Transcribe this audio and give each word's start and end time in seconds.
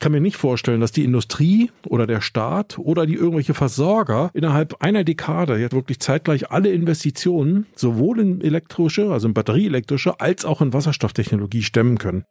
Ich 0.00 0.02
kann 0.02 0.12
mir 0.12 0.20
nicht 0.22 0.38
vorstellen, 0.38 0.80
dass 0.80 0.92
die 0.92 1.04
Industrie 1.04 1.70
oder 1.86 2.06
der 2.06 2.22
Staat 2.22 2.78
oder 2.78 3.04
die 3.04 3.16
irgendwelche 3.16 3.52
Versorger 3.52 4.30
innerhalb 4.32 4.82
einer 4.82 5.04
Dekade 5.04 5.58
jetzt 5.58 5.74
wirklich 5.74 6.00
zeitgleich 6.00 6.50
alle 6.50 6.70
Investitionen 6.70 7.66
sowohl 7.76 8.18
in 8.18 8.40
elektrische, 8.40 9.12
also 9.12 9.28
in 9.28 9.34
batterieelektrische, 9.34 10.18
als 10.18 10.46
auch 10.46 10.62
in 10.62 10.72
Wasserstofftechnologie 10.72 11.62
stemmen 11.62 11.98
können. 11.98 12.24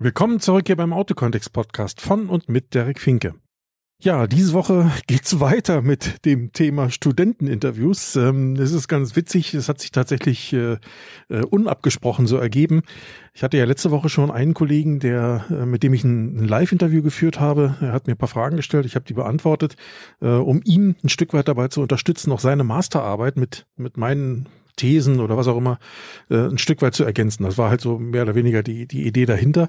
Willkommen 0.00 0.38
zurück 0.38 0.68
hier 0.68 0.76
beim 0.76 0.92
Autokontext 0.92 1.52
Podcast 1.52 2.00
von 2.00 2.28
und 2.28 2.48
mit 2.48 2.72
Derek 2.72 3.00
Finke. 3.00 3.34
Ja, 4.00 4.28
diese 4.28 4.52
Woche 4.52 4.92
geht's 5.08 5.40
weiter 5.40 5.82
mit 5.82 6.24
dem 6.24 6.52
Thema 6.52 6.88
Studenteninterviews. 6.88 8.14
Ähm, 8.14 8.54
es 8.54 8.70
ist 8.70 8.86
ganz 8.86 9.16
witzig, 9.16 9.54
es 9.54 9.68
hat 9.68 9.80
sich 9.80 9.90
tatsächlich 9.90 10.52
äh, 10.52 10.76
äh, 11.30 11.42
unabgesprochen 11.50 12.28
so 12.28 12.36
ergeben. 12.36 12.82
Ich 13.34 13.42
hatte 13.42 13.56
ja 13.56 13.64
letzte 13.64 13.90
Woche 13.90 14.08
schon 14.08 14.30
einen 14.30 14.54
Kollegen, 14.54 15.00
der 15.00 15.46
äh, 15.50 15.66
mit 15.66 15.82
dem 15.82 15.92
ich 15.94 16.04
ein, 16.04 16.36
ein 16.36 16.46
Live-Interview 16.46 17.02
geführt 17.02 17.40
habe. 17.40 17.74
Er 17.80 17.90
hat 17.90 18.06
mir 18.06 18.12
ein 18.12 18.18
paar 18.18 18.28
Fragen 18.28 18.56
gestellt, 18.56 18.86
ich 18.86 18.94
habe 18.94 19.04
die 19.04 19.14
beantwortet, 19.14 19.74
äh, 20.20 20.28
um 20.28 20.60
ihn 20.64 20.94
ein 21.02 21.08
Stück 21.08 21.32
weit 21.32 21.48
dabei 21.48 21.66
zu 21.66 21.82
unterstützen, 21.82 22.30
auch 22.30 22.38
seine 22.38 22.62
Masterarbeit 22.62 23.36
mit 23.36 23.66
mit 23.76 23.96
meinen 23.96 24.48
Thesen 24.78 25.20
oder 25.20 25.36
was 25.36 25.48
auch 25.48 25.58
immer 25.58 25.78
äh, 26.30 26.36
ein 26.36 26.58
Stück 26.58 26.80
weit 26.80 26.94
zu 26.94 27.04
ergänzen. 27.04 27.42
Das 27.42 27.58
war 27.58 27.68
halt 27.68 27.82
so 27.82 27.98
mehr 27.98 28.22
oder 28.22 28.34
weniger 28.34 28.62
die, 28.62 28.86
die 28.86 29.06
Idee 29.06 29.26
dahinter. 29.26 29.68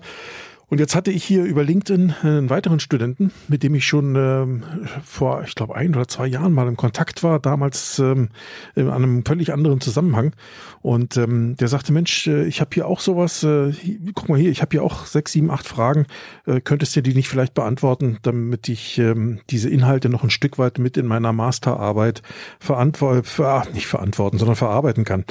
Und 0.70 0.80
jetzt 0.80 0.96
hatte 0.96 1.12
ich 1.12 1.24
hier 1.24 1.44
über 1.46 1.64
LinkedIn 1.64 2.14
einen 2.22 2.50
weiteren 2.52 2.80
Studenten, 2.80 3.32
mit 3.48 3.64
dem 3.64 3.74
ich 3.74 3.88
schon 3.88 4.16
ähm, 4.16 4.64
vor, 5.04 5.44
ich 5.44 5.56
glaube, 5.56 5.76
ein 5.76 5.96
oder 5.96 6.08
zwei 6.08 6.28
Jahren 6.28 6.54
mal 6.54 6.68
im 6.68 6.78
Kontakt 6.78 7.24
war, 7.24 7.40
damals 7.40 7.98
ähm, 7.98 8.30
in 8.76 8.88
einem 8.88 9.26
völlig 9.26 9.52
anderen 9.52 9.82
Zusammenhang. 9.82 10.34
Und 10.82 11.18
ähm, 11.18 11.58
der 11.58 11.70
sagte, 11.70 11.92
Mensch, 11.92 12.28
äh, 12.28 12.46
ich 12.46 12.62
habe 12.62 12.70
hier 12.74 12.88
auch 12.88 13.00
sowas, 13.00 13.44
äh, 13.44 13.74
guck 14.14 14.30
mal 14.30 14.38
hier, 14.38 14.52
ich 14.52 14.62
habe 14.62 14.70
hier 14.72 14.84
auch 14.84 15.08
sechs, 15.08 15.32
sieben, 15.32 15.50
acht 15.50 15.68
Fragen. 15.68 16.06
Äh, 16.46 16.62
könntest 16.62 16.96
du 16.96 17.02
die 17.02 17.16
nicht 17.16 17.30
vielleicht 17.30 17.56
beantworten, 17.56 18.20
damit 18.22 18.70
ich 18.70 19.00
ähm, 19.00 19.40
diese 19.50 19.70
Inhalte 19.70 20.08
noch 20.08 20.24
ein 20.24 20.30
Stück 20.30 20.60
weit 20.60 20.78
mit 20.78 20.98
in 20.98 21.08
meiner 21.08 21.34
Masterarbeit 21.34 22.22
verantworten, 22.60 23.24
ver 23.24 23.66
nicht 23.74 23.88
verantworten, 23.88 24.38
sondern 24.38 24.56
verarbeiten 24.56 25.04
kann. 25.04 25.26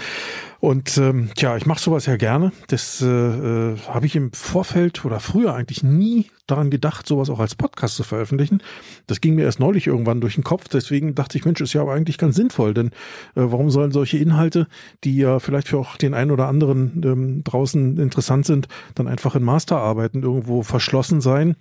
Und 0.61 0.99
ähm, 0.99 1.31
tja, 1.37 1.57
ich 1.57 1.67
mache 1.67 1.81
sowas 1.81 2.07
ja 2.07 2.17
gerne. 2.17 2.53
Das 2.67 3.01
äh, 3.01 3.07
äh, 3.07 3.77
habe 3.89 4.07
ich 4.07 4.17
im 4.17 4.33
Vorfeld 4.33 5.05
oder 5.05 5.21
früher 5.21 5.55
eigentlich 5.55 5.83
nie 5.85 6.31
daran 6.49 6.71
gedacht, 6.71 7.07
sowas 7.07 7.31
auch 7.31 7.39
als 7.39 7.55
Podcast 7.55 7.95
zu 7.95 8.03
veröffentlichen. 8.03 8.63
Das 9.07 9.21
ging 9.21 9.35
mir 9.35 9.45
erst 9.45 9.61
neulich 9.61 9.87
irgendwann 9.87 10.21
durch 10.21 10.35
den 10.35 10.45
Kopf. 10.45 10.67
Deswegen 10.69 11.15
dachte 11.15 11.39
ich, 11.39 11.45
Mensch, 11.45 11.61
ist 11.61 11.75
ja 11.75 11.83
aber 11.83 11.93
eigentlich 11.93 12.19
ganz 12.19 12.35
sinnvoll. 12.35 12.75
Denn 12.75 12.89
äh, 12.89 12.93
warum 13.35 13.71
sollen 13.71 13.93
solche 13.93 14.19
Inhalte, 14.19 14.67
die 15.05 15.17
ja 15.17 15.39
vielleicht 15.39 15.69
für 15.69 15.79
auch 15.79 15.97
den 15.97 16.15
einen 16.15 16.31
oder 16.31 16.49
anderen 16.49 17.03
ähm, 17.05 17.45
draußen 17.45 17.99
interessant 17.99 18.47
sind, 18.47 18.67
dann 18.95 19.07
einfach 19.07 19.37
in 19.37 19.45
Masterarbeiten 19.45 20.23
irgendwo 20.23 20.63
verschlossen 20.63 21.21
sein, 21.21 21.55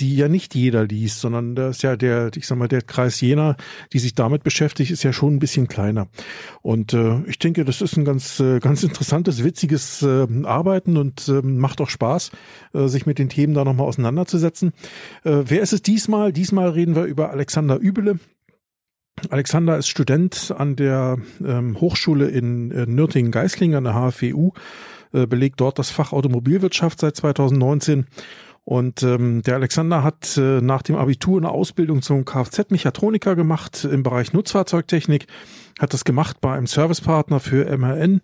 die 0.00 0.16
ja 0.16 0.28
nicht 0.28 0.54
jeder 0.54 0.84
liest, 0.84 1.20
sondern 1.20 1.54
da 1.54 1.68
ist 1.68 1.82
ja 1.82 1.96
der, 1.96 2.30
ich 2.34 2.46
sag 2.46 2.58
mal, 2.58 2.68
der 2.68 2.82
Kreis 2.82 3.20
jener, 3.20 3.56
die 3.92 3.98
sich 3.98 4.14
damit 4.14 4.42
beschäftigt, 4.42 4.90
ist 4.90 5.02
ja 5.02 5.12
schon 5.12 5.34
ein 5.34 5.38
bisschen 5.38 5.68
kleiner. 5.68 6.08
Und 6.62 6.94
äh, 6.94 7.20
ich 7.26 7.38
denke, 7.38 7.64
das 7.64 7.82
ist 7.82 7.96
ein 7.96 8.04
ganz, 8.04 8.39
äh, 8.40 8.58
ganz 8.58 8.82
interessantes, 8.82 9.44
witziges 9.44 10.02
äh, 10.02 10.26
Arbeiten 10.44 10.96
und 10.96 11.28
äh, 11.28 11.42
macht 11.42 11.80
auch 11.80 11.90
Spaß, 11.90 12.30
äh, 12.74 12.88
sich 12.88 13.06
mit 13.06 13.18
den 13.18 13.28
Themen 13.28 13.54
da 13.54 13.64
nochmal 13.64 13.86
auseinanderzusetzen 13.86 14.72
wer 15.24 15.60
ist 15.60 15.72
es 15.72 15.82
diesmal? 15.82 16.32
Diesmal 16.32 16.70
reden 16.70 16.94
wir 16.94 17.04
über 17.04 17.30
Alexander 17.30 17.76
Übele. 17.76 18.18
Alexander 19.28 19.76
ist 19.76 19.88
Student 19.88 20.54
an 20.56 20.76
der 20.76 21.18
ähm, 21.44 21.80
Hochschule 21.80 22.28
in 22.28 22.68
Nürtingen-Geislingen 22.68 23.76
an 23.76 23.84
der 23.84 23.94
HFWU, 23.94 24.52
äh, 25.12 25.26
belegt 25.26 25.60
dort 25.60 25.78
das 25.78 25.90
Fach 25.90 26.12
Automobilwirtschaft 26.12 27.00
seit 27.00 27.16
2019. 27.16 28.06
Und 28.64 29.02
ähm, 29.02 29.42
der 29.42 29.56
Alexander 29.56 30.04
hat 30.04 30.36
äh, 30.36 30.60
nach 30.60 30.82
dem 30.82 30.96
Abitur 30.96 31.38
eine 31.38 31.50
Ausbildung 31.50 32.02
zum 32.02 32.24
Kfz-Mechatroniker 32.24 33.34
gemacht 33.34 33.84
im 33.84 34.02
Bereich 34.02 34.32
Nutzfahrzeugtechnik, 34.32 35.26
hat 35.78 35.92
das 35.92 36.04
gemacht 36.04 36.40
bei 36.40 36.52
einem 36.52 36.66
Servicepartner 36.66 37.40
für 37.40 37.76
MRN 37.76 38.20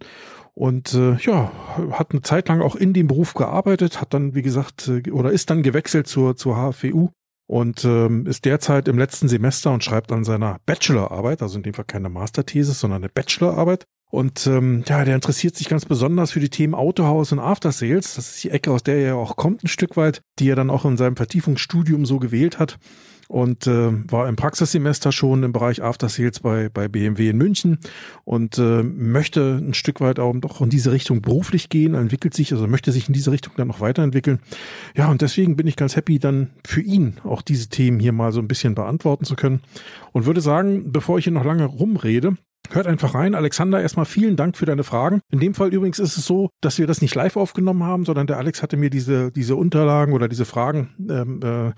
und 0.55 0.95
äh, 0.95 1.17
ja, 1.17 1.53
hat 1.93 2.13
eine 2.13 2.23
Zeit 2.23 2.49
lang 2.49 2.63
auch 2.63 2.77
in 2.77 2.93
dem 2.93 3.09
Beruf 3.09 3.35
gearbeitet, 3.35 4.01
hat 4.01 4.15
dann, 4.15 4.35
wie 4.35 4.43
gesagt, 4.43 4.89
äh, 4.89 5.11
oder 5.11 5.33
ist 5.33 5.51
dann 5.51 5.63
gewechselt 5.63 6.07
zur, 6.07 6.37
zur 6.37 6.57
HFWU 6.57 7.11
und 7.47 7.85
ähm, 7.85 8.27
ist 8.27 8.45
derzeit 8.45 8.89
im 8.89 8.99
letzten 8.99 9.29
Semester 9.29 9.73
und 9.73 9.85
schreibt 9.85 10.13
an 10.13 10.25
seiner 10.25 10.59
Bachelorarbeit, 10.67 11.43
also 11.43 11.57
in 11.59 11.63
dem 11.63 11.75
Fall 11.75 11.85
keine 11.85 12.09
Masterthese, 12.09 12.73
sondern 12.73 13.03
eine 13.03 13.09
Bachelorarbeit. 13.09 13.85
Und 14.17 14.47
ähm, 14.47 14.83
ja, 14.89 15.05
der 15.05 15.15
interessiert 15.15 15.57
sich 15.57 15.69
ganz 15.69 15.85
besonders 15.85 16.31
für 16.31 16.41
die 16.41 16.49
Themen 16.49 16.75
Autohaus 16.75 17.33
und 17.33 17.39
After 17.39 17.71
Sales. 17.71 18.15
Das 18.15 18.31
ist 18.31 18.45
die 18.45 18.51
Ecke, 18.51 18.71
aus 18.71 18.83
der 18.83 18.97
er 18.97 19.17
auch 19.17 19.37
kommt, 19.37 19.63
ein 19.63 19.69
Stück 19.69 19.95
weit, 19.99 20.23
die 20.39 20.49
er 20.49 20.57
dann 20.57 20.71
auch 20.71 20.87
in 20.87 20.97
seinem 20.97 21.17
Vertiefungsstudium 21.17 22.07
so 22.07 22.19
gewählt 22.19 22.59
hat 22.59 22.79
und 23.29 23.67
äh, 23.67 23.93
war 24.11 24.27
im 24.27 24.37
Praxissemester 24.37 25.13
schon 25.13 25.43
im 25.43 25.53
Bereich 25.53 25.83
After 25.83 26.09
Sales 26.09 26.41
bei, 26.41 26.71
bei 26.71 26.89
BMW 26.89 27.29
in 27.29 27.37
München 27.37 27.79
und 28.25 28.57
äh, 28.57 28.83
möchte 28.83 29.61
ein 29.63 29.75
Stück 29.75 30.01
weit 30.01 30.19
auch 30.19 30.33
doch 30.37 30.63
in 30.63 30.71
diese 30.71 30.93
Richtung 30.93 31.21
beruflich 31.21 31.69
gehen, 31.69 31.93
entwickelt 31.93 32.33
sich, 32.33 32.55
also 32.55 32.67
möchte 32.67 32.93
sich 32.93 33.09
in 33.09 33.13
diese 33.13 33.33
Richtung 33.33 33.53
dann 33.59 33.69
noch 33.69 33.81
weiterentwickeln. 33.81 34.39
Ja, 34.97 35.11
und 35.11 35.21
deswegen 35.21 35.57
bin 35.57 35.67
ich 35.67 35.77
ganz 35.77 35.95
happy, 35.95 36.19
dann 36.19 36.53
für 36.67 36.81
ihn 36.81 37.19
auch 37.23 37.43
diese 37.43 37.69
Themen 37.69 38.01
hier 38.01 38.13
mal 38.13 38.33
so 38.33 38.41
ein 38.41 38.49
bisschen 38.49 38.75
beantworten 38.75 39.27
zu 39.27 39.37
können 39.37 39.61
und 40.13 40.25
würde 40.25 40.41
sagen, 40.41 40.91
bevor 40.91 41.19
ich 41.19 41.25
hier 41.25 41.35
noch 41.35 41.45
lange 41.45 41.67
rumrede, 41.67 42.39
Hört 42.73 42.87
einfach 42.87 43.15
rein. 43.15 43.35
Alexander, 43.35 43.81
erstmal 43.81 44.07
vielen 44.07 44.37
Dank 44.37 44.57
für 44.57 44.67
deine 44.67 44.85
Fragen. 44.85 45.21
In 45.31 45.41
dem 45.41 45.55
Fall 45.55 45.73
übrigens 45.73 45.99
ist 45.99 46.17
es 46.17 46.27
so, 46.27 46.51
dass 46.61 46.79
wir 46.79 46.87
das 46.87 47.03
nicht 47.03 47.15
live 47.15 47.37
aufgenommen 47.37 47.85
haben, 47.85 48.05
sondern 48.05 48.27
der 48.27 48.39
Alex 48.39 48.63
hatte 48.63 48.77
mir 48.77 48.91
diese, 48.91 49.31
diese 49.33 49.57
Unterlagen 49.57 50.13
oder 50.13 50.29
diese 50.29 50.45
Fragen 50.45 50.91
ähm, 51.09 51.41
äh, 51.43 51.73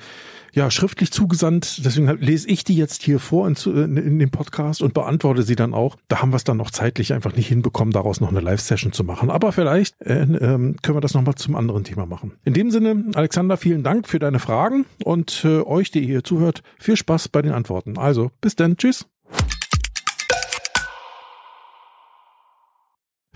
ja 0.53 0.71
schriftlich 0.71 1.11
zugesandt. 1.11 1.85
Deswegen 1.85 2.09
lese 2.19 2.49
ich 2.49 2.65
die 2.65 2.77
jetzt 2.77 3.03
hier 3.03 3.19
vor 3.19 3.47
in, 3.47 3.55
in, 3.67 3.97
in 3.97 4.19
dem 4.19 4.31
Podcast 4.31 4.83
und 4.83 4.95
beantworte 4.95 5.43
sie 5.43 5.57
dann 5.57 5.75
auch. 5.75 5.97
Da 6.09 6.23
haben 6.23 6.33
wir 6.33 6.37
es 6.37 6.45
dann 6.45 6.57
noch 6.57 6.71
zeitlich 6.71 7.13
einfach 7.13 7.35
nicht 7.35 7.49
hinbekommen, 7.49 7.93
daraus 7.93 8.21
noch 8.21 8.31
eine 8.31 8.41
Live-Session 8.41 8.93
zu 8.93 9.05
machen. 9.05 9.31
Aber 9.31 9.53
vielleicht 9.53 10.01
äh, 10.01 10.23
äh, 10.23 10.27
können 10.27 10.77
wir 10.83 11.01
das 11.01 11.15
nochmal 11.15 11.35
zum 11.35 11.57
anderen 11.57 11.85
Thema 11.85 12.07
machen. 12.07 12.33
In 12.45 12.55
dem 12.55 12.71
Sinne, 12.71 13.05
Alexander, 13.15 13.57
vielen 13.57 13.83
Dank 13.83 14.09
für 14.09 14.19
deine 14.19 14.39
Fragen 14.39 14.87
und 15.05 15.45
äh, 15.45 15.61
euch, 15.61 15.91
die 15.91 16.01
ihr 16.01 16.07
hier 16.07 16.25
zuhört, 16.25 16.63
viel 16.79 16.97
Spaß 16.97 17.29
bei 17.29 17.43
den 17.43 17.53
Antworten. 17.53 17.99
Also, 17.99 18.31
bis 18.41 18.57
dann. 18.57 18.77
Tschüss. 18.77 19.07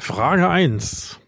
Frage 0.02 0.48
1. 0.48 1.20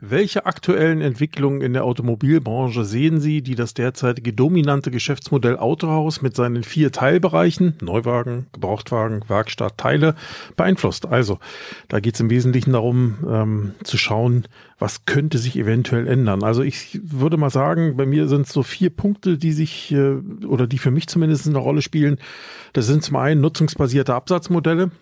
Welche 0.00 0.46
aktuellen 0.46 1.00
Entwicklungen 1.00 1.60
in 1.60 1.72
der 1.72 1.82
Automobilbranche 1.82 2.84
sehen 2.84 3.18
Sie, 3.18 3.42
die 3.42 3.56
das 3.56 3.74
derzeitige 3.74 4.32
dominante 4.32 4.92
Geschäftsmodell 4.92 5.56
Autohaus 5.56 6.22
mit 6.22 6.36
seinen 6.36 6.62
vier 6.62 6.92
Teilbereichen 6.92 7.74
Neuwagen, 7.82 8.46
Gebrauchtwagen, 8.52 9.24
Werkstatt, 9.26 9.76
Teile 9.76 10.14
beeinflusst? 10.54 11.06
Also, 11.06 11.40
da 11.88 11.98
geht 11.98 12.14
es 12.14 12.20
im 12.20 12.30
Wesentlichen 12.30 12.74
darum, 12.74 13.16
ähm, 13.28 13.74
zu 13.82 13.98
schauen, 13.98 14.46
was 14.78 15.04
könnte 15.06 15.38
sich 15.38 15.56
eventuell 15.56 16.06
ändern. 16.06 16.44
Also 16.44 16.62
ich 16.62 17.00
würde 17.02 17.38
mal 17.38 17.50
sagen, 17.50 17.96
bei 17.96 18.06
mir 18.06 18.28
sind 18.28 18.42
es 18.42 18.52
so 18.52 18.62
vier 18.62 18.90
Punkte, 18.90 19.36
die 19.36 19.52
sich 19.52 19.90
äh, 19.90 20.18
oder 20.46 20.68
die 20.68 20.78
für 20.78 20.92
mich 20.92 21.08
zumindest 21.08 21.48
eine 21.48 21.58
Rolle 21.58 21.82
spielen. 21.82 22.18
Das 22.72 22.86
sind 22.86 23.02
zum 23.02 23.16
einen 23.16 23.40
nutzungsbasierte 23.40 24.14
Absatzmodelle. 24.14 24.92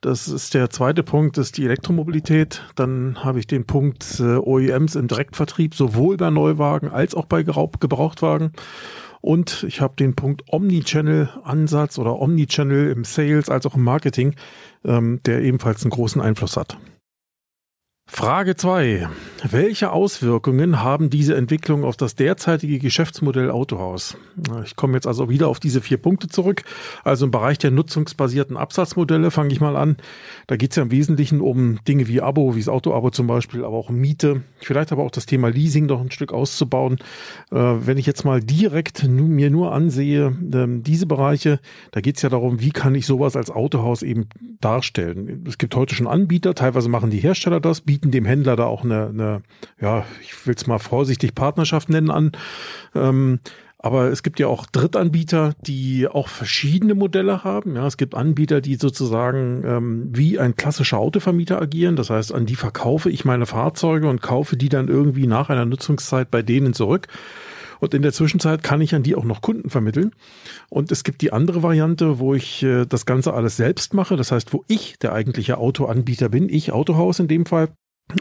Das 0.00 0.28
ist 0.28 0.54
der 0.54 0.70
zweite 0.70 1.02
Punkt, 1.02 1.36
ist 1.36 1.58
die 1.58 1.66
Elektromobilität. 1.66 2.62
Dann 2.74 3.22
habe 3.22 3.38
ich 3.38 3.46
den 3.46 3.66
Punkt 3.66 4.18
äh, 4.18 4.36
OEMs 4.36 4.94
im 4.94 5.08
Direktvertrieb, 5.08 5.74
sowohl 5.74 6.16
bei 6.16 6.30
Neuwagen 6.30 6.88
als 6.88 7.14
auch 7.14 7.26
bei 7.26 7.42
Gebrauchtwagen. 7.42 8.52
Und 9.20 9.64
ich 9.64 9.82
habe 9.82 9.96
den 9.96 10.16
Punkt 10.16 10.44
Omnichannel-Ansatz 10.50 11.98
oder 11.98 12.18
Omnichannel 12.18 12.90
im 12.90 13.04
Sales 13.04 13.50
als 13.50 13.66
auch 13.66 13.74
im 13.74 13.84
Marketing, 13.84 14.36
ähm, 14.84 15.20
der 15.26 15.42
ebenfalls 15.42 15.82
einen 15.82 15.90
großen 15.90 16.22
Einfluss 16.22 16.56
hat. 16.56 16.78
Frage 18.12 18.56
2. 18.56 19.08
Welche 19.48 19.92
Auswirkungen 19.92 20.82
haben 20.82 21.08
diese 21.08 21.36
Entwicklungen 21.36 21.84
auf 21.84 21.96
das 21.96 22.16
derzeitige 22.16 22.78
Geschäftsmodell 22.78 23.50
Autohaus? 23.50 24.18
Ich 24.64 24.76
komme 24.76 24.94
jetzt 24.94 25.06
also 25.06 25.30
wieder 25.30 25.48
auf 25.48 25.60
diese 25.60 25.80
vier 25.80 25.96
Punkte 25.96 26.28
zurück. 26.28 26.64
Also 27.04 27.24
im 27.24 27.30
Bereich 27.30 27.56
der 27.56 27.70
nutzungsbasierten 27.70 28.58
Absatzmodelle 28.58 29.30
fange 29.30 29.52
ich 29.52 29.60
mal 29.60 29.76
an. 29.76 29.96
Da 30.48 30.56
geht 30.56 30.72
es 30.72 30.76
ja 30.76 30.82
im 30.82 30.90
Wesentlichen 30.90 31.40
um 31.40 31.78
Dinge 31.86 32.08
wie 32.08 32.20
Abo, 32.20 32.54
wie 32.54 32.58
das 32.58 32.68
Auto-Abo 32.68 33.10
zum 33.10 33.28
Beispiel, 33.28 33.64
aber 33.64 33.76
auch 33.76 33.88
Miete, 33.88 34.42
vielleicht 34.58 34.92
aber 34.92 35.04
auch 35.04 35.12
das 35.12 35.24
Thema 35.24 35.48
Leasing 35.48 35.86
noch 35.86 36.00
ein 36.00 36.10
Stück 36.10 36.32
auszubauen. 36.32 36.98
Äh, 37.50 37.56
wenn 37.56 37.96
ich 37.96 38.06
jetzt 38.06 38.24
mal 38.24 38.40
direkt 38.40 39.04
mir 39.08 39.50
nur 39.50 39.72
ansehe, 39.72 40.36
ähm, 40.52 40.82
diese 40.82 41.06
Bereiche, 41.06 41.60
da 41.92 42.00
geht 42.00 42.16
es 42.16 42.22
ja 42.22 42.28
darum, 42.28 42.60
wie 42.60 42.70
kann 42.70 42.94
ich 42.94 43.06
sowas 43.06 43.36
als 43.36 43.50
Autohaus 43.50 44.02
eben 44.02 44.26
darstellen. 44.60 45.44
Es 45.48 45.56
gibt 45.56 45.74
heute 45.76 45.94
schon 45.94 46.06
Anbieter, 46.06 46.54
teilweise 46.54 46.90
machen 46.90 47.10
die 47.10 47.18
Hersteller 47.18 47.60
das, 47.60 47.80
bieten 47.80 47.99
bieten 48.00 48.10
dem 48.10 48.24
Händler 48.24 48.56
da 48.56 48.64
auch 48.64 48.84
eine, 48.84 49.08
eine 49.08 49.42
ja, 49.80 50.04
ich 50.22 50.46
will 50.46 50.54
es 50.54 50.66
mal 50.66 50.78
vorsichtig 50.78 51.34
Partnerschaft 51.34 51.90
nennen 51.90 52.10
an. 52.10 52.32
Ähm, 52.94 53.40
aber 53.82 54.10
es 54.10 54.22
gibt 54.22 54.38
ja 54.38 54.46
auch 54.46 54.66
Drittanbieter, 54.66 55.54
die 55.62 56.06
auch 56.06 56.28
verschiedene 56.28 56.94
Modelle 56.94 57.44
haben. 57.44 57.76
Ja, 57.76 57.86
es 57.86 57.96
gibt 57.96 58.14
Anbieter, 58.14 58.60
die 58.60 58.74
sozusagen 58.74 59.62
ähm, 59.64 60.10
wie 60.12 60.38
ein 60.38 60.54
klassischer 60.54 60.98
Autovermieter 60.98 61.60
agieren. 61.60 61.96
Das 61.96 62.10
heißt, 62.10 62.34
an 62.34 62.44
die 62.44 62.56
verkaufe 62.56 63.08
ich 63.08 63.24
meine 63.24 63.46
Fahrzeuge 63.46 64.08
und 64.08 64.20
kaufe 64.20 64.58
die 64.58 64.68
dann 64.68 64.88
irgendwie 64.88 65.26
nach 65.26 65.48
einer 65.48 65.64
Nutzungszeit 65.64 66.30
bei 66.30 66.42
denen 66.42 66.74
zurück. 66.74 67.08
Und 67.80 67.94
in 67.94 68.02
der 68.02 68.12
Zwischenzeit 68.12 68.62
kann 68.62 68.82
ich 68.82 68.94
an 68.94 69.02
die 69.02 69.14
auch 69.14 69.24
noch 69.24 69.40
Kunden 69.40 69.70
vermitteln. 69.70 70.12
Und 70.68 70.92
es 70.92 71.02
gibt 71.02 71.22
die 71.22 71.32
andere 71.32 71.62
Variante, 71.62 72.18
wo 72.18 72.34
ich 72.34 72.62
äh, 72.62 72.84
das 72.84 73.06
Ganze 73.06 73.32
alles 73.34 73.56
selbst 73.56 73.94
mache. 73.94 74.16
Das 74.16 74.30
heißt, 74.30 74.52
wo 74.52 74.64
ich 74.68 74.98
der 74.98 75.12
eigentliche 75.12 75.58
Autoanbieter 75.58 76.28
bin, 76.28 76.48
ich 76.48 76.72
Autohaus 76.72 77.18
in 77.18 77.28
dem 77.28 77.46
Fall, 77.46 77.70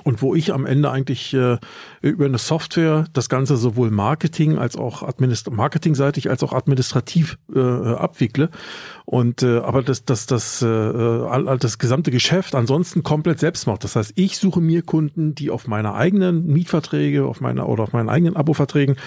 und 0.03 0.21
wo 0.21 0.36
ich 0.36 0.53
am 0.53 0.65
Ende 0.65 0.91
eigentlich 0.91 1.33
äh, 1.33 1.57
über 2.01 2.25
eine 2.25 2.38
Software 2.38 3.06
das 3.13 3.30
Ganze 3.30 3.57
sowohl 3.57 3.91
Marketing 3.91 4.57
als 4.57 4.75
auch 4.75 5.03
Administ 5.03 5.50
marketingseitig 5.50 6.30
als 6.30 6.44
auch 6.44 6.53
administrativ 6.53 7.38
äh, 7.53 7.59
abwickle 7.59 8.50
und 9.06 9.44
äh, 9.44 9.57
aber 9.57 9.81
das 9.81 10.06
das 10.06 10.25
das 10.27 10.62
äh, 10.62 10.68
das 10.68 11.80
gesamte 11.80 12.12
Geschäft 12.12 12.56
ansonsten 12.56 13.03
komplett 13.03 13.39
selbst 13.39 13.65
macht. 13.65 13.83
Das 13.83 13.95
heißt, 13.95 14.13
ich 14.15 14.38
suche 14.38 14.62
mir 14.62 14.83
Kunden, 14.83 15.33
die 15.36 15.50
auf 15.50 15.68
meiner 15.68 15.95
eigenen 15.95 16.45
Mietverträge, 16.47 17.25
auf 17.25 17.42
meiner 17.42 17.68
oder 17.68 17.83
auf 17.83 17.94
meinen 17.94 18.09
eigenen 18.09 18.35
Abo-Verträgen, 18.35 18.97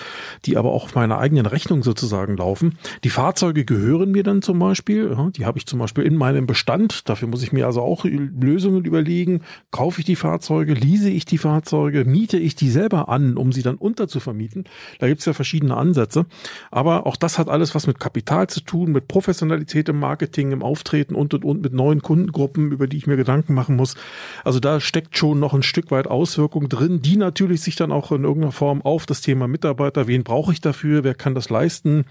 die 0.45 0.57
aber 0.57 0.73
auch 0.73 0.85
auf 0.85 0.95
meiner 0.95 1.19
eigenen 1.19 1.47
Rechnung 1.47 1.83
sozusagen 1.83 2.37
laufen. 2.37 2.79
Die 3.05 3.11
Fahrzeuge 3.11 3.65
gehören 3.65 4.11
mir 4.11 4.23
dann 4.23 4.43
zum 4.43 4.59
Beispiel, 4.59 5.15
ja, 5.17 5.31
die 5.31 5.47
habe 5.47 5.59
ich 5.59 5.67
zum 5.67 5.79
Beispiel 5.79 6.05
in 6.05 6.17
meinem 6.17 6.47
Bestand. 6.47 7.09
Dafür 7.09 7.29
muss 7.29 7.43
ich 7.43 7.53
mir 7.53 7.67
also 7.67 7.81
auch 7.83 8.05
Lösungen 8.05 8.85
überlegen. 8.85 9.43
Kaufe 9.71 10.01
ich 10.01 10.05
die 10.05 10.17
Fahrzeuge 10.17 10.72
Fahrzeuge, 10.73 10.75
lease 10.75 11.11
ich 11.11 11.25
die 11.25 11.39
Fahrzeuge, 11.39 12.05
miete 12.05 12.39
ich 12.39 12.55
die 12.55 12.71
selber 12.71 13.09
an, 13.09 13.37
um 13.37 13.53
sie 13.53 13.63
dann 13.63 13.77
unterzuvermieten. 13.77 14.65
Da 14.99 15.09
gibt 15.09 15.21
es 15.21 15.27
ja 15.27 15.33
verschiedene 15.33 15.77
Ansätze. 15.77 16.27
Aber 16.71 17.07
auch 17.07 17.17
das 17.17 17.39
hat 17.39 17.49
alles 17.49 17.75
was 17.75 17.87
mit 17.87 18.01
Kapital 18.01 18.49
zu 18.49 18.61
tun, 18.61 18.93
mit 18.93 19.09
Professionalität 19.09 19.89
im 19.89 19.99
Marketing, 19.99 20.53
im 20.53 20.63
Auftreten 20.63 21.15
und 21.15 21.35
und 21.35 21.45
und 21.45 21.63
mit 21.63 21.73
neuen 21.73 22.03
Kundengruppen, 22.03 22.73
über 22.73 22.87
die 22.87 22.97
ich 22.97 23.07
mir 23.07 23.17
Gedanken 23.17 23.55
machen 23.55 23.77
muss. 23.77 23.97
Also 24.45 24.61
da 24.61 24.81
steckt 24.81 25.17
schon 25.17 25.41
noch 25.41 25.55
ein 25.55 25.63
Stück 25.63 25.91
weit 25.91 26.07
Auswirkung 26.07 26.69
drin, 26.69 27.03
die 27.03 27.17
natürlich 27.17 27.63
sich 27.63 27.77
dann 27.77 27.93
auch 27.93 28.13
in 28.13 28.25
irgendeiner 28.25 28.53
Form 28.53 28.83
auf 28.83 29.07
das 29.07 29.21
Thema 29.21 29.49
Mitarbeiter, 29.49 30.07
wen 30.07 30.25
brauche 30.25 30.53
ich 30.53 30.61
dafür, 30.61 31.05
wer 31.05 31.15
kann 31.15 31.35
das 31.35 31.51
leisten, 31.51 32.05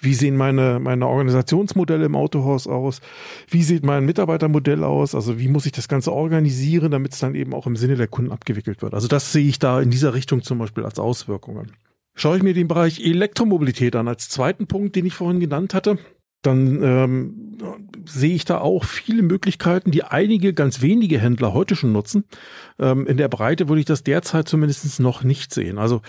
wie 0.00 0.14
sehen 0.14 0.36
meine, 0.36 0.80
meine 0.80 1.06
Organisationsmodelle 1.06 2.06
im 2.06 2.14
Autohaus 2.14 2.66
aus, 2.66 3.00
wie 3.48 3.62
sieht 3.62 3.84
mein 3.84 4.04
Mitarbeitermodell 4.04 4.84
aus, 4.84 5.14
also 5.14 5.38
wie 5.38 5.48
muss 5.48 5.66
ich 5.66 5.72
das 5.72 5.88
Ganze 5.88 6.12
organisieren, 6.12 6.90
damit 6.90 7.12
es 7.12 7.18
dann 7.18 7.34
eben 7.34 7.54
auch 7.54 7.66
im 7.66 7.76
Sinne 7.76 7.96
der 7.96 8.05
der 8.06 8.10
Kunden 8.10 8.30
abgewickelt 8.30 8.82
wird. 8.82 8.94
Also 8.94 9.08
das 9.08 9.32
sehe 9.32 9.48
ich 9.48 9.58
da 9.58 9.80
in 9.80 9.90
dieser 9.90 10.14
Richtung 10.14 10.42
zum 10.42 10.58
Beispiel 10.58 10.84
als 10.84 10.98
Auswirkungen. 10.98 11.72
Schaue 12.14 12.36
ich 12.36 12.42
mir 12.42 12.54
den 12.54 12.68
Bereich 12.68 13.00
Elektromobilität 13.00 13.94
an 13.96 14.08
als 14.08 14.28
zweiten 14.28 14.66
Punkt, 14.66 14.96
den 14.96 15.04
ich 15.04 15.14
vorhin 15.14 15.40
genannt 15.40 15.74
hatte, 15.74 15.98
dann 16.46 16.82
ähm, 16.82 17.46
sehe 18.08 18.34
ich 18.34 18.44
da 18.44 18.58
auch 18.58 18.84
viele 18.84 19.22
Möglichkeiten, 19.22 19.90
die 19.90 20.04
einige 20.04 20.52
ganz 20.52 20.80
wenige 20.80 21.18
Händler 21.18 21.52
heute 21.52 21.76
schon 21.76 21.92
nutzen. 21.92 22.24
Ähm, 22.78 23.06
in 23.06 23.16
der 23.16 23.28
Breite 23.28 23.68
würde 23.68 23.80
ich 23.80 23.86
das 23.86 24.04
derzeit 24.04 24.48
zumindest 24.48 25.00
noch 25.00 25.24
nicht 25.24 25.52
sehen. 25.52 25.78
Also 25.78 26.02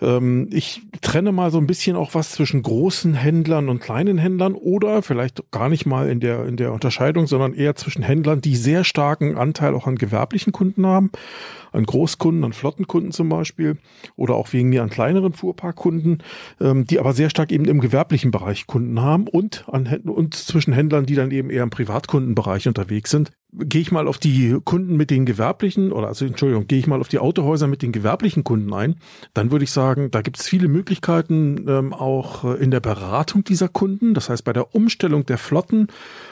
ähm, 0.00 0.48
ich 0.50 0.82
trenne 1.00 1.32
mal 1.32 1.50
so 1.50 1.58
ein 1.58 1.66
bisschen 1.66 1.96
auch 1.96 2.14
was 2.14 2.30
zwischen 2.30 2.62
großen 2.62 3.14
Händlern 3.14 3.68
und 3.68 3.80
kleinen 3.80 4.18
Händlern 4.18 4.54
oder 4.54 5.02
vielleicht 5.02 5.50
gar 5.50 5.68
nicht 5.68 5.86
mal 5.86 6.08
in 6.08 6.20
der, 6.20 6.46
in 6.46 6.56
der 6.56 6.72
Unterscheidung, 6.72 7.26
sondern 7.26 7.54
eher 7.54 7.74
zwischen 7.74 8.02
Händlern, 8.02 8.40
die 8.40 8.56
sehr 8.56 8.84
starken 8.84 9.36
Anteil 9.36 9.74
auch 9.74 9.86
an 9.86 9.96
gewerblichen 9.96 10.52
Kunden 10.52 10.86
haben 10.86 11.10
an 11.72 11.84
Großkunden, 11.84 12.44
an 12.44 12.52
Flottenkunden 12.52 13.12
zum 13.12 13.28
Beispiel 13.28 13.78
oder 14.16 14.34
auch 14.34 14.52
wegen 14.52 14.68
mir 14.68 14.82
an 14.82 14.90
kleineren 14.90 15.32
Fuhrparkkunden, 15.32 16.22
ähm, 16.60 16.86
die 16.86 16.98
aber 16.98 17.12
sehr 17.12 17.30
stark 17.30 17.50
eben 17.50 17.64
im 17.64 17.80
gewerblichen 17.80 18.30
Bereich 18.30 18.66
Kunden 18.66 19.00
haben 19.00 19.26
und 19.26 19.64
an 19.68 19.81
und 19.86 20.34
zwischen 20.34 20.72
Händlern, 20.72 21.06
die 21.06 21.14
dann 21.14 21.30
eben 21.30 21.50
eher 21.50 21.62
im 21.62 21.70
Privatkundenbereich 21.70 22.68
unterwegs 22.68 23.10
sind. 23.10 23.32
Gehe 23.52 23.82
ich 23.82 23.92
mal 23.92 24.08
auf 24.08 24.18
die 24.18 24.56
Kunden 24.64 24.96
mit 24.96 25.10
den 25.10 25.26
gewerblichen 25.26 25.92
oder 25.92 26.08
also 26.08 26.24
Entschuldigung, 26.24 26.66
gehe 26.66 26.78
ich 26.78 26.86
mal 26.86 27.00
auf 27.00 27.08
die 27.08 27.18
Autohäuser 27.18 27.66
mit 27.66 27.82
den 27.82 27.92
gewerblichen 27.92 28.44
Kunden 28.44 28.72
ein, 28.72 28.96
dann 29.34 29.50
würde 29.50 29.64
ich 29.64 29.70
sagen, 29.70 30.10
da 30.10 30.22
gibt 30.22 30.40
es 30.40 30.48
viele 30.48 30.68
Möglichkeiten 30.68 31.66
ähm, 31.68 31.92
auch 31.92 32.44
äh, 32.44 32.62
in 32.62 32.70
der 32.70 32.80
Beratung 32.80 33.44
dieser 33.44 33.68
Kunden. 33.68 34.14
Das 34.14 34.30
heißt 34.30 34.44
bei 34.44 34.54
der 34.54 34.74
Umstellung 34.74 35.26
der 35.26 35.36
Flotten 35.36 35.88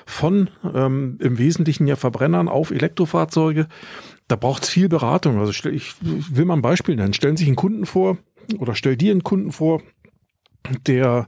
von 0.06 0.48
ähm, 0.74 1.18
im 1.20 1.38
Wesentlichen 1.38 1.86
ja 1.86 1.96
Verbrennern 1.96 2.48
auf 2.48 2.70
Elektrofahrzeuge 2.70 3.66
da 4.30 4.36
braucht 4.36 4.62
es 4.62 4.68
viel 4.68 4.88
Beratung. 4.88 5.40
Also 5.40 5.68
ich 5.68 5.94
will 6.00 6.44
mal 6.44 6.54
ein 6.54 6.62
Beispiel 6.62 6.94
nennen. 6.94 7.14
Stellen 7.14 7.36
Sie 7.36 7.42
sich 7.42 7.48
einen 7.48 7.56
Kunden 7.56 7.84
vor 7.84 8.16
oder 8.58 8.76
stell 8.76 8.96
dir 8.96 9.10
einen 9.10 9.24
Kunden 9.24 9.50
vor, 9.50 9.82
der 10.86 11.26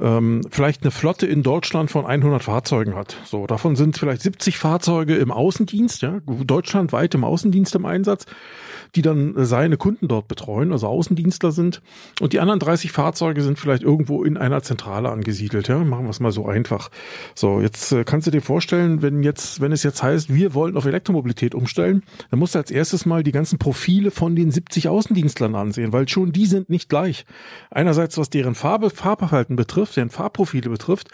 ähm, 0.00 0.40
vielleicht 0.50 0.82
eine 0.82 0.90
Flotte 0.90 1.26
in 1.26 1.42
Deutschland 1.42 1.90
von 1.90 2.06
100 2.06 2.42
Fahrzeugen 2.42 2.94
hat. 2.94 3.16
So, 3.24 3.46
davon 3.46 3.76
sind 3.76 3.98
vielleicht 3.98 4.22
70 4.22 4.58
Fahrzeuge 4.58 5.16
im 5.16 5.30
Außendienst, 5.30 6.02
ja, 6.02 6.20
deutschlandweit 6.26 7.14
im 7.14 7.24
Außendienst 7.24 7.74
im 7.74 7.84
Einsatz 7.84 8.26
die 8.94 9.02
dann 9.02 9.34
seine 9.36 9.76
Kunden 9.76 10.08
dort 10.08 10.28
betreuen, 10.28 10.72
also 10.72 10.86
Außendienstler 10.86 11.52
sind. 11.52 11.80
Und 12.20 12.32
die 12.32 12.40
anderen 12.40 12.60
30 12.60 12.92
Fahrzeuge 12.92 13.42
sind 13.42 13.58
vielleicht 13.58 13.82
irgendwo 13.82 14.22
in 14.22 14.36
einer 14.36 14.62
Zentrale 14.62 15.10
angesiedelt. 15.10 15.68
Ja, 15.68 15.78
machen 15.78 16.04
wir 16.04 16.10
es 16.10 16.20
mal 16.20 16.32
so 16.32 16.46
einfach. 16.46 16.90
So, 17.34 17.60
jetzt 17.60 17.92
äh, 17.92 18.04
kannst 18.04 18.26
du 18.26 18.30
dir 18.30 18.42
vorstellen, 18.42 19.00
wenn 19.00 19.22
jetzt, 19.22 19.60
wenn 19.60 19.72
es 19.72 19.82
jetzt 19.82 20.02
heißt, 20.02 20.32
wir 20.32 20.52
wollen 20.54 20.76
auf 20.76 20.84
Elektromobilität 20.84 21.54
umstellen, 21.54 22.02
dann 22.30 22.38
musst 22.38 22.54
du 22.54 22.58
als 22.58 22.70
erstes 22.70 23.06
mal 23.06 23.22
die 23.22 23.32
ganzen 23.32 23.58
Profile 23.58 24.10
von 24.10 24.36
den 24.36 24.50
70 24.50 24.88
Außendienstlern 24.88 25.54
ansehen, 25.54 25.92
weil 25.92 26.08
schon 26.08 26.32
die 26.32 26.46
sind 26.46 26.68
nicht 26.68 26.88
gleich. 26.88 27.24
Einerseits, 27.70 28.18
was 28.18 28.28
deren 28.28 28.54
Farbe, 28.54 28.90
Farbverhalten 28.90 29.56
betrifft, 29.56 29.81
deren 29.90 30.10
Farbprofile 30.10 30.70
betrifft, 30.70 31.08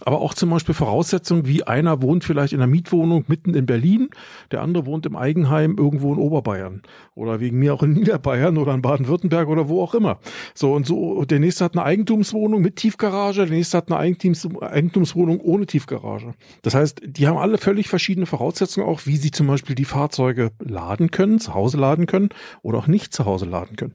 aber 0.00 0.20
auch 0.20 0.34
zum 0.34 0.50
Beispiel 0.50 0.74
Voraussetzungen, 0.74 1.46
wie 1.46 1.64
einer 1.64 2.00
wohnt 2.00 2.24
vielleicht 2.24 2.54
in 2.54 2.60
einer 2.60 2.70
Mietwohnung 2.70 3.24
mitten 3.28 3.54
in 3.54 3.66
Berlin, 3.66 4.08
der 4.50 4.62
andere 4.62 4.86
wohnt 4.86 5.04
im 5.04 5.16
Eigenheim 5.16 5.76
irgendwo 5.76 6.12
in 6.12 6.18
Oberbayern 6.18 6.82
oder 7.14 7.40
wegen 7.40 7.58
mir 7.58 7.74
auch 7.74 7.82
in 7.82 7.92
Niederbayern 7.94 8.56
oder 8.56 8.74
in 8.74 8.82
Baden-Württemberg 8.82 9.48
oder 9.48 9.68
wo 9.68 9.82
auch 9.82 9.94
immer. 9.94 10.18
So 10.54 10.72
und 10.72 10.86
so, 10.86 11.24
der 11.24 11.40
nächste 11.40 11.64
hat 11.64 11.74
eine 11.74 11.84
Eigentumswohnung 11.84 12.62
mit 12.62 12.76
Tiefgarage, 12.76 13.46
der 13.46 13.54
nächste 13.54 13.76
hat 13.76 13.90
eine 13.90 13.98
Eigentums 13.98 14.48
Eigentumswohnung 14.60 15.40
ohne 15.40 15.66
Tiefgarage. 15.66 16.34
Das 16.62 16.74
heißt, 16.74 17.02
die 17.04 17.26
haben 17.26 17.36
alle 17.36 17.58
völlig 17.58 17.88
verschiedene 17.88 18.26
Voraussetzungen 18.26 18.86
auch, 18.86 19.02
wie 19.04 19.16
sie 19.16 19.30
zum 19.30 19.46
Beispiel 19.46 19.74
die 19.74 19.84
Fahrzeuge 19.84 20.52
laden 20.58 21.10
können, 21.10 21.38
zu 21.40 21.54
Hause 21.54 21.76
laden 21.76 22.06
können 22.06 22.30
oder 22.62 22.78
auch 22.78 22.86
nicht 22.86 23.12
zu 23.12 23.24
Hause 23.24 23.46
laden 23.46 23.76
können. 23.76 23.94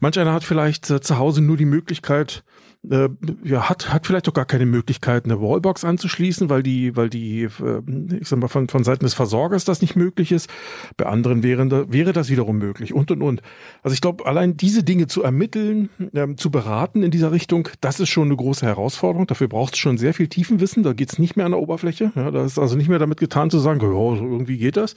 Manch 0.00 0.18
einer 0.18 0.32
hat 0.32 0.44
vielleicht 0.44 0.90
äh, 0.90 1.00
zu 1.00 1.18
Hause 1.18 1.40
nur 1.42 1.56
die 1.56 1.64
Möglichkeit, 1.64 2.44
äh, 2.88 3.08
ja, 3.44 3.68
hat, 3.68 3.92
hat 3.92 4.06
vielleicht 4.06 4.28
auch 4.28 4.32
gar 4.32 4.46
keine 4.46 4.64
Möglichkeit, 4.64 5.26
eine 5.26 5.40
Wallbox 5.40 5.84
anzuschließen, 5.84 6.48
weil 6.48 6.62
die, 6.62 6.96
weil 6.96 7.10
die, 7.10 7.42
äh, 7.42 8.18
ich 8.18 8.28
sag 8.28 8.38
mal, 8.38 8.48
von, 8.48 8.68
von 8.68 8.84
Seiten 8.84 9.04
des 9.04 9.14
Versorgers 9.14 9.64
das 9.64 9.82
nicht 9.82 9.96
möglich 9.96 10.32
ist. 10.32 10.48
Bei 10.96 11.06
anderen 11.06 11.42
wäre, 11.42 11.92
wäre 11.92 12.12
das 12.12 12.30
wiederum 12.30 12.58
möglich 12.58 12.94
und 12.94 13.10
und 13.10 13.22
und. 13.22 13.42
Also 13.82 13.94
ich 13.94 14.00
glaube, 14.00 14.24
allein 14.24 14.56
diese 14.56 14.82
Dinge 14.82 15.08
zu 15.08 15.22
ermitteln, 15.22 15.90
ähm, 16.14 16.38
zu 16.38 16.50
beraten 16.50 17.02
in 17.02 17.10
dieser 17.10 17.32
Richtung, 17.32 17.68
das 17.80 18.00
ist 18.00 18.08
schon 18.08 18.28
eine 18.28 18.36
große 18.36 18.64
Herausforderung. 18.64 19.26
Dafür 19.26 19.48
braucht 19.48 19.74
es 19.74 19.78
schon 19.78 19.98
sehr 19.98 20.14
viel 20.14 20.28
Tiefenwissen. 20.28 20.82
Da 20.82 20.94
geht 20.94 21.12
es 21.12 21.18
nicht 21.18 21.36
mehr 21.36 21.46
an 21.46 21.52
der 21.52 21.60
Oberfläche. 21.60 22.12
Ja, 22.14 22.30
da 22.30 22.44
ist 22.44 22.58
also 22.58 22.76
nicht 22.76 22.88
mehr 22.88 22.98
damit 22.98 23.18
getan 23.18 23.50
zu 23.50 23.58
sagen, 23.58 23.80
oh, 23.82 24.14
irgendwie 24.14 24.56
geht 24.56 24.76
das. 24.76 24.94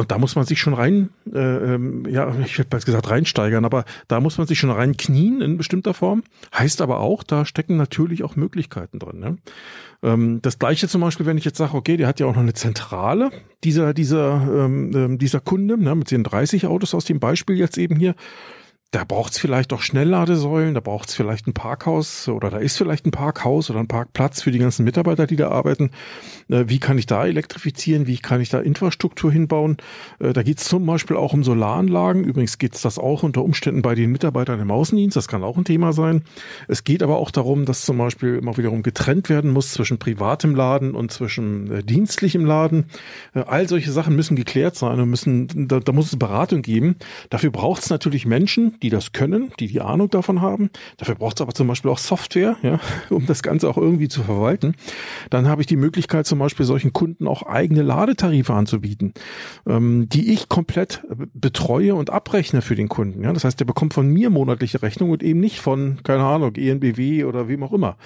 Und 0.00 0.10
da 0.10 0.16
muss 0.16 0.34
man 0.34 0.46
sich 0.46 0.58
schon 0.58 0.72
rein, 0.72 1.10
äh, 1.30 1.38
ähm, 1.38 2.06
ja, 2.08 2.34
ich 2.42 2.56
hätte 2.56 2.74
jetzt 2.74 2.86
gesagt 2.86 3.10
reinsteigern, 3.10 3.66
aber 3.66 3.84
da 4.08 4.18
muss 4.18 4.38
man 4.38 4.46
sich 4.46 4.58
schon 4.58 4.70
reinknien 4.70 5.42
in 5.42 5.58
bestimmter 5.58 5.92
Form. 5.92 6.22
Heißt 6.54 6.80
aber 6.80 7.00
auch, 7.00 7.22
da 7.22 7.44
stecken 7.44 7.76
natürlich 7.76 8.22
auch 8.22 8.34
Möglichkeiten 8.34 8.98
drin. 8.98 9.18
Ne? 9.20 9.36
Ähm, 10.02 10.38
das 10.40 10.58
gleiche 10.58 10.88
zum 10.88 11.02
Beispiel, 11.02 11.26
wenn 11.26 11.36
ich 11.36 11.44
jetzt 11.44 11.58
sage, 11.58 11.74
okay, 11.74 11.98
der 11.98 12.08
hat 12.08 12.18
ja 12.18 12.24
auch 12.24 12.34
noch 12.34 12.40
eine 12.40 12.54
Zentrale, 12.54 13.30
dieser, 13.62 13.92
dieser, 13.92 14.40
ähm, 14.50 14.90
ähm 14.94 15.18
dieser 15.18 15.40
Kunde, 15.40 15.76
ne, 15.76 15.94
mit 15.94 16.10
den 16.10 16.24
30 16.24 16.66
Autos 16.66 16.94
aus 16.94 17.04
dem 17.04 17.20
Beispiel 17.20 17.58
jetzt 17.58 17.76
eben 17.76 17.96
hier 17.96 18.14
da 18.92 19.04
braucht 19.04 19.32
es 19.32 19.38
vielleicht 19.38 19.72
auch 19.72 19.82
Schnellladesäulen, 19.82 20.74
da 20.74 20.80
braucht 20.80 21.10
es 21.10 21.14
vielleicht 21.14 21.46
ein 21.46 21.52
Parkhaus 21.52 22.28
oder 22.28 22.50
da 22.50 22.58
ist 22.58 22.76
vielleicht 22.76 23.06
ein 23.06 23.12
Parkhaus 23.12 23.70
oder 23.70 23.78
ein 23.78 23.86
Parkplatz 23.86 24.42
für 24.42 24.50
die 24.50 24.58
ganzen 24.58 24.84
Mitarbeiter, 24.84 25.28
die 25.28 25.36
da 25.36 25.48
arbeiten. 25.48 25.92
Äh, 26.48 26.64
wie 26.66 26.80
kann 26.80 26.98
ich 26.98 27.06
da 27.06 27.24
elektrifizieren? 27.24 28.08
Wie 28.08 28.18
kann 28.18 28.40
ich 28.40 28.48
da 28.48 28.58
Infrastruktur 28.58 29.30
hinbauen? 29.30 29.76
Äh, 30.18 30.32
da 30.32 30.42
geht 30.42 30.58
es 30.58 30.64
zum 30.64 30.84
Beispiel 30.86 31.16
auch 31.16 31.32
um 31.32 31.44
Solaranlagen. 31.44 32.24
Übrigens 32.24 32.58
geht 32.58 32.74
es 32.74 32.82
das 32.82 32.98
auch 32.98 33.22
unter 33.22 33.44
Umständen 33.44 33.80
bei 33.80 33.94
den 33.94 34.10
Mitarbeitern 34.10 34.58
im 34.58 34.72
Außendienst. 34.72 35.16
Das 35.16 35.28
kann 35.28 35.44
auch 35.44 35.56
ein 35.56 35.64
Thema 35.64 35.92
sein. 35.92 36.22
Es 36.66 36.82
geht 36.82 37.04
aber 37.04 37.18
auch 37.18 37.30
darum, 37.30 37.66
dass 37.66 37.82
zum 37.82 37.96
Beispiel 37.96 38.36
immer 38.36 38.56
wiederum 38.56 38.82
getrennt 38.82 39.28
werden 39.28 39.52
muss 39.52 39.70
zwischen 39.70 39.98
privatem 40.00 40.56
Laden 40.56 40.96
und 40.96 41.12
zwischen 41.12 41.70
äh, 41.70 41.84
dienstlichem 41.84 42.44
Laden. 42.44 42.86
All 43.34 43.68
solche 43.68 43.92
Sachen 43.92 44.16
müssen 44.16 44.34
geklärt 44.34 44.74
sein 44.74 44.98
und 44.98 45.08
müssen, 45.08 45.68
da, 45.68 45.78
da 45.78 45.92
muss 45.92 46.06
es 46.06 46.18
Beratung 46.18 46.62
geben. 46.62 46.96
Dafür 47.28 47.50
braucht 47.50 47.82
es 47.82 47.90
natürlich 47.90 48.26
Menschen, 48.26 48.79
die 48.82 48.90
das 48.90 49.12
können, 49.12 49.52
die 49.60 49.66
die 49.66 49.80
Ahnung 49.80 50.10
davon 50.10 50.40
haben. 50.40 50.70
Dafür 50.96 51.14
braucht 51.14 51.36
es 51.38 51.42
aber 51.42 51.54
zum 51.54 51.66
Beispiel 51.66 51.90
auch 51.90 51.98
Software, 51.98 52.56
ja, 52.62 52.80
um 53.10 53.26
das 53.26 53.42
Ganze 53.42 53.68
auch 53.68 53.76
irgendwie 53.76 54.08
zu 54.08 54.22
verwalten. 54.22 54.74
Dann 55.30 55.48
habe 55.48 55.62
ich 55.62 55.66
die 55.66 55.76
Möglichkeit, 55.76 56.26
zum 56.26 56.38
Beispiel 56.38 56.66
solchen 56.66 56.92
Kunden 56.92 57.26
auch 57.26 57.42
eigene 57.42 57.82
Ladetarife 57.82 58.52
anzubieten, 58.52 59.14
ähm, 59.66 60.08
die 60.08 60.32
ich 60.32 60.48
komplett 60.48 61.02
betreue 61.34 61.94
und 61.94 62.10
abrechne 62.10 62.62
für 62.62 62.74
den 62.74 62.88
Kunden. 62.88 63.22
Ja, 63.22 63.32
das 63.32 63.44
heißt, 63.44 63.60
der 63.60 63.64
bekommt 63.64 63.94
von 63.94 64.08
mir 64.08 64.30
monatliche 64.30 64.82
Rechnung 64.82 65.10
und 65.10 65.22
eben 65.22 65.40
nicht 65.40 65.60
von, 65.60 65.98
keine 66.02 66.24
Ahnung, 66.24 66.54
ENBW 66.54 67.24
oder 67.24 67.48
wem 67.48 67.62
auch 67.62 67.72
immer. 67.72 67.96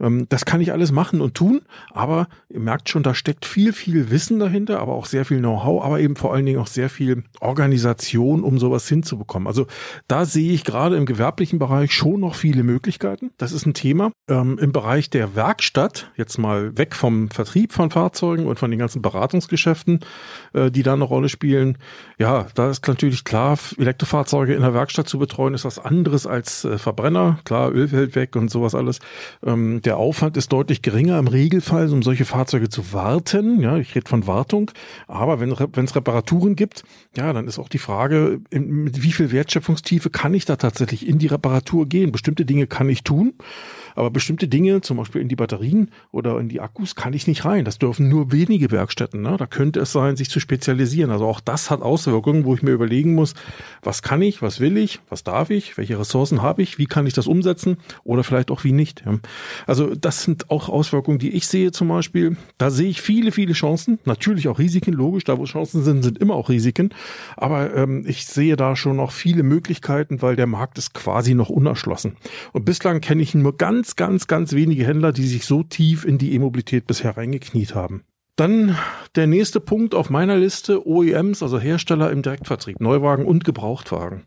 Ähm, 0.00 0.26
das 0.28 0.44
kann 0.44 0.60
ich 0.60 0.72
alles 0.72 0.92
machen 0.92 1.20
und 1.20 1.34
tun, 1.34 1.62
aber 1.90 2.28
ihr 2.48 2.60
merkt 2.60 2.88
schon, 2.88 3.02
da 3.02 3.14
steckt 3.14 3.46
viel, 3.46 3.72
viel 3.72 4.10
Wissen 4.10 4.38
dahinter, 4.38 4.80
aber 4.80 4.94
auch 4.94 5.06
sehr 5.06 5.24
viel 5.24 5.38
Know-how, 5.38 5.84
aber 5.84 6.00
eben 6.00 6.16
vor 6.16 6.34
allen 6.34 6.46
Dingen 6.46 6.58
auch 6.58 6.66
sehr 6.66 6.90
viel 6.90 7.24
Organisation, 7.40 8.42
um 8.42 8.58
sowas 8.58 8.88
hinzubekommen. 8.88 9.46
Also 9.46 9.66
da 10.06 10.17
sehe 10.24 10.52
ich 10.52 10.64
gerade 10.64 10.96
im 10.96 11.06
gewerblichen 11.06 11.58
Bereich 11.58 11.92
schon 11.92 12.20
noch 12.20 12.34
viele 12.34 12.62
Möglichkeiten. 12.62 13.30
Das 13.38 13.52
ist 13.52 13.66
ein 13.66 13.74
Thema. 13.74 14.12
Ähm, 14.28 14.58
Im 14.58 14.72
Bereich 14.72 15.10
der 15.10 15.34
Werkstatt, 15.34 16.10
jetzt 16.16 16.38
mal 16.38 16.76
weg 16.76 16.94
vom 16.94 17.30
Vertrieb 17.30 17.72
von 17.72 17.90
Fahrzeugen 17.90 18.46
und 18.46 18.58
von 18.58 18.70
den 18.70 18.78
ganzen 18.78 19.02
Beratungsgeschäften, 19.02 20.00
äh, 20.52 20.70
die 20.70 20.82
da 20.82 20.94
eine 20.94 21.04
Rolle 21.04 21.28
spielen. 21.28 21.78
Ja, 22.18 22.46
da 22.54 22.70
ist 22.70 22.86
natürlich 22.86 23.24
klar, 23.24 23.58
Elektrofahrzeuge 23.76 24.54
in 24.54 24.62
der 24.62 24.74
Werkstatt 24.74 25.08
zu 25.08 25.18
betreuen, 25.18 25.54
ist 25.54 25.64
was 25.64 25.78
anderes 25.78 26.26
als 26.26 26.64
äh, 26.64 26.78
Verbrenner. 26.78 27.38
Klar, 27.44 27.72
Öl 27.72 27.88
fällt 27.88 28.14
weg 28.14 28.36
und 28.36 28.50
sowas 28.50 28.74
alles. 28.74 28.98
Ähm, 29.44 29.82
der 29.82 29.96
Aufwand 29.96 30.36
ist 30.36 30.52
deutlich 30.52 30.82
geringer 30.82 31.18
im 31.18 31.28
Regelfall, 31.28 31.90
um 31.92 32.02
solche 32.02 32.24
Fahrzeuge 32.24 32.68
zu 32.68 32.92
warten. 32.92 33.60
Ja, 33.60 33.76
ich 33.76 33.94
rede 33.94 34.08
von 34.08 34.26
Wartung. 34.26 34.70
Aber 35.06 35.40
wenn 35.40 35.52
es 35.84 35.96
Reparaturen 35.96 36.56
gibt, 36.56 36.82
ja, 37.16 37.32
dann 37.32 37.46
ist 37.46 37.58
auch 37.58 37.68
die 37.68 37.78
Frage, 37.78 38.40
mit 38.50 39.02
wie 39.02 39.12
viel 39.12 39.32
Wertschöpfungstiefe 39.32 40.07
kann 40.10 40.34
ich 40.34 40.44
da 40.44 40.56
tatsächlich 40.56 41.06
in 41.06 41.18
die 41.18 41.26
Reparatur 41.26 41.86
gehen? 41.86 42.12
Bestimmte 42.12 42.44
Dinge 42.44 42.66
kann 42.66 42.88
ich 42.88 43.04
tun. 43.04 43.34
Aber 43.98 44.12
bestimmte 44.12 44.46
Dinge, 44.46 44.80
zum 44.80 44.96
Beispiel 44.96 45.20
in 45.20 45.26
die 45.26 45.34
Batterien 45.34 45.90
oder 46.12 46.38
in 46.38 46.48
die 46.48 46.60
Akkus, 46.60 46.94
kann 46.94 47.14
ich 47.14 47.26
nicht 47.26 47.44
rein. 47.44 47.64
Das 47.64 47.80
dürfen 47.80 48.08
nur 48.08 48.30
wenige 48.30 48.70
Werkstätten. 48.70 49.22
Ne? 49.22 49.36
Da 49.36 49.46
könnte 49.46 49.80
es 49.80 49.90
sein, 49.90 50.14
sich 50.14 50.30
zu 50.30 50.38
spezialisieren. 50.38 51.10
Also 51.10 51.26
auch 51.26 51.40
das 51.40 51.68
hat 51.68 51.82
Auswirkungen, 51.82 52.44
wo 52.44 52.54
ich 52.54 52.62
mir 52.62 52.70
überlegen 52.70 53.16
muss, 53.16 53.34
was 53.82 54.02
kann 54.02 54.22
ich, 54.22 54.40
was 54.40 54.60
will 54.60 54.76
ich, 54.76 55.00
was 55.08 55.24
darf 55.24 55.50
ich, 55.50 55.76
welche 55.76 55.98
Ressourcen 55.98 56.42
habe 56.42 56.62
ich, 56.62 56.78
wie 56.78 56.86
kann 56.86 57.08
ich 57.08 57.12
das 57.12 57.26
umsetzen 57.26 57.78
oder 58.04 58.22
vielleicht 58.22 58.52
auch 58.52 58.62
wie 58.62 58.70
nicht. 58.70 59.02
Also 59.66 59.96
das 59.96 60.22
sind 60.22 60.48
auch 60.48 60.68
Auswirkungen, 60.68 61.18
die 61.18 61.30
ich 61.30 61.48
sehe 61.48 61.72
zum 61.72 61.88
Beispiel. 61.88 62.36
Da 62.56 62.70
sehe 62.70 62.90
ich 62.90 63.02
viele, 63.02 63.32
viele 63.32 63.52
Chancen. 63.52 63.98
Natürlich 64.04 64.46
auch 64.46 64.60
Risiken, 64.60 64.92
logisch. 64.92 65.24
Da 65.24 65.38
wo 65.38 65.44
Chancen 65.44 65.82
sind, 65.82 66.04
sind 66.04 66.18
immer 66.18 66.34
auch 66.34 66.50
Risiken. 66.50 66.90
Aber 67.36 67.74
ähm, 67.74 68.04
ich 68.06 68.26
sehe 68.26 68.54
da 68.54 68.76
schon 68.76 68.94
noch 68.94 69.10
viele 69.10 69.42
Möglichkeiten, 69.42 70.22
weil 70.22 70.36
der 70.36 70.46
Markt 70.46 70.78
ist 70.78 70.94
quasi 70.94 71.34
noch 71.34 71.48
unerschlossen. 71.48 72.16
Und 72.52 72.64
bislang 72.64 73.00
kenne 73.00 73.22
ich 73.22 73.34
nur 73.34 73.56
ganz 73.56 73.87
ganz, 73.96 73.96
ganz, 73.96 74.26
ganz 74.26 74.52
wenige 74.52 74.86
Händler, 74.86 75.12
die 75.12 75.26
sich 75.26 75.44
so 75.44 75.62
tief 75.62 76.04
in 76.04 76.18
die 76.18 76.34
E-Mobilität 76.34 76.86
bisher 76.86 77.16
reingekniet 77.16 77.74
haben. 77.74 78.02
Dann 78.36 78.76
der 79.16 79.26
nächste 79.26 79.60
Punkt 79.60 79.94
auf 79.94 80.10
meiner 80.10 80.36
Liste, 80.36 80.86
OEMs, 80.86 81.42
also 81.42 81.58
Hersteller 81.58 82.10
im 82.10 82.22
Direktvertrieb, 82.22 82.80
Neuwagen 82.80 83.26
und 83.26 83.44
Gebrauchtwagen. 83.44 84.24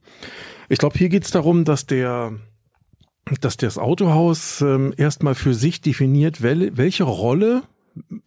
Ich 0.67 0.79
glaube, 0.79 0.97
hier 0.97 1.09
geht 1.09 1.23
es 1.23 1.31
darum, 1.31 1.63
dass 1.63 1.85
der 1.85 2.33
dass 3.39 3.55
das 3.55 3.77
Autohaus 3.77 4.61
ähm, 4.61 4.93
erstmal 4.97 5.35
für 5.35 5.53
sich 5.53 5.79
definiert, 5.79 6.41
wel, 6.41 6.75
welche 6.75 7.03
Rolle 7.03 7.61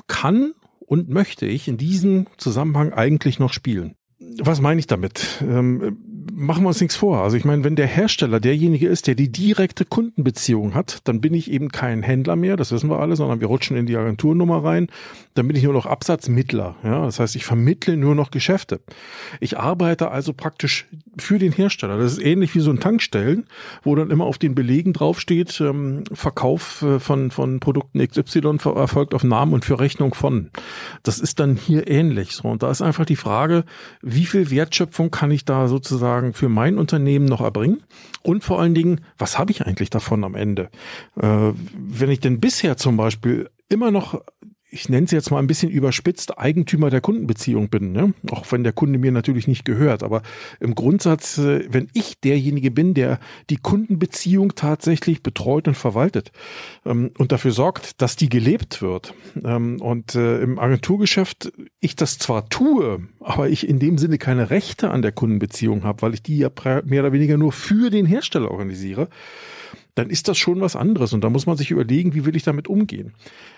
kann 0.07 0.53
und 0.79 1.09
möchte 1.09 1.47
ich 1.47 1.67
in 1.69 1.77
diesem 1.77 2.27
Zusammenhang 2.37 2.93
eigentlich 2.93 3.39
noch 3.39 3.53
spielen. 3.53 3.97
Was 4.41 4.61
meine 4.61 4.79
ich 4.79 4.87
damit? 4.87 5.43
Ähm, 5.43 5.99
machen 6.37 6.65
wir 6.65 6.69
uns 6.69 6.81
nichts 6.81 6.97
vor. 6.97 7.23
Also 7.23 7.37
ich 7.37 7.45
meine, 7.45 7.65
wenn 7.65 7.77
der 7.77 7.87
Hersteller 7.87 8.41
derjenige 8.41 8.89
ist, 8.89 9.07
der 9.07 9.15
die 9.15 9.31
direkte 9.31 9.85
Kundenbeziehung 9.85 10.75
hat, 10.75 11.01
dann 11.05 11.21
bin 11.21 11.35
ich 11.35 11.51
eben 11.51 11.71
kein 11.71 12.03
Händler 12.03 12.37
mehr, 12.37 12.57
das 12.57 12.73
wissen 12.73 12.91
wir 12.91 12.99
alle, 12.99 13.17
sondern 13.17 13.41
wir 13.41 13.47
rutschen 13.47 13.77
in 13.77 13.87
die 13.87 13.97
Agenturnummer 13.97 14.65
rein. 14.65 14.89
Dann 15.35 15.47
bin 15.47 15.57
ich 15.57 15.63
nur 15.63 15.73
noch 15.73 15.87
Absatzmittler. 15.87 16.77
Ja, 16.83 17.05
das 17.05 17.21
heißt, 17.21 17.37
ich 17.37 17.45
vermittle 17.45 17.97
nur 17.97 18.15
noch 18.15 18.31
Geschäfte. 18.31 18.81
Ich 19.41 19.59
arbeite 19.59 20.11
also 20.11 20.33
praktisch 20.33 20.87
für 21.19 21.39
den 21.39 21.53
Hersteller. 21.53 21.99
Das 21.99 22.13
ist 22.13 22.23
ähnlich 22.23 22.55
wie 22.55 22.61
so 22.61 22.71
ein 22.71 22.81
Tankstellen, 22.81 23.47
wo 23.83 23.95
dann 23.95 24.11
immer 24.11 24.25
auf 24.25 24.39
den 24.39 24.55
Belegen 24.55 24.93
draufsteht, 24.93 25.61
ähm, 25.61 26.05
Verkauf 26.13 26.83
äh, 26.83 26.99
von, 26.99 27.31
von 27.31 27.61
Produkten 27.61 28.07
XY 28.07 28.59
erfolgt 28.75 29.15
auf 29.15 29.25
Namen 29.25 29.53
und 29.53 29.65
für 29.65 29.79
Rechnung 29.79 30.15
von. 30.15 30.51
Das 31.03 31.19
ist 31.19 31.41
dann 31.41 31.57
hier 31.57 31.89
ähnlich. 31.89 32.33
So, 32.33 32.49
und 32.49 32.63
da 32.63 32.71
ist 32.71 32.83
einfach 32.83 33.05
die 33.05 33.17
Frage, 33.17 33.65
wie 34.03 34.27
viel 34.27 34.51
Wertschöpfung 34.51 35.11
kann 35.11 35.31
ich 35.31 35.45
da 35.45 35.69
sozusagen 35.69 36.24
sozusagen 36.25 36.33
für 36.33 36.49
mein 36.49 36.79
Unternehmen 36.79 37.27
noch 37.27 37.41
erbringen? 37.41 37.83
Und 38.23 38.45
vor 38.45 38.61
allen 38.61 38.75
Dingen, 38.75 39.01
was 39.19 39.39
habe 39.39 39.51
ich 39.53 39.67
eigentlich 39.67 39.91
davon 39.91 40.25
am 40.25 40.35
Ende? 40.35 40.71
Äh, 41.21 41.53
wenn 41.77 42.11
ich 42.11 42.21
denn 42.21 42.41
bisher 42.41 42.77
zum 42.77 42.97
Beispiel 42.97 43.51
immer 43.69 43.91
noch 43.91 44.23
ich 44.75 44.89
nenne 44.89 45.05
es 45.05 45.13
jetzt 45.13 45.31
mal 45.31 45.39
ein 45.39 45.47
bisschen 45.47 45.71
überspitzt, 45.71 46.37
Eigentümer 46.37 46.91
der 46.91 47.01
Kundenbeziehung 47.01 47.69
bin. 47.69 47.93
Ne? 47.93 48.13
Auch 48.31 48.51
wenn 48.51 48.65
der 48.65 48.73
Kunde 48.73 48.99
mir 48.99 49.13
natürlich 49.13 49.47
nicht 49.47 49.65
gehört. 49.65 50.03
Aber 50.03 50.23
im 50.59 50.75
Grundsatz, 50.75 51.39
äh, 51.39 51.65
wenn 51.73 51.89
ich 51.95 52.21
derjenige 52.21 52.73
bin, 52.73 52.93
der 52.93 53.21
die 53.51 53.57
Kundenbeziehung 53.57 54.57
tatsächlich 54.57 55.23
betreut 55.23 55.69
und 55.69 55.77
verwaltet 55.77 56.33
ähm, 56.85 57.13
und 57.19 57.31
dafür 57.31 57.53
sorgt, 57.53 58.03
dass 58.03 58.17
die 58.17 58.29
gelebt 58.29 58.83
wird. 58.83 59.15
Ähm, 59.45 59.81
und 59.81 60.17
äh, 60.17 60.41
im 60.41 60.59
Agenturgeschäft 60.59 61.53
ich 61.81 61.95
das 61.95 62.19
zwar 62.19 62.49
tue, 62.49 63.07
aber 63.21 63.49
ich 63.49 63.69
in 63.69 63.79
dem 63.79 63.97
Sinne 63.97 64.19
keine 64.19 64.51
Rechte 64.51 64.91
an 64.91 65.03
der 65.03 65.13
Kundenbeziehung 65.13 65.85
habe, 65.85 66.03
weil 66.03 66.15
ich 66.15 66.23
die 66.23 66.39
ja 66.39 66.51
mehr 66.85 67.03
oder 67.03 67.13
weniger 67.13 67.37
nur 67.37 67.53
für 67.53 67.91
den 67.91 68.07
Hersteller 68.07 68.51
organisiere 68.51 69.09
dann 69.95 70.11
ist 70.11 70.27
das 70.29 70.39
schon 70.39 70.61
was 70.61 70.75
anderes. 70.75 71.13
Und 71.13 71.23
da 71.23 71.31
muss 71.31 71.47
man 71.47 71.57
sich 71.57 71.71
überlegen, 71.71 72.15
wie 72.15 72.25
will 72.25 72.35
ich 72.35 72.43
damit 72.43 72.69
umgehen. 72.69 73.13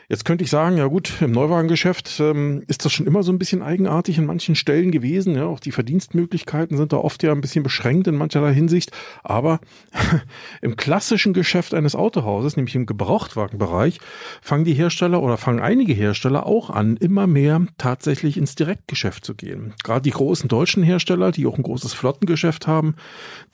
Jetzt 0.08 0.24
könnte 0.24 0.44
ich 0.44 0.50
sagen, 0.50 0.76
ja 0.76 0.86
gut, 0.86 1.14
im 1.20 1.32
Neuwagengeschäft 1.32 2.20
ähm, 2.20 2.62
ist 2.68 2.84
das 2.84 2.92
schon 2.92 3.06
immer 3.06 3.22
so 3.22 3.32
ein 3.32 3.38
bisschen 3.38 3.62
eigenartig 3.62 4.18
in 4.18 4.26
manchen 4.26 4.54
Stellen 4.54 4.92
gewesen. 4.92 5.34
Ja, 5.34 5.46
auch 5.46 5.58
die 5.58 5.72
Verdienstmöglichkeiten 5.72 6.76
sind 6.76 6.92
da 6.92 6.98
oft 6.98 7.22
ja 7.22 7.32
ein 7.32 7.40
bisschen 7.40 7.62
beschränkt 7.62 8.06
in 8.06 8.16
mancherlei 8.16 8.52
Hinsicht. 8.52 8.92
Aber 9.24 9.60
im 10.62 10.76
klassischen 10.76 11.32
Geschäft 11.32 11.74
eines 11.74 11.96
Autohauses, 11.96 12.56
nämlich 12.56 12.76
im 12.76 12.86
Gebrauchtwagenbereich, 12.86 13.98
fangen 14.42 14.64
die 14.64 14.74
Hersteller 14.74 15.22
oder 15.22 15.38
fangen 15.38 15.60
einige 15.60 15.94
Hersteller 15.94 16.46
auch 16.46 16.70
an, 16.70 16.96
immer 16.96 17.26
mehr 17.26 17.66
tatsächlich 17.78 18.36
ins 18.36 18.54
Direktgeschäft 18.54 19.24
zu 19.24 19.34
gehen. 19.34 19.74
Gerade 19.82 20.02
die 20.02 20.10
großen 20.10 20.48
deutschen 20.48 20.82
Hersteller, 20.82 21.32
die 21.32 21.46
auch 21.46 21.56
ein 21.56 21.62
großes 21.62 21.94
Flottengeschäft 21.94 22.66
haben, 22.66 22.94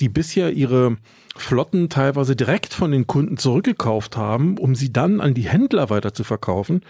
die 0.00 0.08
bisher 0.08 0.52
ihre 0.52 0.98
Flotten 1.34 1.88
teilweise 1.88 2.36
direkt 2.36 2.74
von 2.74 2.90
den 2.90 3.06
Kunden 3.06 3.38
zurückgekauft 3.38 4.16
haben, 4.16 4.58
um 4.58 4.74
sie 4.74 4.92
dann 4.92 5.20
an 5.20 5.32
die 5.32 5.48
Händler 5.48 5.88
weiter 5.88 6.12
zu 6.12 6.24
verkaufen, 6.24 6.82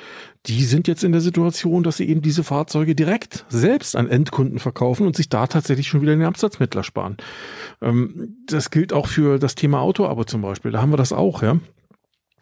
die 0.47 0.65
sind 0.65 0.89
jetzt 0.89 1.05
in 1.05 1.13
der 1.13 1.21
Situation, 1.21 1.85
dass 1.85 1.99
sie 1.99 2.09
eben 2.09 2.23
diese 2.23 2.43
Fahrzeuge 2.43 2.97
direkt 2.97 3.45
selbst 3.49 3.95
an 3.95 4.09
Endkunden 4.09 4.59
verkaufen 4.59 5.07
und 5.07 5.15
sich 5.15 5.29
da 5.29 5.47
tatsächlich 5.47 5.87
schon 5.87 6.03
wieder 6.03 6.17
den 6.17 6.25
Absatzmittler 6.25 6.83
sparen. 6.83 7.19
Ähm, 7.81 8.37
das 8.47 8.71
gilt 8.71 8.93
auch 8.93 9.07
für 9.07 9.39
das 9.39 9.55
Thema 9.55 9.81
Autoabo 9.81 10.25
zum 10.25 10.43
Beispiel. 10.43 10.73
Da 10.73 10.83
haben 10.83 10.93
wir 10.93 10.97
das 10.97 11.13
auch, 11.13 11.43
ja. 11.43 11.59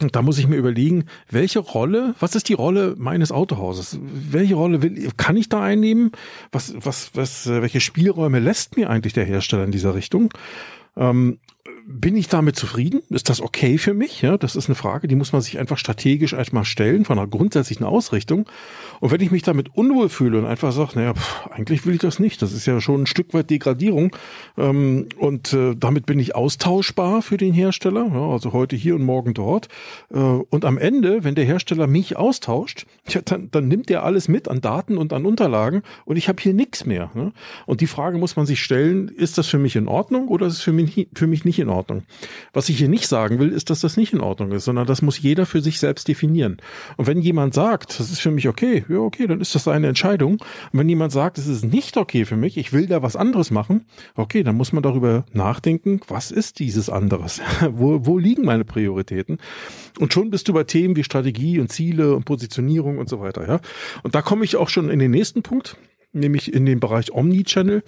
Und 0.01 0.17
da 0.17 0.23
muss 0.23 0.39
ich 0.39 0.49
mir 0.49 0.57
überlegen, 0.57 1.05
welche 1.29 1.59
Rolle, 1.59 2.15
was 2.19 2.35
ist 2.35 2.49
die 2.49 2.55
Rolle 2.55 2.95
meines 2.97 3.33
Autohauses? 3.33 3.99
Welche 4.03 4.55
Rolle 4.55 4.83
will, 4.83 5.11
kann 5.19 5.37
ich 5.37 5.51
da 5.51 5.63
einnehmen? 5.63 6.13
Was, 6.53 6.73
was, 6.75 7.11
was, 7.13 7.47
welche 7.47 7.81
Spielräume 7.81 8.39
lässt 8.39 8.79
mir 8.79 8.89
eigentlich 8.89 9.13
der 9.13 9.27
Hersteller 9.27 9.65
in 9.65 9.73
dieser 9.73 9.95
Richtung? 9.95 10.33
Ähm, 10.97 11.39
bin 11.87 12.17
ich 12.17 12.29
damit 12.29 12.57
zufrieden? 12.57 13.03
Ist 13.11 13.29
das 13.29 13.41
okay 13.41 13.79
für 13.79 13.95
mich? 13.95 14.23
Ja, 14.23 14.37
das 14.37 14.57
ist 14.57 14.69
eine 14.69 14.75
Frage, 14.75 15.09
die 15.09 15.15
muss 15.15 15.33
man 15.33 15.43
sich 15.43 15.59
einfach 15.59 15.79
strategisch 15.79 16.33
erstmal 16.33 16.65
stellen 16.65 17.05
von 17.05 17.19
einer 17.19 17.29
grundsätzlichen 17.29 17.85
Ausrichtung. 17.85 18.47
Und 19.01 19.11
wenn 19.11 19.21
ich 19.21 19.31
mich 19.31 19.43
damit 19.43 19.75
unwohl 19.75 20.09
fühle 20.09 20.39
und 20.39 20.47
einfach 20.47 20.73
sage, 20.73 20.93
naja, 20.95 21.15
pff, 21.15 21.47
eigentlich 21.51 21.87
will 21.87 21.95
ich 21.95 22.01
das 22.01 22.19
nicht, 22.19 22.43
das 22.43 22.53
ist 22.53 22.67
ja 22.67 22.81
schon 22.81 23.03
ein 23.03 23.07
Stück 23.07 23.33
weit 23.35 23.51
Degradierung 23.51 24.15
ähm, 24.59 25.09
und 25.19 25.53
äh, 25.53 25.75
damit 25.77 26.07
bin 26.07 26.19
ich 26.19 26.35
austauschbar 26.35 27.23
für 27.23 27.37
den 27.37 27.53
Hersteller, 27.53 28.11
ja, 28.13 28.29
also 28.29 28.53
heute 28.53 28.77
hier 28.77 28.95
und 28.95 29.03
morgen 29.03 29.35
dort. 29.35 29.69
Äh, 30.13 30.19
und 30.19 30.65
am 30.65 30.79
Ende, 30.79 31.25
wenn 31.25 31.35
der 31.35 31.45
Hersteller 31.45 31.87
mich 31.87 32.17
austauscht, 32.17 32.87
ja, 33.09 33.21
dann, 33.23 33.51
dann 33.51 33.69
nimmt 33.69 33.91
er 33.91 34.05
alles 34.05 34.29
mit 34.29 34.49
an 34.49 34.61
Daten 34.61 34.99
und 34.99 35.13
an 35.13 35.25
Unterlagen 35.25 35.83
und 36.05 36.17
ich 36.17 36.29
habe 36.29 36.43
hier 36.43 36.55
nichts 36.55 36.85
mehr. 36.85 37.11
Ne? 37.15 37.33
Und 37.67 37.81
die 37.81 37.87
Frage 37.87 38.19
muss 38.19 38.37
man 38.37 38.47
sich 38.47 38.63
stellen, 38.63 39.09
ist 39.09 39.39
das 39.39 39.47
für 39.47 39.59
mich 39.59 39.77
in 39.77 39.89
Ordnung 39.89 40.29
oder 40.29 40.47
ist 40.47 40.55
es 40.55 40.61
für 40.61 40.73
mich, 40.73 41.09
für 41.15 41.27
mich 41.27 41.45
nicht 41.45 41.59
in 41.59 41.70
Ordnung? 41.71 41.91
Ordnung. 41.91 42.05
Was 42.53 42.69
ich 42.69 42.79
hier 42.79 42.89
nicht 42.89 43.07
sagen 43.07 43.39
will, 43.39 43.53
ist, 43.53 43.71
dass 43.71 43.81
das 43.81 43.97
nicht 43.97 44.13
in 44.13 44.21
Ordnung 44.21 44.53
ist, 44.53 44.65
sondern 44.65 44.87
das 44.87 45.03
muss 45.03 45.21
jeder 45.21 45.47
für 45.47 45.61
sich 45.61 45.79
selbst 45.79 46.09
definieren. 46.09 46.59
Und 46.97 47.07
wenn 47.07 47.21
jemand 47.21 47.55
sagt, 47.55 47.99
das 47.99 48.11
ist 48.11 48.21
für 48.21 48.31
mich 48.31 48.49
okay, 48.49 48.85
ja 48.89 48.99
okay, 48.99 49.27
dann 49.27 49.41
ist 49.41 49.55
das 49.55 49.65
seine 49.65 49.89
Entscheidung. 49.89 50.35
Und 50.35 50.79
wenn 50.79 50.89
jemand 50.89 51.13
sagt, 51.13 51.39
es 51.39 51.47
ist 51.47 51.65
nicht 51.65 51.97
okay 51.97 52.25
für 52.25 52.37
mich, 52.37 52.57
ich 52.57 52.73
will 52.73 52.87
da 52.87 53.03
was 53.03 53.17
anderes 53.17 53.51
machen, 53.51 53.87
okay, 54.15 54.43
dann 54.43 54.57
muss 54.57 54.73
man 54.73 54.83
darüber 54.83 55.25
nachdenken, 55.33 56.01
was 56.09 56.31
ist 56.31 56.59
dieses 56.59 56.91
anderes? 56.91 57.41
wo, 57.71 58.07
wo 58.07 58.19
liegen 58.19 58.45
meine 58.45 58.65
Prioritäten? 58.65 59.39
Und 59.99 60.13
schon 60.13 60.31
bist 60.31 60.49
du 60.49 60.53
bei 60.53 60.65
Themen 60.65 60.97
wie 60.97 61.05
Strategie 61.05 61.59
und 61.59 61.73
Ziele 61.73 62.15
und 62.15 62.25
Positionierung 62.25 62.99
und 62.99 63.09
so 63.09 63.21
weiter, 63.21 63.47
ja. 63.47 63.61
Und 64.03 64.15
da 64.15 64.23
komme 64.23 64.45
ich 64.45 64.57
auch 64.57 64.69
schon 64.69 64.91
in 64.91 64.99
den 64.99 65.11
nächsten 65.11 65.43
Punkt, 65.43 65.77
nämlich 66.13 66.53
in 66.53 66.67
den 66.67 66.81
Bereich 66.81 67.13
Omnichannel. 67.13 67.83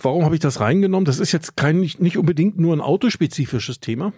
Warum 0.00 0.24
habe 0.24 0.34
ich 0.34 0.40
das 0.40 0.60
reingenommen? 0.60 1.04
Das 1.04 1.18
ist 1.18 1.32
jetzt 1.32 1.56
kein, 1.56 1.80
nicht, 1.80 2.18
unbedingt 2.18 2.58
nur 2.58 2.74
ein 2.74 2.80
autospezifisches 2.80 3.80
Thema, 3.80 4.12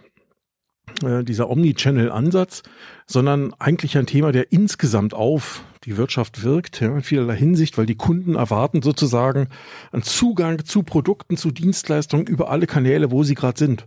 äh, 1.04 1.22
dieser 1.22 1.50
Omnichannel-Ansatz, 1.50 2.62
sondern 3.06 3.52
eigentlich 3.58 3.98
ein 3.98 4.06
Thema, 4.06 4.32
der 4.32 4.52
insgesamt 4.52 5.14
auf 5.14 5.62
die 5.84 5.96
Wirtschaft 5.96 6.42
wirkt, 6.42 6.80
ja, 6.80 6.94
in 6.94 7.02
vielerlei 7.02 7.36
Hinsicht, 7.36 7.78
weil 7.78 7.86
die 7.86 7.94
Kunden 7.94 8.34
erwarten 8.34 8.82
sozusagen 8.82 9.48
einen 9.92 10.02
Zugang 10.02 10.64
zu 10.64 10.82
Produkten, 10.82 11.36
zu 11.36 11.50
Dienstleistungen 11.50 12.26
über 12.26 12.50
alle 12.50 12.66
Kanäle, 12.66 13.10
wo 13.10 13.22
sie 13.22 13.34
gerade 13.34 13.58
sind. 13.58 13.86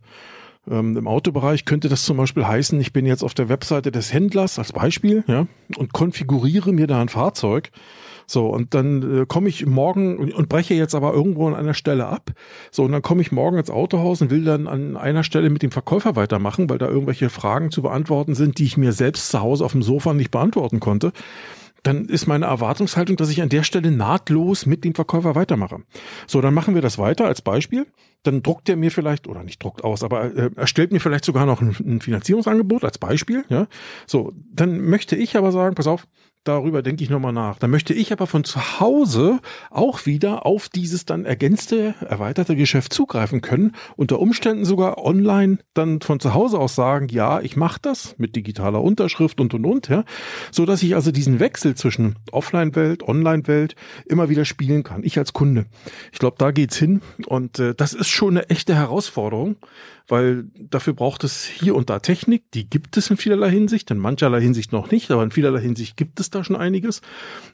Ähm, 0.70 0.96
Im 0.96 1.08
Autobereich 1.08 1.66
könnte 1.66 1.90
das 1.90 2.04
zum 2.04 2.18
Beispiel 2.18 2.46
heißen, 2.46 2.80
ich 2.80 2.94
bin 2.94 3.06
jetzt 3.06 3.24
auf 3.24 3.34
der 3.34 3.50
Webseite 3.50 3.92
des 3.92 4.14
Händlers 4.14 4.60
als 4.60 4.72
Beispiel, 4.72 5.24
ja, 5.28 5.48
und 5.76 5.94
konfiguriere 5.94 6.72
mir 6.72 6.88
da 6.88 7.02
ein 7.02 7.10
Fahrzeug. 7.10 7.72
So, 8.30 8.46
und 8.46 8.76
dann 8.76 9.22
äh, 9.22 9.26
komme 9.26 9.50
ich 9.50 9.66
morgen 9.66 10.20
und, 10.20 10.32
und, 10.32 10.50
breche 10.50 10.76
jetzt 10.76 10.94
aber 10.94 11.16
irgendwo 11.16 11.48
an 11.48 11.56
einer 11.56 11.74
Stelle 11.74 12.06
ab. 12.06 12.32
So, 12.70 12.84
und 12.84 12.92
dann 12.92 13.02
komme 13.02 13.22
ich 13.24 13.32
morgen 13.32 13.58
ins 13.58 13.72
Autohaus 13.72 14.22
und 14.22 14.30
will 14.30 14.44
dann 14.44 14.68
an 14.68 14.98
einer 14.98 15.24
Stelle 15.24 15.50
mit 15.50 15.64
dem 15.64 15.72
Verkäufer 15.72 16.16
weitermachen, 16.16 16.70
weil 16.70 16.78
da 16.78 16.88
irgendwelche 16.88 17.32
Fragen 17.32 17.72
zu 17.72 17.82
beantworten 17.82 18.36
sind, 18.36 18.60
die 18.60 18.66
ich 18.66 18.78
mir 18.78 18.92
selbst 18.92 19.30
zu 19.30 19.42
Hause 19.42 19.66
auf 19.66 19.72
dem 19.72 19.82
Sofa 19.82 20.14
nicht 20.14 20.30
beantworten 20.30 20.80
konnte 20.80 21.12
dann 21.84 22.06
ist 22.06 22.28
meine 22.28 22.46
Erwartungshaltung, 22.46 23.16
dass 23.16 23.30
ich 23.30 23.42
an 23.42 23.48
der 23.48 23.64
Stelle 23.64 23.90
nahtlos 23.90 24.66
mit 24.66 24.84
dem 24.84 24.96
Verkäufer 24.96 25.36
weitermache. 25.36 25.78
So, 26.28 26.42
dann 26.42 26.54
machen 26.54 26.76
wir 26.76 26.82
das 26.82 26.98
weiter 26.98 27.26
als 27.26 27.42
Beispiel. 27.42 27.88
Dann 28.24 28.44
druckt 28.44 28.68
er 28.68 28.76
mir 28.76 28.92
vielleicht, 28.92 29.28
oder 29.28 29.44
nicht 29.44 29.64
druckt 29.64 29.86
aus, 29.86 30.04
aber 30.04 30.36
äh, 30.36 30.50
er 30.54 30.68
stellt 30.68 30.92
mir 30.92 31.00
vielleicht 31.00 31.24
sogar 31.24 31.46
noch 31.46 31.62
ein, 31.62 31.74
ein 31.80 32.02
Finanzierungsangebot 32.02 32.84
als 32.84 32.98
Beispiel. 32.98 33.46
Ja, 33.48 33.68
So, 34.08 34.34
dann 34.52 34.82
möchte 34.82 35.16
ich 35.16 35.38
aber 35.38 35.54
sagen, 35.54 35.76
pass 35.76 35.88
auf, 35.88 36.06
darüber 36.44 36.82
denke 36.82 37.04
ich 37.04 37.10
nochmal 37.10 37.34
nach. 37.34 37.60
Dann 37.60 37.70
möchte 37.70 37.94
ich 37.94 38.12
aber 38.12 38.28
von 38.28 38.44
zu 38.44 38.80
Hause 38.80 39.40
auch 39.70 40.06
wieder 40.06 40.46
auf 40.46 40.70
dieses 40.70 41.06
dann 41.06 41.26
ergänzte, 41.26 41.96
erweiterte 42.02 42.56
Geschäft 42.56 42.94
zugreifen 42.94 43.42
können, 43.42 43.74
unter 43.96 44.20
Umständen 44.20 44.66
sogar 44.66 44.98
online 45.04 45.60
dann 45.74 46.02
von 46.02 46.20
zu 46.20 46.34
Hause 46.34 46.60
aus 46.60 46.76
sagen, 46.76 47.08
ja, 47.10 47.42
ich 47.42 47.56
mache 47.56 47.80
das 47.82 48.16
mit 48.18 48.36
digitaler 48.36 48.82
Unterschrift 48.82 49.40
und 49.42 49.54
und 49.54 49.66
und, 49.66 49.88
ja, 49.90 50.04
so 50.52 50.66
dass 50.66 50.84
ich 50.84 50.96
also 50.96 51.12
diesen 51.12 51.40
Wechsel 51.40 51.76
zwischen 51.76 52.16
Offline-Welt, 52.32 53.04
Online-Welt 53.04 53.76
immer 54.08 54.30
wieder 54.30 54.46
spielen 54.46 54.84
kann. 54.84 55.04
Ich 55.04 55.18
als 55.18 55.34
Kunde. 55.34 55.66
Ich 56.12 56.20
glaube, 56.20 56.36
da 56.38 56.52
geht's 56.52 56.78
hin 56.78 57.02
und 57.28 57.60
äh, 57.60 57.76
das 57.76 57.94
ist 57.94 58.10
schon 58.10 58.38
eine 58.38 58.50
echte 58.50 58.76
Herausforderung 58.76 59.58
weil 60.10 60.46
dafür 60.56 60.94
braucht 60.94 61.24
es 61.24 61.46
hier 61.46 61.76
und 61.76 61.90
da 61.90 62.00
Technik, 62.00 62.52
die 62.52 62.70
gibt 62.70 62.98
es 62.98 63.10
in 63.10 63.18
vielerlei 63.18 63.52
Hinsicht, 63.52 63.92
in 63.92 63.98
mancherlei 63.98 64.42
Hinsicht 64.42 64.72
noch 64.72 64.92
nicht, 64.92 65.12
aber 65.12 65.24
in 65.24 65.32
vielerlei 65.32 65.62
Hinsicht 65.62 65.96
gibt 65.98 66.20
es 66.20 66.30
da 66.30 66.44
schon 66.44 66.56
einiges. 66.56 67.02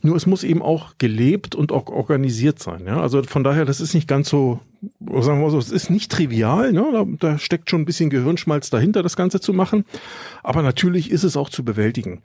Nur 0.02 0.16
es 0.16 0.26
muss 0.26 0.44
eben 0.44 0.62
auch 0.62 0.94
gelebt 0.98 1.54
und 1.54 1.72
auch 1.72 1.88
organisiert 1.88 2.60
sein. 2.60 2.86
Ja? 2.88 3.02
Also 3.02 3.22
von 3.24 3.44
daher, 3.44 3.66
das 3.66 3.82
ist 3.82 3.94
nicht 3.94 4.08
ganz 4.08 4.30
so, 4.30 4.62
sagen 4.82 5.40
wir 5.40 5.46
mal 5.46 5.52
so, 5.52 5.60
es 5.60 5.72
ist 5.72 5.90
nicht 5.90 6.12
trivial, 6.12 6.72
ne? 6.72 6.88
da, 6.92 7.06
da 7.20 7.38
steckt 7.38 7.70
schon 7.70 7.82
ein 7.82 7.86
bisschen 7.86 8.10
Gehirnschmalz 8.10 8.70
dahinter, 8.70 9.04
das 9.04 9.16
Ganze 9.16 9.40
zu 9.40 9.54
machen, 9.54 9.86
aber 10.42 10.62
natürlich 10.62 11.12
ist 11.12 11.24
es 11.24 11.38
auch 11.38 11.50
zu 11.50 11.66
bewältigen. 11.66 12.22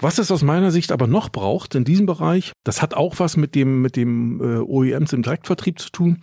Was 0.00 0.18
es 0.18 0.30
aus 0.30 0.42
meiner 0.42 0.70
Sicht 0.70 0.92
aber 0.92 1.08
noch 1.08 1.28
braucht 1.28 1.74
in 1.74 1.84
diesem 1.84 2.06
Bereich, 2.06 2.52
das 2.62 2.82
hat 2.82 2.94
auch 2.94 3.18
was 3.18 3.36
mit 3.36 3.56
dem, 3.56 3.82
mit 3.82 3.96
dem 3.96 4.40
äh, 4.40 4.58
OEMs 4.58 5.12
im 5.12 5.22
Direktvertrieb 5.22 5.80
zu 5.80 5.90
tun. 5.90 6.22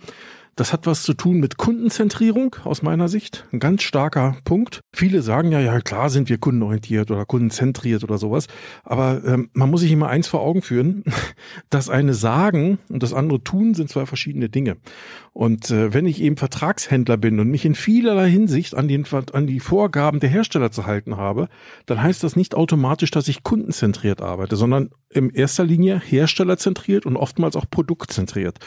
Das 0.56 0.72
hat 0.72 0.86
was 0.86 1.02
zu 1.02 1.12
tun 1.12 1.38
mit 1.38 1.58
Kundenzentrierung 1.58 2.56
aus 2.64 2.80
meiner 2.80 3.08
Sicht. 3.08 3.46
Ein 3.52 3.58
ganz 3.58 3.82
starker 3.82 4.38
Punkt. 4.44 4.80
Viele 4.90 5.20
sagen 5.20 5.52
ja, 5.52 5.60
ja 5.60 5.80
klar 5.80 6.08
sind 6.08 6.30
wir 6.30 6.38
kundenorientiert 6.38 7.10
oder 7.10 7.26
kundenzentriert 7.26 8.02
oder 8.02 8.16
sowas. 8.16 8.46
Aber 8.82 9.22
ähm, 9.26 9.50
man 9.52 9.70
muss 9.70 9.82
sich 9.82 9.92
immer 9.92 10.08
eins 10.08 10.28
vor 10.28 10.40
Augen 10.40 10.62
führen. 10.62 11.04
Das 11.68 11.90
eine 11.90 12.14
sagen 12.14 12.78
und 12.88 13.02
das 13.02 13.12
andere 13.12 13.42
tun 13.42 13.74
sind 13.74 13.90
zwei 13.90 14.06
verschiedene 14.06 14.48
Dinge. 14.48 14.76
Und 15.32 15.70
äh, 15.70 15.92
wenn 15.92 16.06
ich 16.06 16.22
eben 16.22 16.36
Vertragshändler 16.36 17.16
bin 17.16 17.40
und 17.40 17.48
mich 17.48 17.64
in 17.64 17.74
vielerlei 17.74 18.30
Hinsicht 18.30 18.74
an, 18.74 18.88
den, 18.88 19.04
an 19.32 19.46
die 19.46 19.60
Vorgaben 19.60 20.20
der 20.20 20.30
Hersteller 20.30 20.70
zu 20.70 20.86
halten 20.86 21.16
habe, 21.16 21.48
dann 21.86 22.02
heißt 22.02 22.22
das 22.22 22.36
nicht 22.36 22.54
automatisch, 22.54 23.10
dass 23.10 23.28
ich 23.28 23.42
kundenzentriert 23.42 24.22
arbeite, 24.22 24.56
sondern 24.56 24.90
in 25.10 25.30
erster 25.30 25.64
Linie 25.64 26.00
herstellerzentriert 26.00 27.04
und 27.04 27.16
oftmals 27.16 27.56
auch 27.56 27.66
produktzentriert. 27.68 28.58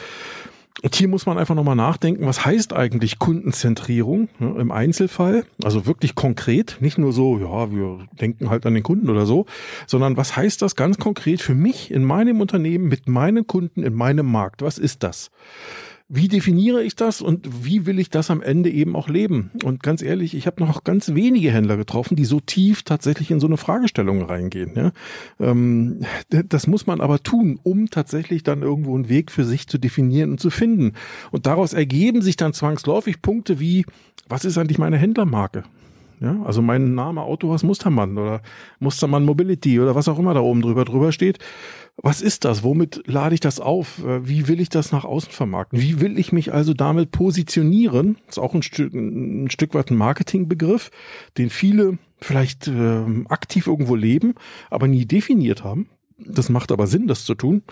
Und 0.82 0.94
hier 0.94 1.08
muss 1.08 1.26
man 1.26 1.36
einfach 1.36 1.54
nochmal 1.54 1.76
nachdenken, 1.76 2.24
was 2.26 2.44
heißt 2.44 2.72
eigentlich 2.72 3.18
Kundenzentrierung 3.18 4.28
ne, 4.38 4.54
im 4.58 4.70
Einzelfall? 4.70 5.44
Also 5.62 5.84
wirklich 5.84 6.14
konkret, 6.14 6.78
nicht 6.80 6.96
nur 6.96 7.12
so, 7.12 7.38
ja, 7.38 7.70
wir 7.70 8.06
denken 8.18 8.48
halt 8.48 8.64
an 8.64 8.74
den 8.74 8.82
Kunden 8.82 9.10
oder 9.10 9.26
so, 9.26 9.46
sondern 9.86 10.16
was 10.16 10.36
heißt 10.36 10.62
das 10.62 10.76
ganz 10.76 10.96
konkret 10.98 11.42
für 11.42 11.54
mich 11.54 11.90
in 11.90 12.04
meinem 12.04 12.40
Unternehmen 12.40 12.88
mit 12.88 13.08
meinen 13.08 13.46
Kunden 13.46 13.82
in 13.82 13.94
meinem 13.94 14.26
Markt? 14.26 14.62
Was 14.62 14.78
ist 14.78 15.02
das? 15.02 15.30
Wie 16.12 16.26
definiere 16.26 16.82
ich 16.82 16.96
das 16.96 17.22
und 17.22 17.64
wie 17.64 17.86
will 17.86 18.00
ich 18.00 18.10
das 18.10 18.32
am 18.32 18.42
Ende 18.42 18.68
eben 18.68 18.96
auch 18.96 19.08
leben? 19.08 19.52
Und 19.62 19.80
ganz 19.80 20.02
ehrlich, 20.02 20.34
ich 20.34 20.48
habe 20.48 20.60
noch 20.60 20.82
ganz 20.82 21.14
wenige 21.14 21.52
Händler 21.52 21.76
getroffen, 21.76 22.16
die 22.16 22.24
so 22.24 22.40
tief 22.40 22.82
tatsächlich 22.82 23.30
in 23.30 23.38
so 23.38 23.46
eine 23.46 23.56
Fragestellung 23.56 24.22
reingehen. 24.22 24.72
Ja? 24.74 24.90
Ähm, 25.38 26.00
das 26.28 26.66
muss 26.66 26.88
man 26.88 27.00
aber 27.00 27.22
tun, 27.22 27.60
um 27.62 27.90
tatsächlich 27.90 28.42
dann 28.42 28.62
irgendwo 28.62 28.96
einen 28.96 29.08
Weg 29.08 29.30
für 29.30 29.44
sich 29.44 29.68
zu 29.68 29.78
definieren 29.78 30.32
und 30.32 30.40
zu 30.40 30.50
finden. 30.50 30.94
Und 31.30 31.46
daraus 31.46 31.74
ergeben 31.74 32.22
sich 32.22 32.36
dann 32.36 32.54
zwangsläufig 32.54 33.22
Punkte 33.22 33.60
wie, 33.60 33.86
was 34.28 34.44
ist 34.44 34.58
eigentlich 34.58 34.78
meine 34.78 34.98
Händlermarke? 34.98 35.62
Ja, 36.20 36.42
also 36.44 36.60
mein 36.60 36.94
Name 36.94 37.22
Autohaus 37.22 37.62
Mustermann 37.62 38.18
oder 38.18 38.42
Mustermann 38.78 39.24
Mobility 39.24 39.80
oder 39.80 39.94
was 39.94 40.06
auch 40.06 40.18
immer 40.18 40.34
da 40.34 40.40
oben 40.40 40.60
drüber 40.60 40.84
drüber 40.84 41.12
steht. 41.12 41.38
Was 42.02 42.22
ist 42.22 42.44
das? 42.44 42.62
Womit 42.62 43.02
lade 43.06 43.34
ich 43.34 43.40
das 43.40 43.60
auf? 43.60 44.02
Äh, 44.04 44.26
wie 44.26 44.48
will 44.48 44.60
ich 44.60 44.70
das 44.70 44.92
nach 44.92 45.04
außen 45.04 45.32
vermarkten? 45.32 45.80
Wie 45.80 46.00
will 46.00 46.18
ich 46.18 46.32
mich 46.32 46.52
also 46.52 46.72
damit 46.72 47.12
positionieren? 47.12 48.16
Das 48.26 48.36
ist 48.36 48.42
auch 48.42 48.54
ein 48.54 48.62
Stück, 48.62 48.94
ein 48.94 49.50
Stück 49.50 49.74
weit 49.74 49.90
ein 49.90 49.96
Marketingbegriff, 49.96 50.90
den 51.36 51.50
viele 51.50 51.98
vielleicht 52.20 52.68
äh, 52.68 53.02
aktiv 53.28 53.66
irgendwo 53.66 53.96
leben, 53.96 54.34
aber 54.70 54.88
nie 54.88 55.04
definiert 55.04 55.62
haben. 55.64 55.88
Das 56.18 56.48
macht 56.48 56.70
aber 56.72 56.86
Sinn, 56.86 57.06
das 57.06 57.24
zu 57.24 57.34
tun. 57.34 57.62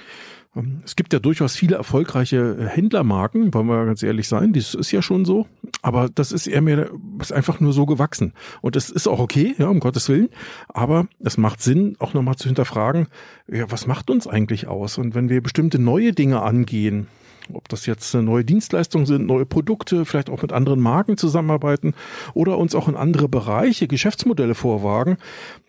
Ähm, 0.58 0.80
es 0.84 0.96
gibt 0.96 1.12
ja 1.12 1.18
durchaus 1.18 1.56
viele 1.56 1.76
erfolgreiche 1.76 2.56
äh, 2.58 2.66
Händlermarken, 2.66 3.54
wollen 3.54 3.66
wir 3.66 3.86
ganz 3.86 4.02
ehrlich 4.02 4.28
sein, 4.28 4.52
das 4.52 4.74
ist 4.74 4.92
ja 4.92 5.02
schon 5.02 5.24
so, 5.24 5.46
aber 5.82 6.08
das 6.08 6.32
ist 6.32 6.46
eher 6.46 6.62
mehr, 6.62 6.90
ist 7.20 7.32
einfach 7.32 7.60
nur 7.60 7.72
so 7.72 7.86
gewachsen. 7.86 8.32
Und 8.60 8.76
es 8.76 8.90
ist 8.90 9.06
auch 9.06 9.20
okay, 9.20 9.54
ja, 9.58 9.68
um 9.68 9.80
Gottes 9.80 10.08
Willen, 10.08 10.28
aber 10.68 11.06
es 11.20 11.36
macht 11.36 11.62
Sinn, 11.62 11.96
auch 11.98 12.14
nochmal 12.14 12.36
zu 12.36 12.48
hinterfragen, 12.48 13.08
ja, 13.50 13.70
was 13.70 13.86
macht 13.86 14.10
uns 14.10 14.26
eigentlich 14.26 14.66
aus? 14.66 14.98
Und 14.98 15.14
wenn 15.14 15.28
wir 15.28 15.42
bestimmte 15.42 15.78
neue 15.78 16.12
Dinge 16.12 16.42
angehen, 16.42 17.06
ob 17.52 17.68
das 17.68 17.86
jetzt 17.86 18.12
neue 18.14 18.44
Dienstleistungen 18.44 19.06
sind, 19.06 19.26
neue 19.26 19.46
Produkte, 19.46 20.04
vielleicht 20.04 20.28
auch 20.28 20.42
mit 20.42 20.52
anderen 20.52 20.80
Marken 20.80 21.16
zusammenarbeiten 21.16 21.94
oder 22.34 22.58
uns 22.58 22.74
auch 22.74 22.88
in 22.88 22.96
andere 22.96 23.26
Bereiche, 23.28 23.88
Geschäftsmodelle 23.88 24.54
vorwagen, 24.54 25.16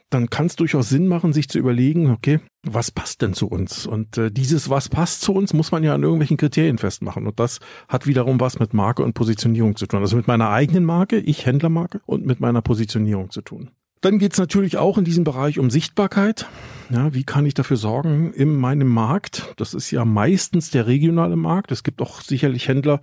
dann 0.09 0.29
kann 0.29 0.47
es 0.47 0.55
durchaus 0.55 0.89
Sinn 0.89 1.07
machen, 1.07 1.33
sich 1.33 1.49
zu 1.49 1.59
überlegen, 1.59 2.09
okay, 2.09 2.39
was 2.63 2.91
passt 2.91 3.21
denn 3.21 3.33
zu 3.33 3.47
uns? 3.47 3.85
Und 3.85 4.17
äh, 4.17 4.31
dieses, 4.31 4.69
was 4.69 4.89
passt 4.89 5.21
zu 5.21 5.33
uns, 5.33 5.53
muss 5.53 5.71
man 5.71 5.83
ja 5.83 5.93
an 5.93 6.03
irgendwelchen 6.03 6.37
Kriterien 6.37 6.77
festmachen. 6.77 7.27
Und 7.27 7.39
das 7.39 7.59
hat 7.87 8.07
wiederum 8.07 8.39
was 8.39 8.59
mit 8.59 8.73
Marke 8.73 9.03
und 9.03 9.13
Positionierung 9.13 9.75
zu 9.75 9.85
tun. 9.85 10.01
Also 10.01 10.17
mit 10.17 10.27
meiner 10.27 10.49
eigenen 10.49 10.83
Marke, 10.83 11.19
ich 11.19 11.45
Händlermarke, 11.45 12.01
und 12.05 12.25
mit 12.25 12.39
meiner 12.39 12.61
Positionierung 12.61 13.29
zu 13.29 13.41
tun. 13.41 13.69
Dann 14.01 14.17
geht 14.17 14.33
es 14.33 14.39
natürlich 14.39 14.77
auch 14.77 14.97
in 14.97 15.03
diesem 15.03 15.23
Bereich 15.23 15.59
um 15.59 15.69
Sichtbarkeit. 15.69 16.47
Ja, 16.91 17.13
wie 17.13 17.23
kann 17.23 17.45
ich 17.45 17.53
dafür 17.53 17.77
sorgen 17.77 18.33
in 18.33 18.55
meinem 18.55 18.87
Markt? 18.87 19.53
Das 19.57 19.75
ist 19.75 19.91
ja 19.91 20.05
meistens 20.05 20.71
der 20.71 20.87
regionale 20.87 21.35
Markt. 21.35 21.71
Es 21.71 21.83
gibt 21.83 22.01
auch 22.01 22.21
sicherlich 22.21 22.67
Händler, 22.67 22.99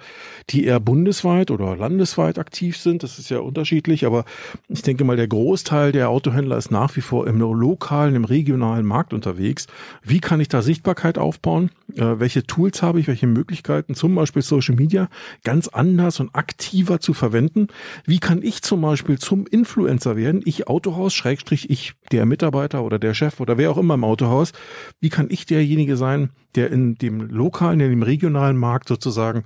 die 0.50 0.64
eher 0.64 0.80
bundesweit 0.80 1.52
oder 1.52 1.76
landesweit 1.76 2.36
aktiv 2.40 2.76
sind. 2.78 3.04
Das 3.04 3.20
ist 3.20 3.30
ja 3.30 3.38
unterschiedlich, 3.38 4.04
aber 4.04 4.24
ich 4.66 4.82
denke 4.82 5.04
mal, 5.04 5.16
der 5.16 5.28
Großteil 5.28 5.92
der 5.92 6.08
Autohändler 6.08 6.56
ist 6.56 6.72
nach 6.72 6.96
wie 6.96 7.00
vor 7.00 7.28
im 7.28 7.38
lokalen, 7.38 8.16
im 8.16 8.24
regionalen 8.24 8.84
Markt 8.84 9.12
unterwegs. 9.12 9.68
Wie 10.02 10.18
kann 10.18 10.40
ich 10.40 10.48
da 10.48 10.62
Sichtbarkeit 10.62 11.16
aufbauen? 11.16 11.70
Äh, 11.94 12.18
welche 12.18 12.44
Tools 12.44 12.82
habe 12.82 12.98
ich? 12.98 13.06
Welche 13.06 13.28
Möglichkeiten, 13.28 13.94
zum 13.94 14.16
Beispiel 14.16 14.42
Social 14.42 14.74
Media, 14.74 15.08
ganz 15.44 15.68
anders 15.68 16.18
und 16.18 16.34
aktiver 16.34 16.98
zu 16.98 17.14
verwenden? 17.14 17.68
Wie 18.04 18.18
kann 18.18 18.42
ich 18.42 18.62
zum 18.62 18.80
Beispiel 18.80 19.18
zum 19.18 19.46
Influencer 19.46 20.16
werden? 20.16 20.42
Ich 20.44 20.66
Autohaus, 20.66 21.14
Schrägstrich, 21.14 21.70
ich, 21.70 21.94
der 22.10 22.26
Mitarbeiter 22.26 22.82
oder 22.82 22.98
der 22.98 23.14
Chef 23.14 23.38
oder 23.38 23.56
wer 23.56 23.70
auch 23.70 23.75
auch 23.76 23.78
immer 23.78 23.94
im 23.94 24.04
Autohaus. 24.04 24.52
Wie 25.00 25.08
kann 25.08 25.28
ich 25.30 25.46
derjenige 25.46 25.96
sein, 25.96 26.30
der 26.54 26.70
in 26.70 26.96
dem 26.96 27.20
lokalen, 27.20 27.80
in 27.80 27.90
dem 27.90 28.02
regionalen 28.02 28.56
Markt 28.56 28.88
sozusagen 28.88 29.44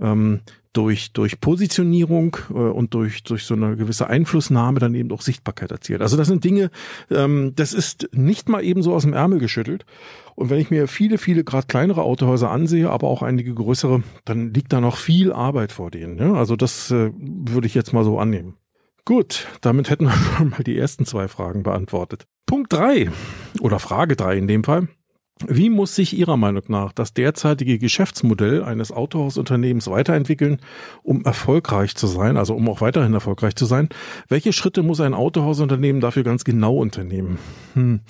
ähm, 0.00 0.40
durch, 0.74 1.12
durch 1.12 1.40
Positionierung 1.40 2.36
äh, 2.50 2.54
und 2.54 2.92
durch, 2.94 3.22
durch 3.22 3.44
so 3.44 3.54
eine 3.54 3.76
gewisse 3.76 4.08
Einflussnahme 4.08 4.80
dann 4.80 4.94
eben 4.94 5.10
auch 5.12 5.22
Sichtbarkeit 5.22 5.70
erzielt. 5.70 6.02
Also 6.02 6.16
das 6.16 6.28
sind 6.28 6.44
Dinge, 6.44 6.70
ähm, 7.10 7.52
das 7.56 7.72
ist 7.72 8.08
nicht 8.12 8.48
mal 8.48 8.62
eben 8.62 8.82
so 8.82 8.92
aus 8.92 9.02
dem 9.02 9.14
Ärmel 9.14 9.38
geschüttelt. 9.38 9.86
Und 10.34 10.50
wenn 10.50 10.58
ich 10.58 10.70
mir 10.70 10.88
viele, 10.88 11.16
viele 11.16 11.44
gerade 11.44 11.68
kleinere 11.68 12.02
Autohäuser 12.02 12.50
ansehe, 12.50 12.90
aber 12.90 13.06
auch 13.06 13.22
einige 13.22 13.54
größere, 13.54 14.02
dann 14.24 14.52
liegt 14.52 14.72
da 14.72 14.80
noch 14.80 14.96
viel 14.96 15.32
Arbeit 15.32 15.70
vor 15.72 15.90
denen. 15.90 16.18
Ja? 16.18 16.34
Also 16.34 16.56
das 16.56 16.90
äh, 16.90 17.12
würde 17.16 17.68
ich 17.68 17.74
jetzt 17.74 17.92
mal 17.92 18.04
so 18.04 18.18
annehmen. 18.18 18.56
Gut, 19.04 19.46
damit 19.60 19.90
hätten 19.90 20.06
wir 20.06 20.12
schon 20.36 20.50
mal 20.50 20.64
die 20.64 20.76
ersten 20.76 21.06
zwei 21.06 21.28
Fragen 21.28 21.62
beantwortet. 21.62 22.26
Punkt 22.54 22.72
drei 22.72 23.10
oder 23.62 23.80
Frage 23.80 24.14
drei 24.14 24.36
in 24.36 24.46
dem 24.46 24.62
Fall. 24.62 24.86
Wie 25.48 25.68
muss 25.68 25.96
sich 25.96 26.16
Ihrer 26.16 26.36
Meinung 26.36 26.62
nach 26.68 26.92
das 26.92 27.12
derzeitige 27.12 27.80
Geschäftsmodell 27.80 28.62
eines 28.62 28.92
Autohausunternehmens 28.92 29.90
weiterentwickeln, 29.90 30.60
um 31.02 31.24
erfolgreich 31.24 31.96
zu 31.96 32.06
sein, 32.06 32.36
also 32.36 32.54
um 32.54 32.68
auch 32.68 32.80
weiterhin 32.80 33.14
erfolgreich 33.14 33.56
zu 33.56 33.66
sein? 33.66 33.88
Welche 34.28 34.52
Schritte 34.52 34.84
muss 34.84 35.00
ein 35.00 35.12
Autohausunternehmen 35.12 36.00
dafür 36.00 36.22
ganz 36.22 36.44
genau 36.44 36.76
unternehmen? 36.76 37.38
Hm. 37.72 38.00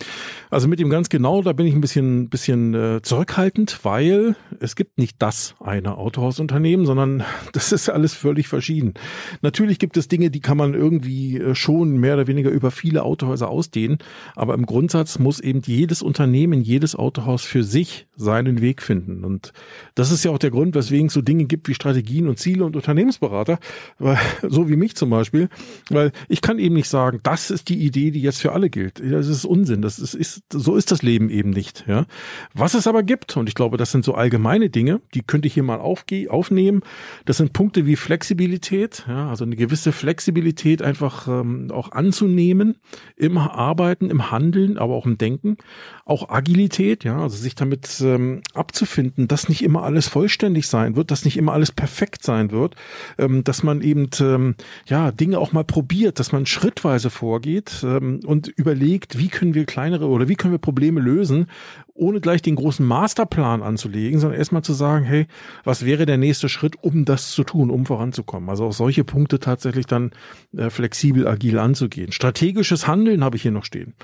Also 0.50 0.68
mit 0.68 0.80
dem 0.80 0.90
ganz 0.90 1.08
genau, 1.08 1.40
da 1.40 1.54
bin 1.54 1.66
ich 1.66 1.74
ein 1.74 1.80
bisschen, 1.80 2.28
bisschen 2.28 2.74
äh, 2.74 3.00
zurückhaltend, 3.00 3.80
weil 3.84 4.36
es 4.60 4.76
gibt 4.76 4.98
nicht 4.98 5.16
das 5.20 5.54
eine 5.60 5.96
Autohausunternehmen, 5.96 6.84
sondern 6.84 7.24
das 7.54 7.72
ist 7.72 7.88
alles 7.88 8.12
völlig 8.12 8.48
verschieden. 8.48 8.92
Natürlich 9.40 9.78
gibt 9.78 9.96
es 9.96 10.08
Dinge, 10.08 10.30
die 10.30 10.40
kann 10.40 10.58
man 10.58 10.74
irgendwie 10.74 11.38
äh, 11.38 11.54
schon 11.54 11.96
mehr 11.96 12.14
oder 12.14 12.26
weniger 12.26 12.50
über 12.50 12.70
viele 12.70 13.02
Autohäuser 13.02 13.48
ausdehnen, 13.48 13.96
aber 14.36 14.52
im 14.52 14.66
Grundsatz 14.66 15.18
muss 15.18 15.40
eben 15.40 15.62
jedes 15.64 16.02
Unternehmen, 16.02 16.60
jedes 16.60 16.94
Auto 16.94 17.13
Autohaus 17.14 17.44
für 17.44 17.62
sich 17.62 18.06
seinen 18.16 18.60
Weg 18.60 18.82
finden. 18.82 19.24
Und 19.24 19.52
das 19.94 20.10
ist 20.10 20.24
ja 20.24 20.30
auch 20.30 20.38
der 20.38 20.50
Grund, 20.50 20.74
weswegen 20.74 21.06
es 21.06 21.12
so 21.12 21.22
Dinge 21.22 21.44
gibt 21.44 21.68
wie 21.68 21.74
Strategien 21.74 22.28
und 22.28 22.38
Ziele 22.38 22.64
und 22.64 22.76
Unternehmensberater, 22.76 23.58
weil, 23.98 24.18
so 24.48 24.68
wie 24.68 24.76
mich 24.76 24.96
zum 24.96 25.10
Beispiel, 25.10 25.48
weil 25.90 26.12
ich 26.28 26.40
kann 26.40 26.58
eben 26.58 26.74
nicht 26.74 26.88
sagen, 26.88 27.20
das 27.22 27.50
ist 27.50 27.68
die 27.68 27.78
Idee, 27.78 28.10
die 28.10 28.20
jetzt 28.20 28.40
für 28.40 28.52
alle 28.52 28.70
gilt. 28.70 29.00
Das 29.00 29.28
ist 29.28 29.44
Unsinn. 29.44 29.82
Das 29.82 29.98
ist, 29.98 30.14
ist 30.14 30.42
so 30.52 30.76
ist 30.76 30.90
das 30.90 31.02
Leben 31.02 31.30
eben 31.30 31.50
nicht. 31.50 31.84
Ja, 31.86 32.06
was 32.52 32.74
es 32.74 32.86
aber 32.86 33.02
gibt, 33.02 33.36
und 33.36 33.48
ich 33.48 33.54
glaube, 33.54 33.76
das 33.76 33.92
sind 33.92 34.04
so 34.04 34.14
allgemeine 34.14 34.70
Dinge, 34.70 35.00
die 35.14 35.22
könnte 35.22 35.46
ich 35.46 35.54
hier 35.54 35.62
mal 35.62 35.80
aufge 35.80 36.30
aufnehmen. 36.30 36.82
Das 37.26 37.36
sind 37.36 37.52
Punkte 37.52 37.86
wie 37.86 37.96
Flexibilität, 37.96 39.04
ja, 39.08 39.28
also 39.28 39.44
eine 39.44 39.56
gewisse 39.56 39.92
Flexibilität 39.92 40.82
einfach 40.82 41.28
ähm, 41.28 41.70
auch 41.70 41.92
anzunehmen 41.92 42.76
im 43.16 43.38
Arbeiten, 43.38 44.10
im 44.10 44.30
Handeln, 44.30 44.78
aber 44.78 44.94
auch 44.94 45.06
im 45.06 45.18
Denken, 45.18 45.56
auch 46.04 46.28
Agilität, 46.28 47.03
ja, 47.04 47.18
also 47.18 47.36
sich 47.36 47.54
damit 47.54 48.00
ähm, 48.00 48.42
abzufinden, 48.54 49.28
dass 49.28 49.48
nicht 49.48 49.62
immer 49.62 49.82
alles 49.82 50.08
vollständig 50.08 50.66
sein 50.66 50.96
wird, 50.96 51.10
dass 51.10 51.24
nicht 51.24 51.36
immer 51.36 51.52
alles 51.52 51.70
perfekt 51.70 52.24
sein 52.24 52.50
wird, 52.50 52.74
ähm, 53.18 53.44
dass 53.44 53.62
man 53.62 53.82
eben 53.82 54.08
ähm, 54.20 54.56
ja 54.86 55.12
Dinge 55.12 55.38
auch 55.38 55.52
mal 55.52 55.64
probiert, 55.64 56.18
dass 56.18 56.32
man 56.32 56.46
schrittweise 56.46 57.10
vorgeht 57.10 57.84
ähm, 57.84 58.20
und 58.26 58.48
überlegt, 58.48 59.18
wie 59.18 59.28
können 59.28 59.54
wir 59.54 59.66
kleinere 59.66 60.06
oder 60.08 60.28
wie 60.28 60.34
können 60.34 60.54
wir 60.54 60.58
Probleme 60.58 61.00
lösen, 61.00 61.46
ohne 61.94 62.20
gleich 62.20 62.42
den 62.42 62.56
großen 62.56 62.84
Masterplan 62.84 63.62
anzulegen, 63.62 64.18
sondern 64.18 64.38
erstmal 64.38 64.62
zu 64.62 64.72
sagen, 64.72 65.04
hey, 65.04 65.26
was 65.62 65.84
wäre 65.84 66.06
der 66.06 66.18
nächste 66.18 66.48
Schritt, 66.48 66.74
um 66.82 67.04
das 67.04 67.30
zu 67.30 67.44
tun, 67.44 67.70
um 67.70 67.86
voranzukommen? 67.86 68.50
Also 68.50 68.66
auch 68.66 68.72
solche 68.72 69.04
Punkte 69.04 69.38
tatsächlich 69.38 69.86
dann 69.86 70.10
äh, 70.56 70.70
flexibel, 70.70 71.28
agil 71.28 71.58
anzugehen. 71.58 72.10
Strategisches 72.10 72.88
Handeln 72.88 73.22
habe 73.22 73.36
ich 73.36 73.42
hier 73.42 73.52
noch 73.52 73.64
stehen. 73.64 73.94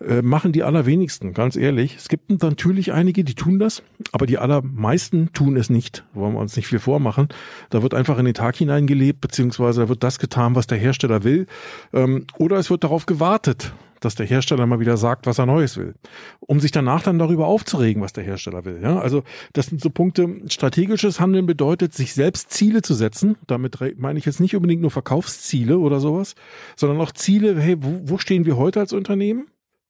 Äh, 0.00 0.22
machen 0.22 0.52
die 0.52 0.62
allerwenigsten, 0.62 1.34
ganz 1.34 1.56
ehrlich. 1.56 1.96
Es 1.96 2.08
gibt 2.08 2.30
natürlich 2.42 2.92
einige, 2.92 3.24
die 3.24 3.34
tun 3.34 3.58
das, 3.58 3.82
aber 4.12 4.26
die 4.26 4.38
allermeisten 4.38 5.32
tun 5.34 5.56
es 5.56 5.68
nicht. 5.68 6.04
Wollen 6.14 6.32
wir 6.32 6.40
uns 6.40 6.56
nicht 6.56 6.66
viel 6.66 6.78
vormachen. 6.78 7.28
Da 7.68 7.82
wird 7.82 7.92
einfach 7.92 8.18
in 8.18 8.24
den 8.24 8.34
Tag 8.34 8.56
hineingelebt, 8.56 9.20
beziehungsweise 9.20 9.82
da 9.82 9.88
wird 9.90 10.02
das 10.02 10.18
getan, 10.18 10.54
was 10.54 10.66
der 10.66 10.78
Hersteller 10.78 11.24
will. 11.24 11.46
Ähm, 11.92 12.26
oder 12.38 12.56
es 12.56 12.70
wird 12.70 12.84
darauf 12.84 13.04
gewartet, 13.04 13.72
dass 14.00 14.14
der 14.14 14.26
Hersteller 14.26 14.66
mal 14.66 14.80
wieder 14.80 14.96
sagt, 14.96 15.26
was 15.26 15.38
er 15.38 15.46
Neues 15.46 15.76
will, 15.76 15.94
um 16.40 16.60
sich 16.60 16.70
danach 16.70 17.02
dann 17.02 17.18
darüber 17.18 17.46
aufzuregen, 17.46 18.02
was 18.02 18.12
der 18.12 18.24
Hersteller 18.24 18.64
will. 18.64 18.80
Ja, 18.82 18.98
also 18.98 19.22
das 19.52 19.66
sind 19.66 19.80
so 19.80 19.90
Punkte. 19.90 20.40
Strategisches 20.48 21.20
Handeln 21.20 21.46
bedeutet, 21.46 21.94
sich 21.94 22.14
selbst 22.14 22.50
Ziele 22.50 22.82
zu 22.82 22.94
setzen. 22.94 23.36
Damit 23.46 23.78
meine 23.98 24.18
ich 24.18 24.24
jetzt 24.24 24.40
nicht 24.40 24.56
unbedingt 24.56 24.82
nur 24.82 24.90
Verkaufsziele 24.90 25.78
oder 25.78 26.00
sowas, 26.00 26.34
sondern 26.76 27.00
auch 27.00 27.12
Ziele. 27.12 27.58
Hey, 27.60 27.76
wo, 27.78 28.18
stehen 28.18 28.46
wir 28.46 28.56
heute 28.56 28.80
als 28.80 28.92
Unternehmen? 28.92 29.46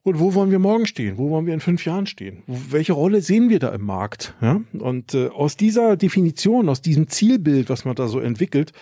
Und 0.06 0.20
wo 0.20 0.34
wollen 0.34 0.50
wir 0.50 0.58
morgen 0.58 0.84
stehen? 0.84 1.16
Wo 1.16 1.30
wollen 1.30 1.46
wir 1.46 1.54
in 1.54 1.60
fünf 1.60 1.86
Jahren 1.86 2.06
stehen? 2.06 2.42
Welche 2.46 2.92
Rolle 2.92 3.22
sehen 3.22 3.48
wir 3.48 3.58
da 3.58 3.70
im 3.70 3.86
Markt? 3.86 4.34
Ja? 4.42 4.60
Und 4.74 5.14
äh, 5.14 5.28
aus 5.28 5.56
dieser 5.56 5.96
Definition, 5.96 6.68
aus 6.68 6.82
diesem 6.82 7.08
Zielbild, 7.08 7.70
was 7.70 7.86
man 7.86 7.94
da 7.94 8.06
so 8.06 8.20
entwickelt, 8.20 8.72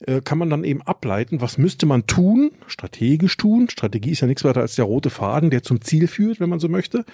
äh, 0.00 0.20
kann 0.20 0.38
man 0.38 0.50
dann 0.50 0.64
eben 0.64 0.82
ableiten, 0.82 1.40
was 1.40 1.58
müsste 1.58 1.86
man 1.86 2.06
tun, 2.06 2.52
strategisch 2.66 3.36
tun. 3.36 3.68
Strategie 3.68 4.10
ist 4.10 4.20
ja 4.20 4.26
nichts 4.26 4.44
weiter 4.44 4.60
als 4.60 4.76
der 4.76 4.84
rote 4.84 5.10
Faden, 5.10 5.50
der 5.50 5.62
zum 5.62 5.80
Ziel 5.80 6.06
führt, 6.06 6.40
wenn 6.40 6.50
man 6.50 6.60
so 6.60 6.68
möchte, 6.68 7.04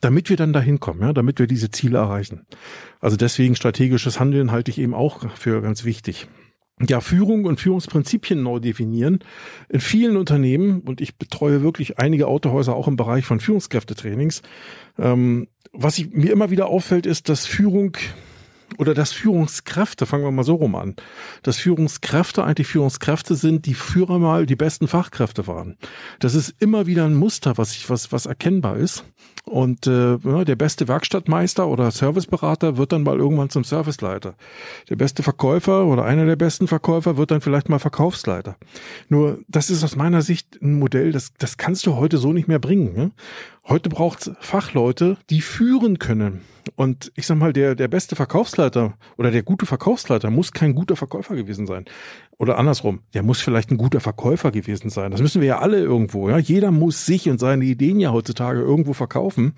damit 0.00 0.30
wir 0.30 0.36
dann 0.36 0.52
dahin 0.52 0.80
kommen, 0.80 1.00
ja, 1.02 1.12
damit 1.12 1.38
wir 1.38 1.46
diese 1.46 1.70
Ziele 1.70 1.98
erreichen. 1.98 2.46
Also 3.00 3.16
deswegen 3.16 3.56
strategisches 3.56 4.20
Handeln 4.20 4.52
halte 4.52 4.70
ich 4.70 4.78
eben 4.78 4.94
auch 4.94 5.30
für 5.36 5.62
ganz 5.62 5.84
wichtig 5.84 6.28
ja, 6.88 7.00
Führung 7.00 7.44
und 7.44 7.60
Führungsprinzipien 7.60 8.42
neu 8.42 8.58
definieren. 8.58 9.20
In 9.68 9.80
vielen 9.80 10.16
Unternehmen, 10.16 10.80
und 10.80 11.00
ich 11.00 11.16
betreue 11.16 11.62
wirklich 11.62 11.98
einige 11.98 12.26
Autohäuser 12.26 12.74
auch 12.74 12.88
im 12.88 12.96
Bereich 12.96 13.26
von 13.26 13.40
Führungskräftetrainings, 13.40 14.42
ähm, 14.98 15.48
was 15.72 15.98
ich, 15.98 16.10
mir 16.10 16.32
immer 16.32 16.50
wieder 16.50 16.66
auffällt, 16.66 17.06
ist, 17.06 17.28
dass 17.28 17.46
Führung 17.46 17.96
oder 18.78 18.94
dass 18.94 19.12
Führungskräfte, 19.12 20.06
fangen 20.06 20.24
wir 20.24 20.30
mal 20.30 20.44
so 20.44 20.54
rum 20.54 20.74
an, 20.74 20.96
dass 21.42 21.58
Führungskräfte 21.58 22.44
eigentlich 22.44 22.68
Führungskräfte 22.68 23.34
sind, 23.34 23.66
die 23.66 23.74
früher 23.74 24.18
mal 24.18 24.46
die 24.46 24.56
besten 24.56 24.88
Fachkräfte 24.88 25.46
waren. 25.46 25.76
Das 26.18 26.34
ist 26.34 26.54
immer 26.58 26.86
wieder 26.86 27.04
ein 27.04 27.14
Muster, 27.14 27.58
was 27.58 27.72
ich, 27.72 27.90
was, 27.90 28.12
was 28.12 28.26
erkennbar 28.26 28.76
ist. 28.76 29.04
Und 29.44 29.86
äh, 29.86 30.18
der 30.18 30.56
beste 30.56 30.86
Werkstattmeister 30.86 31.66
oder 31.66 31.90
Serviceberater 31.90 32.76
wird 32.76 32.92
dann 32.92 33.02
mal 33.02 33.18
irgendwann 33.18 33.50
zum 33.50 33.64
Serviceleiter. 33.64 34.34
Der 34.88 34.96
beste 34.96 35.22
Verkäufer 35.22 35.86
oder 35.86 36.04
einer 36.04 36.26
der 36.26 36.36
besten 36.36 36.68
Verkäufer 36.68 37.16
wird 37.16 37.30
dann 37.30 37.40
vielleicht 37.40 37.68
mal 37.68 37.78
Verkaufsleiter. 37.78 38.56
Nur, 39.08 39.38
das 39.48 39.70
ist 39.70 39.82
aus 39.82 39.96
meiner 39.96 40.22
Sicht 40.22 40.60
ein 40.62 40.78
Modell, 40.78 41.10
das, 41.10 41.32
das 41.38 41.56
kannst 41.56 41.86
du 41.86 41.96
heute 41.96 42.18
so 42.18 42.32
nicht 42.32 42.48
mehr 42.48 42.58
bringen. 42.58 42.94
Ne? 42.94 43.10
Heute 43.70 43.88
braucht 43.88 44.26
es 44.26 44.32
Fachleute, 44.40 45.16
die 45.30 45.40
führen 45.40 46.00
können. 46.00 46.40
Und 46.74 47.12
ich 47.14 47.28
sag 47.28 47.38
mal, 47.38 47.52
der, 47.52 47.76
der 47.76 47.86
beste 47.86 48.16
Verkaufsleiter 48.16 48.94
oder 49.16 49.30
der 49.30 49.44
gute 49.44 49.64
Verkaufsleiter 49.64 50.28
muss 50.28 50.50
kein 50.50 50.74
guter 50.74 50.96
Verkäufer 50.96 51.36
gewesen 51.36 51.68
sein. 51.68 51.84
Oder 52.36 52.58
andersrum, 52.58 53.02
der 53.14 53.22
muss 53.22 53.40
vielleicht 53.40 53.70
ein 53.70 53.76
guter 53.76 54.00
Verkäufer 54.00 54.50
gewesen 54.50 54.90
sein. 54.90 55.12
Das 55.12 55.20
müssen 55.20 55.40
wir 55.40 55.46
ja 55.46 55.58
alle 55.60 55.78
irgendwo. 55.78 56.28
Ja? 56.28 56.38
Jeder 56.38 56.72
muss 56.72 57.06
sich 57.06 57.30
und 57.30 57.38
seine 57.38 57.64
Ideen 57.64 58.00
ja 58.00 58.10
heutzutage 58.10 58.58
irgendwo 58.58 58.92
verkaufen. 58.92 59.54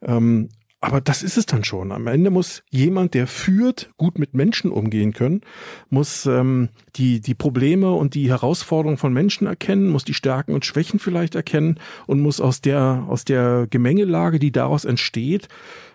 Ähm, 0.00 0.48
aber 0.84 1.00
das 1.00 1.22
ist 1.22 1.38
es 1.38 1.46
dann 1.46 1.64
schon. 1.64 1.92
Am 1.92 2.06
Ende 2.06 2.30
muss 2.30 2.62
jemand, 2.70 3.14
der 3.14 3.26
führt, 3.26 3.90
gut 3.96 4.18
mit 4.18 4.34
Menschen 4.34 4.70
umgehen 4.70 5.14
können, 5.14 5.40
muss 5.88 6.26
ähm, 6.26 6.68
die, 6.96 7.20
die 7.20 7.34
Probleme 7.34 7.92
und 7.92 8.14
die 8.14 8.28
Herausforderungen 8.28 8.98
von 8.98 9.12
Menschen 9.12 9.46
erkennen, 9.46 9.88
muss 9.88 10.04
die 10.04 10.12
Stärken 10.12 10.52
und 10.52 10.66
Schwächen 10.66 10.98
vielleicht 10.98 11.36
erkennen 11.36 11.80
und 12.06 12.20
muss 12.20 12.38
aus 12.38 12.60
der, 12.60 13.06
aus 13.08 13.24
der 13.24 13.66
Gemengelage, 13.70 14.38
die 14.38 14.52
daraus 14.52 14.84
entsteht, 14.84 15.48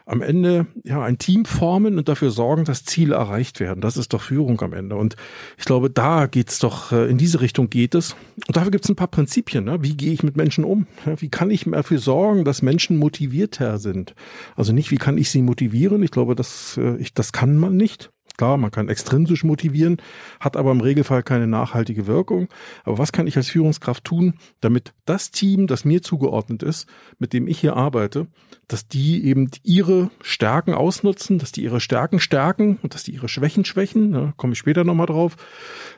am 0.10 0.24
Ende 0.24 0.66
ja 0.84 1.04
ein 1.04 1.20
Team 1.20 1.46
formen 1.46 1.98
und 1.98 2.10
dafür 2.10 2.32
sorgen, 2.32 2.66
dass 2.66 2.84
Ziele 2.84 3.16
erreicht 3.16 3.60
werden. 3.60 3.80
Das 3.80 3.96
ist 3.96 4.12
doch 4.12 4.22
Führung 4.22 4.60
am 4.62 4.74
Ende. 4.74 4.96
Und 4.96 5.16
ich 5.58 5.66
glaube, 5.66 5.90
da 5.92 6.26
geht's 6.26 6.58
doch, 6.58 6.92
äh, 6.92 7.08
in 7.10 7.20
diese 7.20 7.42
Richtung 7.42 7.70
geht 7.70 7.94
es. 7.94 8.16
Und 8.48 8.58
dafür 8.58 8.72
gibt's 8.72 8.90
ein 8.90 8.96
paar 8.96 9.08
Prinzipien. 9.08 9.64
Ne? 9.64 9.78
Wie 9.82 9.96
gehe 9.96 10.12
ich 10.12 10.24
mit 10.24 10.36
Menschen 10.36 10.64
um? 10.64 10.88
Wie 11.06 11.30
kann 11.30 11.52
ich 11.52 11.66
dafür 11.66 12.00
sorgen, 12.00 12.44
dass 12.44 12.64
Menschen 12.64 12.98
motivierter 12.98 13.78
sind? 13.78 14.16
Also 14.56 14.74
nicht, 14.74 14.90
wie 14.90 14.98
kann 14.98 15.18
ich 15.18 15.30
sie 15.30 15.44
motivieren? 15.44 16.02
Ich 16.02 16.12
glaube, 16.12 16.34
das, 16.34 16.78
äh, 16.78 16.98
ich, 16.98 17.14
das 17.14 17.32
kann 17.32 17.58
man 17.58 17.78
nicht. 17.78 18.12
Klar, 18.40 18.56
man 18.56 18.72
kann 18.72 18.88
extrinsisch 18.88 19.44
motivieren, 19.44 19.98
hat 20.40 20.56
aber 20.56 20.72
im 20.72 20.80
Regelfall 20.80 21.24
keine 21.24 21.46
nachhaltige 21.46 22.08
Wirkung. 22.08 22.48
Aber 22.86 22.98
was 22.98 23.12
kann 23.12 23.28
ich 23.28 23.36
als 23.36 23.50
Führungskraft 23.50 24.06
tun, 24.06 24.36
damit 24.62 24.94
das 25.04 25.32
Team, 25.32 25.68
das 25.68 25.84
mir 25.84 26.02
zugeordnet 26.02 26.64
ist, 26.64 26.88
mit 27.18 27.34
dem 27.34 27.50
ich 27.50 27.60
hier 27.60 27.76
arbeite, 27.76 28.28
dass 28.70 28.88
die 28.88 29.26
eben 29.26 29.52
ihre 29.64 30.10
Stärken 30.22 30.74
ausnutzen, 30.74 31.38
dass 31.38 31.52
die 31.52 31.64
ihre 31.64 31.82
Stärken 31.82 32.22
stärken 32.22 32.80
und 32.82 32.94
dass 32.94 33.04
die 33.04 33.12
ihre 33.12 33.28
Schwächen 33.28 33.66
schwächen. 33.66 34.14
Da 34.14 34.34
komme 34.38 34.54
ich 34.54 34.60
später 34.60 34.86
nochmal 34.86 35.08
drauf. 35.08 35.36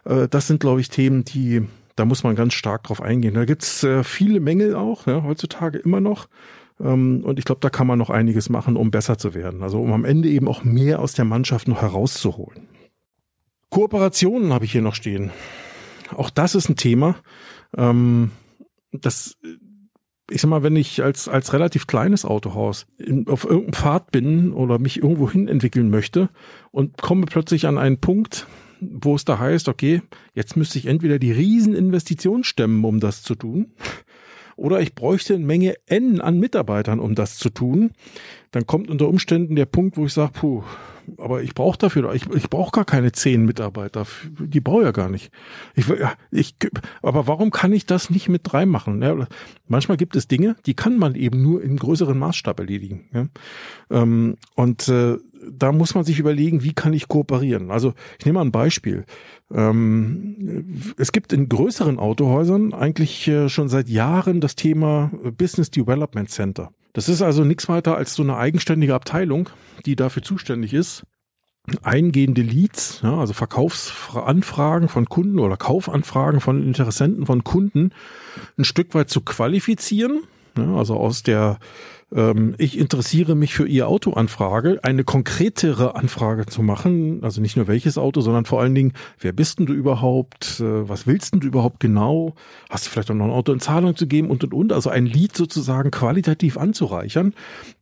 Äh, 0.05 0.27
das 0.27 0.47
sind, 0.47 0.61
glaube 0.61 0.81
ich, 0.81 0.89
Themen, 0.89 1.23
die 1.23 1.67
da 1.95 2.05
muss 2.05 2.23
man 2.23 2.35
ganz 2.35 2.55
stark 2.55 2.81
drauf 2.81 3.03
eingehen. 3.03 3.35
Da 3.35 3.45
gibt's 3.45 3.83
äh, 3.83 4.03
viele 4.03 4.39
Mängel 4.39 4.73
auch, 4.73 5.05
ja, 5.05 5.21
heutzutage 5.21 5.77
immer 5.77 6.01
noch. 6.01 6.27
Ähm, 6.79 7.23
und 7.23 7.39
ich 7.39 7.45
glaube, 7.45 7.61
da 7.61 7.69
kann 7.69 7.87
man 7.87 7.99
noch 7.99 8.09
einiges 8.09 8.49
machen, 8.49 8.77
um 8.77 8.91
besser 8.91 9.17
zu 9.17 9.33
werden. 9.33 9.63
Also 9.63 9.81
um 9.81 9.93
am 9.93 10.05
Ende 10.05 10.29
eben 10.29 10.47
auch 10.47 10.63
mehr 10.63 10.99
aus 10.99 11.13
der 11.13 11.25
Mannschaft 11.25 11.67
noch 11.67 11.81
herauszuholen. 11.81 12.67
Kooperationen 13.69 14.53
habe 14.53 14.65
ich 14.65 14.71
hier 14.71 14.81
noch 14.81 14.95
stehen. 14.95 15.31
Auch 16.15 16.29
das 16.29 16.55
ist 16.55 16.69
ein 16.69 16.75
Thema. 16.75 17.15
Ähm, 17.77 18.31
das, 18.91 19.37
ich 20.29 20.41
sag 20.41 20.49
mal, 20.49 20.63
wenn 20.63 20.75
ich 20.75 21.01
als, 21.01 21.27
als 21.27 21.53
relativ 21.53 21.87
kleines 21.87 22.25
Autohaus 22.25 22.85
auf 23.27 23.45
irgendeinem 23.45 23.73
Pfad 23.73 24.11
bin 24.11 24.51
oder 24.51 24.77
mich 24.77 24.97
irgendwo 24.97 25.29
hin 25.29 25.47
entwickeln 25.47 25.89
möchte 25.89 26.29
und 26.71 27.01
komme 27.01 27.25
plötzlich 27.25 27.65
an 27.65 27.77
einen 27.77 27.99
Punkt, 27.99 28.47
wo 28.81 29.15
es 29.15 29.25
da 29.25 29.39
heißt, 29.39 29.69
okay, 29.69 30.01
jetzt 30.33 30.57
müsste 30.57 30.79
ich 30.79 30.87
entweder 30.87 31.19
die 31.19 31.31
Rieseninvestition 31.31 32.43
stemmen, 32.43 32.83
um 32.83 32.99
das 32.99 33.23
zu 33.23 33.35
tun, 33.35 33.73
Oder 34.61 34.79
ich 34.79 34.93
bräuchte 34.93 35.33
eine 35.33 35.43
Menge 35.43 35.73
N 35.87 36.21
an 36.21 36.39
Mitarbeitern, 36.39 36.99
um 36.99 37.15
das 37.15 37.37
zu 37.37 37.49
tun. 37.49 37.93
Dann 38.51 38.67
kommt 38.67 38.91
unter 38.91 39.07
Umständen 39.07 39.55
der 39.55 39.65
Punkt, 39.65 39.97
wo 39.97 40.05
ich 40.05 40.13
sage, 40.13 40.33
puh, 40.33 40.61
aber 41.17 41.41
ich 41.41 41.55
brauche 41.55 41.79
dafür, 41.79 42.13
ich, 42.13 42.29
ich 42.29 42.47
brauche 42.47 42.71
gar 42.71 42.85
keine 42.85 43.11
zehn 43.11 43.43
Mitarbeiter, 43.43 44.05
die 44.39 44.59
brauche 44.59 44.83
ja 44.83 44.91
gar 44.91 45.09
nicht. 45.09 45.31
Ich, 45.73 45.85
ich, 46.29 46.55
aber 47.01 47.25
warum 47.25 47.49
kann 47.49 47.73
ich 47.73 47.87
das 47.87 48.11
nicht 48.11 48.29
mit 48.29 48.41
drei 48.43 48.67
machen? 48.67 49.01
Ja, 49.01 49.27
manchmal 49.67 49.97
gibt 49.97 50.15
es 50.15 50.27
Dinge, 50.27 50.55
die 50.67 50.75
kann 50.75 50.99
man 50.99 51.15
eben 51.15 51.41
nur 51.41 51.63
in 51.63 51.77
größeren 51.77 52.17
Maßstab 52.17 52.59
erledigen. 52.59 53.09
Ja? 53.15 53.27
Ähm, 53.89 54.35
und 54.53 54.87
äh, 54.89 55.17
da 55.49 55.71
muss 55.71 55.95
man 55.95 56.03
sich 56.03 56.19
überlegen, 56.19 56.63
wie 56.63 56.73
kann 56.73 56.93
ich 56.93 57.07
kooperieren. 57.07 57.71
Also 57.71 57.93
ich 58.19 58.25
nehme 58.25 58.39
mal 58.39 58.45
ein 58.45 58.51
Beispiel. 58.51 59.05
Ähm, 59.51 60.93
es 60.97 61.11
gibt 61.11 61.33
in 61.33 61.49
größeren 61.49 61.99
Autohäusern 61.99 62.73
eigentlich 62.73 63.27
äh, 63.27 63.49
schon 63.49 63.69
seit 63.69 63.89
Jahren 63.89 64.41
das 64.41 64.55
Thema 64.55 65.11
Business 65.37 65.71
Development 65.71 66.29
Center. 66.29 66.71
Das 66.93 67.07
ist 67.07 67.21
also 67.21 67.43
nichts 67.43 67.69
weiter 67.69 67.95
als 67.95 68.15
so 68.15 68.23
eine 68.23 68.37
eigenständige 68.37 68.95
Abteilung, 68.95 69.49
die 69.85 69.95
dafür 69.95 70.23
zuständig 70.23 70.73
ist, 70.73 71.03
eingehende 71.83 72.41
Leads, 72.41 73.01
ja, 73.01 73.17
also 73.17 73.33
Verkaufsanfragen 73.33 74.89
von 74.89 75.05
Kunden 75.07 75.39
oder 75.39 75.57
Kaufanfragen 75.57 76.41
von 76.41 76.61
Interessenten 76.61 77.25
von 77.25 77.43
Kunden 77.43 77.91
ein 78.57 78.65
Stück 78.65 78.93
weit 78.93 79.09
zu 79.09 79.21
qualifizieren, 79.21 80.23
ja, 80.57 80.75
also 80.75 80.95
aus 80.95 81.23
der 81.23 81.59
ähm, 82.13 82.55
ich 82.57 82.77
interessiere 82.77 83.35
mich 83.35 83.53
für 83.53 83.67
Ihr 83.67 83.87
Autoanfrage, 83.87 84.79
eine 84.83 85.03
konkretere 85.03 85.95
Anfrage 85.95 86.45
zu 86.45 86.61
machen, 86.61 87.23
also 87.23 87.41
nicht 87.41 87.55
nur 87.55 87.67
welches 87.67 87.97
Auto, 87.97 88.21
sondern 88.21 88.45
vor 88.45 88.61
allen 88.61 88.75
Dingen, 88.75 88.93
wer 89.19 89.31
bist 89.31 89.59
denn 89.59 89.65
du 89.65 89.73
überhaupt, 89.73 90.59
äh, 90.59 90.89
was 90.89 91.07
willst 91.07 91.33
denn 91.33 91.39
du 91.39 91.47
überhaupt 91.47 91.79
genau, 91.79 92.35
hast 92.69 92.85
du 92.85 92.89
vielleicht 92.89 93.11
auch 93.11 93.15
noch 93.15 93.25
ein 93.25 93.31
Auto 93.31 93.53
in 93.53 93.59
Zahlung 93.59 93.95
zu 93.95 94.07
geben? 94.07 94.29
Und 94.29 94.43
und 94.43 94.53
und, 94.53 94.73
also 94.73 94.89
ein 94.89 95.05
Lied 95.05 95.35
sozusagen 95.35 95.91
qualitativ 95.91 96.57
anzureichern, 96.57 97.33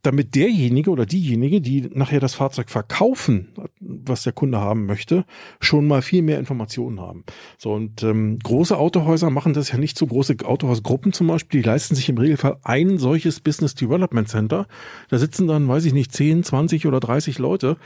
damit 0.02 0.34
derjenige 0.34 0.90
oder 0.90 1.06
diejenige, 1.06 1.60
die 1.60 1.90
nachher 1.92 2.20
das 2.20 2.34
Fahrzeug 2.34 2.70
verkaufen, 2.70 3.48
was 3.80 4.22
der 4.22 4.32
Kunde 4.32 4.60
haben 4.60 4.86
möchte, 4.86 5.24
schon 5.60 5.86
mal 5.88 6.02
viel 6.02 6.22
mehr 6.22 6.38
Informationen 6.38 7.00
haben. 7.00 7.24
So 7.58 7.72
und 7.72 8.02
ähm, 8.02 8.38
große 8.38 8.76
Autohäuser 8.76 9.30
machen 9.30 9.54
das 9.54 9.72
ja 9.72 9.78
nicht 9.78 9.98
so. 9.98 10.06
Große 10.06 10.36
Autohausgruppen 10.44 11.12
zum 11.12 11.26
Beispiel, 11.26 11.62
die 11.62 11.68
leisten 11.68 11.94
sich 11.94 12.08
im 12.08 12.18
Regelfall 12.18 12.58
ein 12.62 12.98
solches 12.98 13.40
Business 13.40 13.74
Development 13.74 14.19
Development 14.20 14.28
Center. 14.28 14.66
Da 15.08 15.18
sitzen 15.18 15.46
dann, 15.46 15.68
weiß 15.68 15.84
ich 15.84 15.92
nicht, 15.92 16.12
10, 16.12 16.44
20 16.44 16.86
oder 16.86 17.00
30 17.00 17.38
Leute, 17.38 17.76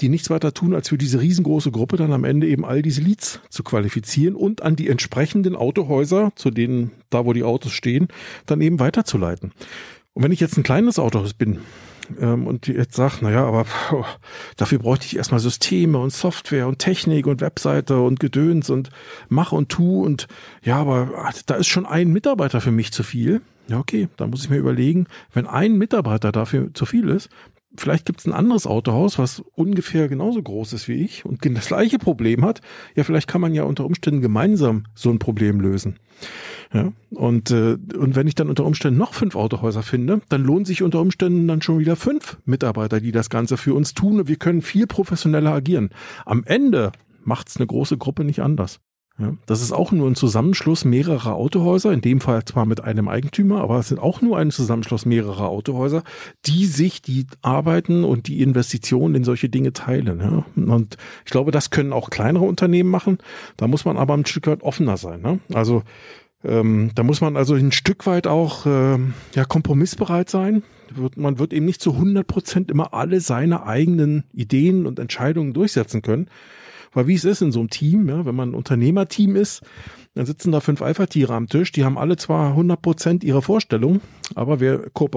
die 0.00 0.08
nichts 0.08 0.30
weiter 0.30 0.54
tun, 0.54 0.74
als 0.74 0.88
für 0.88 0.98
diese 0.98 1.20
riesengroße 1.20 1.70
Gruppe 1.70 1.96
dann 1.96 2.12
am 2.12 2.24
Ende 2.24 2.46
eben 2.46 2.64
all 2.64 2.82
diese 2.82 3.00
Leads 3.00 3.40
zu 3.48 3.62
qualifizieren 3.62 4.34
und 4.34 4.62
an 4.62 4.76
die 4.76 4.88
entsprechenden 4.88 5.56
Autohäuser, 5.56 6.32
zu 6.36 6.50
denen, 6.50 6.92
da 7.10 7.24
wo 7.24 7.32
die 7.32 7.44
Autos 7.44 7.72
stehen, 7.72 8.08
dann 8.46 8.60
eben 8.60 8.80
weiterzuleiten. 8.80 9.52
Und 10.12 10.24
wenn 10.24 10.32
ich 10.32 10.40
jetzt 10.40 10.56
ein 10.56 10.62
kleines 10.62 10.98
Autohaus 10.98 11.34
bin, 11.34 11.60
ähm, 12.18 12.48
und 12.48 12.66
jetzt 12.66 12.96
sagt, 12.96 13.22
naja, 13.22 13.44
aber 13.46 13.66
dafür 14.56 14.80
bräuchte 14.80 15.06
ich 15.06 15.16
erstmal 15.16 15.38
Systeme 15.38 15.98
und 15.98 16.12
Software 16.12 16.66
und 16.66 16.80
Technik 16.80 17.28
und 17.28 17.40
Webseite 17.40 18.00
und 18.00 18.18
Gedöns 18.18 18.68
und 18.68 18.90
mach 19.28 19.52
und 19.52 19.68
tu 19.68 20.04
und 20.04 20.26
ja, 20.64 20.76
aber 20.78 21.10
ah, 21.14 21.30
da 21.46 21.54
ist 21.54 21.68
schon 21.68 21.86
ein 21.86 22.12
Mitarbeiter 22.12 22.60
für 22.60 22.72
mich 22.72 22.92
zu 22.92 23.04
viel. 23.04 23.42
Ja, 23.70 23.78
okay, 23.78 24.08
da 24.16 24.26
muss 24.26 24.42
ich 24.42 24.50
mir 24.50 24.56
überlegen, 24.56 25.06
wenn 25.32 25.46
ein 25.46 25.78
Mitarbeiter 25.78 26.32
dafür 26.32 26.74
zu 26.74 26.86
viel 26.86 27.08
ist, 27.08 27.28
vielleicht 27.76 28.04
gibt 28.04 28.18
es 28.18 28.26
ein 28.26 28.32
anderes 28.32 28.66
Autohaus, 28.66 29.16
was 29.16 29.44
ungefähr 29.54 30.08
genauso 30.08 30.42
groß 30.42 30.72
ist 30.72 30.88
wie 30.88 31.04
ich 31.04 31.24
und 31.24 31.38
das 31.56 31.68
gleiche 31.68 32.00
Problem 32.00 32.44
hat. 32.44 32.62
Ja, 32.96 33.04
vielleicht 33.04 33.28
kann 33.28 33.40
man 33.40 33.54
ja 33.54 33.62
unter 33.62 33.84
Umständen 33.84 34.22
gemeinsam 34.22 34.86
so 34.96 35.08
ein 35.10 35.20
Problem 35.20 35.60
lösen. 35.60 36.00
Ja, 36.72 36.92
und, 37.10 37.52
äh, 37.52 37.78
und 37.96 38.16
wenn 38.16 38.26
ich 38.26 38.34
dann 38.34 38.48
unter 38.48 38.64
Umständen 38.64 38.98
noch 38.98 39.14
fünf 39.14 39.36
Autohäuser 39.36 39.84
finde, 39.84 40.20
dann 40.28 40.42
lohnen 40.42 40.64
sich 40.64 40.82
unter 40.82 41.00
Umständen 41.00 41.46
dann 41.46 41.62
schon 41.62 41.78
wieder 41.78 41.94
fünf 41.94 42.38
Mitarbeiter, 42.44 43.00
die 43.00 43.12
das 43.12 43.30
Ganze 43.30 43.56
für 43.56 43.74
uns 43.74 43.94
tun 43.94 44.18
und 44.18 44.28
wir 44.28 44.36
können 44.36 44.62
viel 44.62 44.88
professioneller 44.88 45.52
agieren. 45.52 45.90
Am 46.26 46.42
Ende 46.44 46.90
macht's 47.22 47.56
eine 47.56 47.68
große 47.68 47.98
Gruppe 47.98 48.24
nicht 48.24 48.40
anders. 48.40 48.80
Ja, 49.18 49.34
das 49.44 49.60
ist 49.60 49.72
auch 49.72 49.92
nur 49.92 50.08
ein 50.08 50.14
Zusammenschluss 50.14 50.86
mehrerer 50.86 51.34
Autohäuser, 51.34 51.92
in 51.92 52.00
dem 52.00 52.20
Fall 52.20 52.42
zwar 52.46 52.64
mit 52.64 52.82
einem 52.82 53.06
Eigentümer, 53.06 53.60
aber 53.60 53.78
es 53.78 53.88
sind 53.88 53.98
auch 53.98 54.22
nur 54.22 54.38
ein 54.38 54.50
Zusammenschluss 54.50 55.04
mehrerer 55.04 55.48
Autohäuser, 55.48 56.04
die 56.46 56.64
sich 56.64 57.02
die 57.02 57.26
Arbeiten 57.42 58.04
und 58.04 58.28
die 58.28 58.40
Investitionen 58.40 59.14
in 59.14 59.24
solche 59.24 59.50
Dinge 59.50 59.74
teilen. 59.74 60.20
Ja. 60.20 60.44
Und 60.72 60.96
ich 61.26 61.30
glaube, 61.30 61.50
das 61.50 61.68
können 61.68 61.92
auch 61.92 62.08
kleinere 62.08 62.44
Unternehmen 62.44 62.90
machen. 62.90 63.18
Da 63.58 63.66
muss 63.66 63.84
man 63.84 63.98
aber 63.98 64.14
ein 64.14 64.24
Stück 64.24 64.46
weit 64.46 64.62
offener 64.62 64.96
sein. 64.96 65.20
Ne? 65.20 65.40
Also 65.52 65.82
ähm, 66.42 66.90
da 66.94 67.02
muss 67.02 67.20
man 67.20 67.36
also 67.36 67.54
ein 67.54 67.72
Stück 67.72 68.06
weit 68.06 68.26
auch 68.26 68.64
äh, 68.64 68.98
ja, 69.34 69.44
kompromissbereit 69.44 70.30
sein. 70.30 70.62
Man 71.14 71.38
wird 71.38 71.52
eben 71.52 71.66
nicht 71.66 71.82
zu 71.82 71.92
100 71.92 72.26
Prozent 72.26 72.70
immer 72.70 72.94
alle 72.94 73.20
seine 73.20 73.64
eigenen 73.64 74.24
Ideen 74.32 74.86
und 74.86 74.98
Entscheidungen 74.98 75.52
durchsetzen 75.52 76.02
können. 76.02 76.28
Weil 76.92 77.06
wie 77.06 77.14
es 77.14 77.24
ist 77.24 77.42
in 77.42 77.52
so 77.52 77.60
einem 77.60 77.70
Team, 77.70 78.08
ja, 78.08 78.24
wenn 78.24 78.34
man 78.34 78.50
ein 78.50 78.54
Unternehmerteam 78.54 79.36
ist, 79.36 79.62
dann 80.14 80.26
sitzen 80.26 80.52
da 80.52 80.60
fünf 80.60 80.82
Alpha-Tiere 80.82 81.34
am 81.34 81.46
Tisch, 81.46 81.70
die 81.72 81.84
haben 81.84 81.98
alle 81.98 82.16
zwar 82.16 82.50
100 82.50 82.82
Prozent 82.82 83.24
ihrer 83.24 83.42
Vorstellung, 83.42 84.00
aber 84.34 84.60
wer 84.60 84.90
ko 84.90 85.08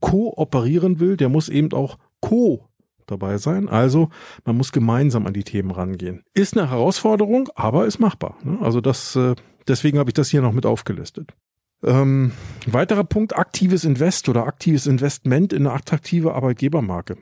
kooperieren 0.00 0.98
will, 0.98 1.16
der 1.16 1.28
muss 1.28 1.48
eben 1.48 1.72
auch 1.72 1.98
co 2.20 2.68
dabei 3.06 3.38
sein. 3.38 3.68
Also 3.68 4.08
man 4.44 4.56
muss 4.56 4.72
gemeinsam 4.72 5.26
an 5.26 5.32
die 5.32 5.44
Themen 5.44 5.70
rangehen. 5.70 6.22
Ist 6.34 6.56
eine 6.56 6.70
Herausforderung, 6.70 7.48
aber 7.54 7.86
ist 7.86 7.98
machbar. 7.98 8.36
Ne? 8.42 8.58
Also 8.60 8.80
das, 8.80 9.16
äh, 9.16 9.34
deswegen 9.68 9.98
habe 9.98 10.10
ich 10.10 10.14
das 10.14 10.30
hier 10.30 10.42
noch 10.42 10.52
mit 10.52 10.66
aufgelistet. 10.66 11.34
Ähm, 11.82 12.32
weiterer 12.66 13.04
Punkt, 13.04 13.36
aktives 13.36 13.84
Invest 13.84 14.28
oder 14.28 14.46
aktives 14.46 14.86
Investment 14.86 15.52
in 15.52 15.66
eine 15.66 15.74
attraktive 15.74 16.34
Arbeitgebermarke. 16.34 17.16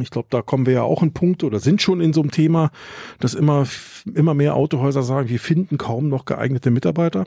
Ich 0.00 0.10
glaube, 0.10 0.28
da 0.30 0.40
kommen 0.40 0.64
wir 0.64 0.72
ja 0.72 0.82
auch 0.82 1.02
in 1.02 1.12
Punkte 1.12 1.44
oder 1.44 1.60
sind 1.60 1.82
schon 1.82 2.00
in 2.00 2.14
so 2.14 2.22
einem 2.22 2.30
Thema, 2.30 2.70
dass 3.20 3.34
immer, 3.34 3.66
immer 4.14 4.32
mehr 4.32 4.54
Autohäuser 4.54 5.02
sagen, 5.02 5.28
wir 5.28 5.38
finden 5.38 5.76
kaum 5.76 6.08
noch 6.08 6.24
geeignete 6.24 6.70
Mitarbeiter. 6.70 7.26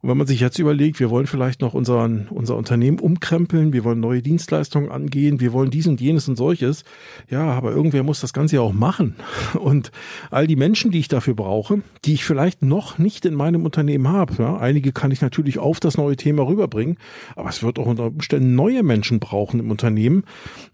Und 0.00 0.08
wenn 0.08 0.16
man 0.16 0.28
sich 0.28 0.38
jetzt 0.38 0.60
überlegt, 0.60 1.00
wir 1.00 1.10
wollen 1.10 1.26
vielleicht 1.26 1.60
noch 1.60 1.74
unseren, 1.74 2.28
unser 2.28 2.56
Unternehmen 2.56 3.00
umkrempeln, 3.00 3.72
wir 3.72 3.82
wollen 3.82 3.98
neue 3.98 4.22
Dienstleistungen 4.22 4.90
angehen, 4.90 5.40
wir 5.40 5.52
wollen 5.52 5.70
dies 5.70 5.88
und 5.88 6.00
jenes 6.00 6.28
und 6.28 6.36
solches. 6.36 6.84
Ja, 7.28 7.50
aber 7.50 7.72
irgendwer 7.72 8.04
muss 8.04 8.20
das 8.20 8.32
Ganze 8.32 8.56
ja 8.56 8.62
auch 8.62 8.72
machen. 8.72 9.16
Und 9.58 9.90
all 10.30 10.46
die 10.46 10.56
Menschen, 10.56 10.92
die 10.92 11.00
ich 11.00 11.08
dafür 11.08 11.34
brauche, 11.34 11.82
die 12.04 12.14
ich 12.14 12.24
vielleicht 12.24 12.62
noch 12.62 12.98
nicht 12.98 13.26
in 13.26 13.34
meinem 13.34 13.64
Unternehmen 13.64 14.06
habe, 14.08 14.34
ja, 14.38 14.56
einige 14.56 14.92
kann 14.92 15.10
ich 15.10 15.20
natürlich 15.20 15.58
auf 15.58 15.80
das 15.80 15.96
neue 15.96 16.16
Thema 16.16 16.46
rüberbringen, 16.46 16.96
aber 17.34 17.48
es 17.48 17.62
wird 17.62 17.78
auch 17.80 17.86
unter 17.86 18.06
Umständen 18.06 18.54
neue 18.54 18.84
Menschen 18.84 19.18
brauchen 19.18 19.58
im 19.58 19.70
Unternehmen. 19.70 20.24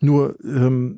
Nur, 0.00 0.36
ähm, 0.42 0.97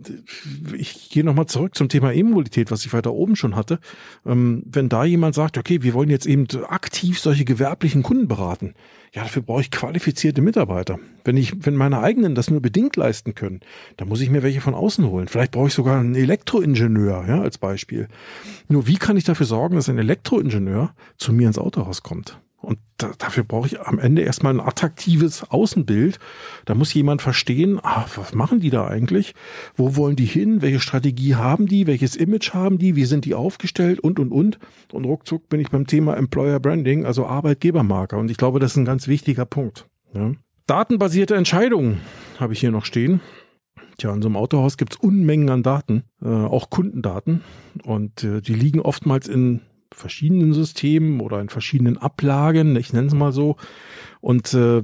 ich 0.77 1.11
gehe 1.11 1.25
nochmal 1.25 1.47
zurück 1.47 1.75
zum 1.75 1.89
Thema 1.89 2.13
E-Mobilität, 2.13 2.71
was 2.71 2.85
ich 2.85 2.93
weiter 2.93 3.13
oben 3.13 3.37
schon 3.37 3.57
hatte. 3.57 3.79
Ähm, 4.27 4.63
wenn 4.67 4.89
da 4.89 5.05
jemand 5.05 5.35
sagt, 5.35 5.59
okay, 5.59 5.83
wir 5.83 5.95
wollen 5.95 6.11
jetzt 6.11 6.27
eben 6.27 6.47
aktiv 6.69 7.21
solche 7.21 7.45
gewerblichen 7.45 8.03
Kunden 8.03 8.29
beraten. 8.29 8.75
Ja, 9.13 9.23
dafür 9.23 9.43
brauche 9.43 9.63
ich 9.63 9.71
qualifizierte 9.71 10.41
Mitarbeiter. 10.41 11.01
Wenn 11.25 11.37
ich, 11.37 11.67
wenn 11.67 11.75
meine 11.75 12.01
eigenen 12.01 12.35
das 12.35 12.51
nur 12.51 12.61
bedingt 12.61 12.97
leisten 12.97 13.35
können, 13.35 13.61
dann 13.97 14.09
muss 14.09 14.21
ich 14.21 14.31
mir 14.31 14.43
welche 14.43 14.61
von 14.61 14.75
außen 14.75 15.05
holen. 15.07 15.27
Vielleicht 15.27 15.53
brauche 15.53 15.67
ich 15.67 15.75
sogar 15.75 15.99
einen 15.99 16.15
Elektroingenieur, 16.15 17.27
ja, 17.27 17.41
als 17.41 17.59
Beispiel. 17.59 18.09
Nur 18.69 18.87
wie 18.87 18.97
kann 18.97 19.17
ich 19.17 19.25
dafür 19.25 19.47
sorgen, 19.47 19.75
dass 19.75 19.89
ein 19.89 19.99
Elektroingenieur 19.99 20.95
zu 21.17 21.33
mir 21.33 21.49
ins 21.49 21.59
Autohaus 21.59 22.03
kommt? 22.03 22.41
Und 22.61 22.79
da, 22.99 23.13
dafür 23.17 23.45
brauche 23.45 23.67
ich 23.67 23.81
am 23.81 23.99
Ende 23.99 24.23
erstmal 24.23 24.53
ein 24.53 24.61
attraktives 24.61 25.45
Außenbild. 25.51 26.19
Da 26.67 26.75
muss 26.75 26.93
jemand 26.93 27.23
verstehen, 27.23 27.81
ah, 27.83 28.05
was 28.17 28.35
machen 28.35 28.61
die 28.61 28.69
da 28.69 28.87
eigentlich? 28.87 29.35
Wo 29.77 29.97
wollen 29.97 30.17
die 30.17 30.27
hin? 30.27 30.61
Welche 30.61 30.81
Strategie 30.81 31.37
haben 31.37 31.67
die? 31.67 31.87
Welches 31.87 32.17
Image 32.17 32.53
haben 32.53 32.79
die? 32.79 32.97
Wie 32.97 33.07
sind 33.07 33.25
die 33.25 33.35
aufgestellt? 33.35 34.01
Und, 34.01 34.19
und, 34.19 34.31
und. 34.31 34.59
Und 34.93 35.05
ruckzuck 35.07 35.49
bin 35.49 35.61
ich 35.61 35.71
beim 35.71 35.87
Thema 35.87 36.17
Employer 36.17 36.61
Branding, 36.61 37.07
also 37.07 37.27
Arbeitgebermarker. 37.27 38.19
Und 38.19 38.31
ich 38.31 38.37
glaube, 38.37 38.61
das 38.61 38.73
ist 38.73 38.77
ein 38.77 38.85
ganz 38.85 39.09
wichtiger 39.09 39.47
Punkt. 39.47 39.87
Ja. 40.15 40.33
Datenbasierte 40.67 41.37
Entscheidungen 41.37 42.01
habe 42.39 42.53
ich 42.53 42.61
hier 42.61 42.71
noch 42.71 42.85
stehen. 42.85 43.21
Tja, 43.97 44.13
in 44.15 44.23
so 44.23 44.29
einem 44.29 44.37
Autohaus 44.37 44.77
gibt 44.77 44.95
es 44.95 45.01
Unmengen 45.01 45.51
an 45.51 45.63
Daten, 45.63 46.05
äh, 46.23 46.29
auch 46.29 46.71
Kundendaten. 46.71 47.43
Und 47.85 48.23
äh, 48.23 48.41
die 48.41 48.55
liegen 48.55 48.81
oftmals 48.81 49.29
in 49.29 49.63
verschiedenen 49.93 50.53
Systemen 50.53 51.21
oder 51.21 51.41
in 51.41 51.49
verschiedenen 51.49 51.99
Ablagen, 51.99 52.77
ich 52.77 52.93
nenne 52.93 53.09
es 53.09 53.15
mal 53.15 53.33
so. 53.33 53.57
Und, 54.21 54.55
äh, 54.55 54.83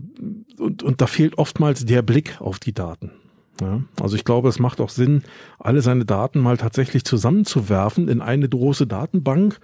und, 0.58 0.82
und 0.82 1.00
da 1.00 1.06
fehlt 1.06 1.38
oftmals 1.38 1.84
der 1.84 2.02
Blick 2.02 2.40
auf 2.40 2.58
die 2.58 2.72
Daten. 2.72 3.12
Ja, 3.60 3.80
also 4.00 4.16
ich 4.16 4.24
glaube, 4.24 4.48
es 4.48 4.58
macht 4.58 4.80
auch 4.80 4.90
Sinn, 4.90 5.22
alle 5.58 5.80
seine 5.80 6.04
Daten 6.04 6.40
mal 6.40 6.58
tatsächlich 6.58 7.04
zusammenzuwerfen 7.04 8.08
in 8.08 8.20
eine 8.20 8.48
große 8.48 8.86
Datenbank 8.86 9.60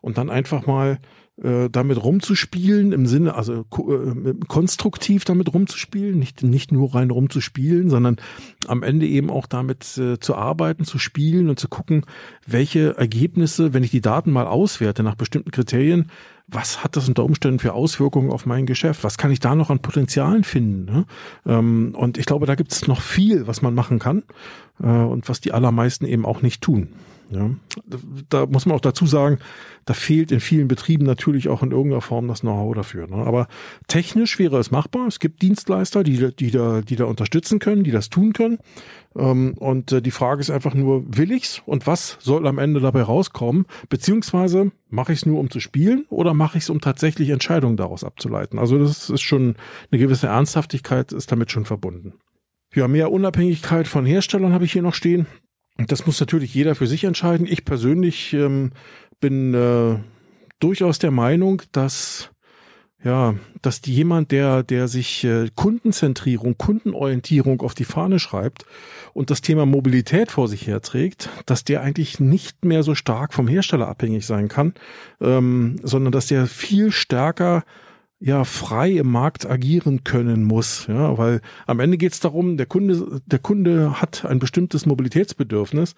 und 0.00 0.16
dann 0.16 0.30
einfach 0.30 0.66
mal 0.66 0.98
äh, 1.42 1.68
damit 1.68 2.02
rumzuspielen, 2.02 2.92
im 2.92 3.06
Sinne, 3.06 3.34
also 3.34 3.64
äh, 3.72 4.34
konstruktiv 4.46 5.24
damit 5.24 5.52
rumzuspielen, 5.52 6.18
nicht, 6.18 6.42
nicht 6.42 6.70
nur 6.70 6.94
rein 6.94 7.10
rumzuspielen, 7.10 7.90
sondern 7.90 8.16
am 8.68 8.82
Ende 8.82 9.06
eben 9.06 9.30
auch 9.30 9.46
damit 9.46 9.98
äh, 9.98 10.20
zu 10.20 10.36
arbeiten, 10.36 10.84
zu 10.84 10.98
spielen 10.98 11.48
und 11.48 11.58
zu 11.58 11.68
gucken, 11.68 12.06
welche 12.46 12.96
Ergebnisse, 12.96 13.74
wenn 13.74 13.82
ich 13.82 13.90
die 13.90 14.00
Daten 14.00 14.30
mal 14.30 14.46
auswerte 14.46 15.02
nach 15.02 15.16
bestimmten 15.16 15.50
Kriterien, 15.50 16.10
was 16.46 16.84
hat 16.84 16.96
das 16.96 17.08
unter 17.08 17.24
Umständen 17.24 17.58
für 17.58 17.72
Auswirkungen 17.72 18.30
auf 18.30 18.46
mein 18.46 18.66
Geschäft? 18.66 19.02
Was 19.02 19.18
kann 19.18 19.30
ich 19.30 19.40
da 19.40 19.54
noch 19.54 19.70
an 19.70 19.80
Potenzialen 19.80 20.44
finden? 20.44 20.84
Ne? 20.84 21.06
Ähm, 21.46 21.94
und 21.96 22.18
ich 22.18 22.26
glaube, 22.26 22.46
da 22.46 22.54
gibt 22.54 22.72
es 22.72 22.86
noch 22.86 23.00
viel, 23.00 23.46
was 23.46 23.62
man 23.62 23.74
machen 23.74 23.98
kann 23.98 24.22
äh, 24.80 24.86
und 24.86 25.28
was 25.28 25.40
die 25.40 25.52
allermeisten 25.52 26.04
eben 26.04 26.26
auch 26.26 26.42
nicht 26.42 26.62
tun. 26.62 26.90
Ja, 27.30 27.50
da 28.28 28.46
muss 28.46 28.66
man 28.66 28.76
auch 28.76 28.80
dazu 28.80 29.06
sagen, 29.06 29.38
da 29.86 29.94
fehlt 29.94 30.30
in 30.30 30.40
vielen 30.40 30.68
Betrieben 30.68 31.04
natürlich 31.04 31.48
auch 31.48 31.62
in 31.62 31.70
irgendeiner 31.70 32.00
Form 32.00 32.28
das 32.28 32.40
Know-how 32.40 32.74
dafür. 32.74 33.06
Ne? 33.06 33.16
Aber 33.16 33.48
technisch 33.88 34.38
wäre 34.38 34.58
es 34.58 34.70
machbar. 34.70 35.06
Es 35.06 35.18
gibt 35.18 35.42
Dienstleister, 35.42 36.04
die, 36.04 36.34
die, 36.34 36.50
da, 36.50 36.80
die 36.80 36.96
da 36.96 37.04
unterstützen 37.04 37.58
können, 37.58 37.84
die 37.84 37.90
das 37.90 38.10
tun 38.10 38.32
können. 38.32 38.58
Ähm, 39.16 39.54
und 39.58 39.92
äh, 39.92 40.02
die 40.02 40.10
Frage 40.10 40.40
ist 40.40 40.50
einfach 40.50 40.74
nur, 40.74 41.04
will 41.06 41.32
ich's 41.32 41.62
und 41.66 41.86
was 41.86 42.18
soll 42.20 42.46
am 42.46 42.58
Ende 42.58 42.80
dabei 42.80 43.02
rauskommen? 43.02 43.66
Beziehungsweise 43.88 44.72
mache 44.88 45.12
ich 45.12 45.20
es 45.20 45.26
nur, 45.26 45.40
um 45.40 45.50
zu 45.50 45.60
spielen 45.60 46.06
oder 46.10 46.34
mache 46.34 46.58
ich 46.58 46.64
es, 46.64 46.70
um 46.70 46.80
tatsächlich 46.80 47.30
Entscheidungen 47.30 47.76
daraus 47.76 48.04
abzuleiten? 48.04 48.58
Also 48.58 48.78
das 48.78 49.10
ist 49.10 49.22
schon 49.22 49.56
eine 49.90 50.00
gewisse 50.00 50.26
Ernsthaftigkeit 50.26 51.12
ist 51.12 51.32
damit 51.32 51.50
schon 51.50 51.64
verbunden. 51.64 52.14
Ja, 52.74 52.88
mehr 52.88 53.12
Unabhängigkeit 53.12 53.86
von 53.86 54.04
Herstellern 54.04 54.52
habe 54.52 54.64
ich 54.64 54.72
hier 54.72 54.82
noch 54.82 54.94
stehen. 54.94 55.26
Das 55.76 56.06
muss 56.06 56.20
natürlich 56.20 56.54
jeder 56.54 56.74
für 56.74 56.86
sich 56.86 57.04
entscheiden. 57.04 57.46
Ich 57.46 57.64
persönlich 57.64 58.32
ähm, 58.32 58.72
bin 59.20 59.54
äh, 59.54 59.96
durchaus 60.60 60.98
der 60.98 61.10
Meinung, 61.10 61.62
dass 61.72 62.30
ja, 63.04 63.34
dass 63.60 63.82
jemand, 63.84 64.32
der, 64.32 64.62
der 64.62 64.88
sich 64.88 65.24
äh, 65.24 65.50
Kundenzentrierung, 65.54 66.56
Kundenorientierung 66.56 67.60
auf 67.60 67.74
die 67.74 67.84
Fahne 67.84 68.18
schreibt 68.18 68.64
und 69.12 69.30
das 69.30 69.42
Thema 69.42 69.66
Mobilität 69.66 70.30
vor 70.30 70.48
sich 70.48 70.66
herträgt, 70.66 71.28
dass 71.44 71.64
der 71.64 71.82
eigentlich 71.82 72.18
nicht 72.18 72.64
mehr 72.64 72.82
so 72.82 72.94
stark 72.94 73.34
vom 73.34 73.46
Hersteller 73.46 73.88
abhängig 73.88 74.24
sein 74.24 74.48
kann, 74.48 74.72
ähm, 75.20 75.76
sondern 75.82 76.12
dass 76.12 76.28
der 76.28 76.46
viel 76.46 76.92
stärker 76.92 77.64
ja 78.24 78.44
frei 78.44 78.92
im 78.92 79.10
Markt 79.10 79.44
agieren 79.44 80.02
können 80.02 80.44
muss, 80.44 80.86
ja, 80.86 81.18
weil 81.18 81.42
am 81.66 81.78
Ende 81.78 81.98
geht 81.98 82.14
es 82.14 82.20
darum, 82.20 82.56
der 82.56 82.64
Kunde, 82.64 83.20
der 83.26 83.38
Kunde 83.38 84.00
hat 84.00 84.24
ein 84.24 84.38
bestimmtes 84.38 84.86
Mobilitätsbedürfnis. 84.86 85.94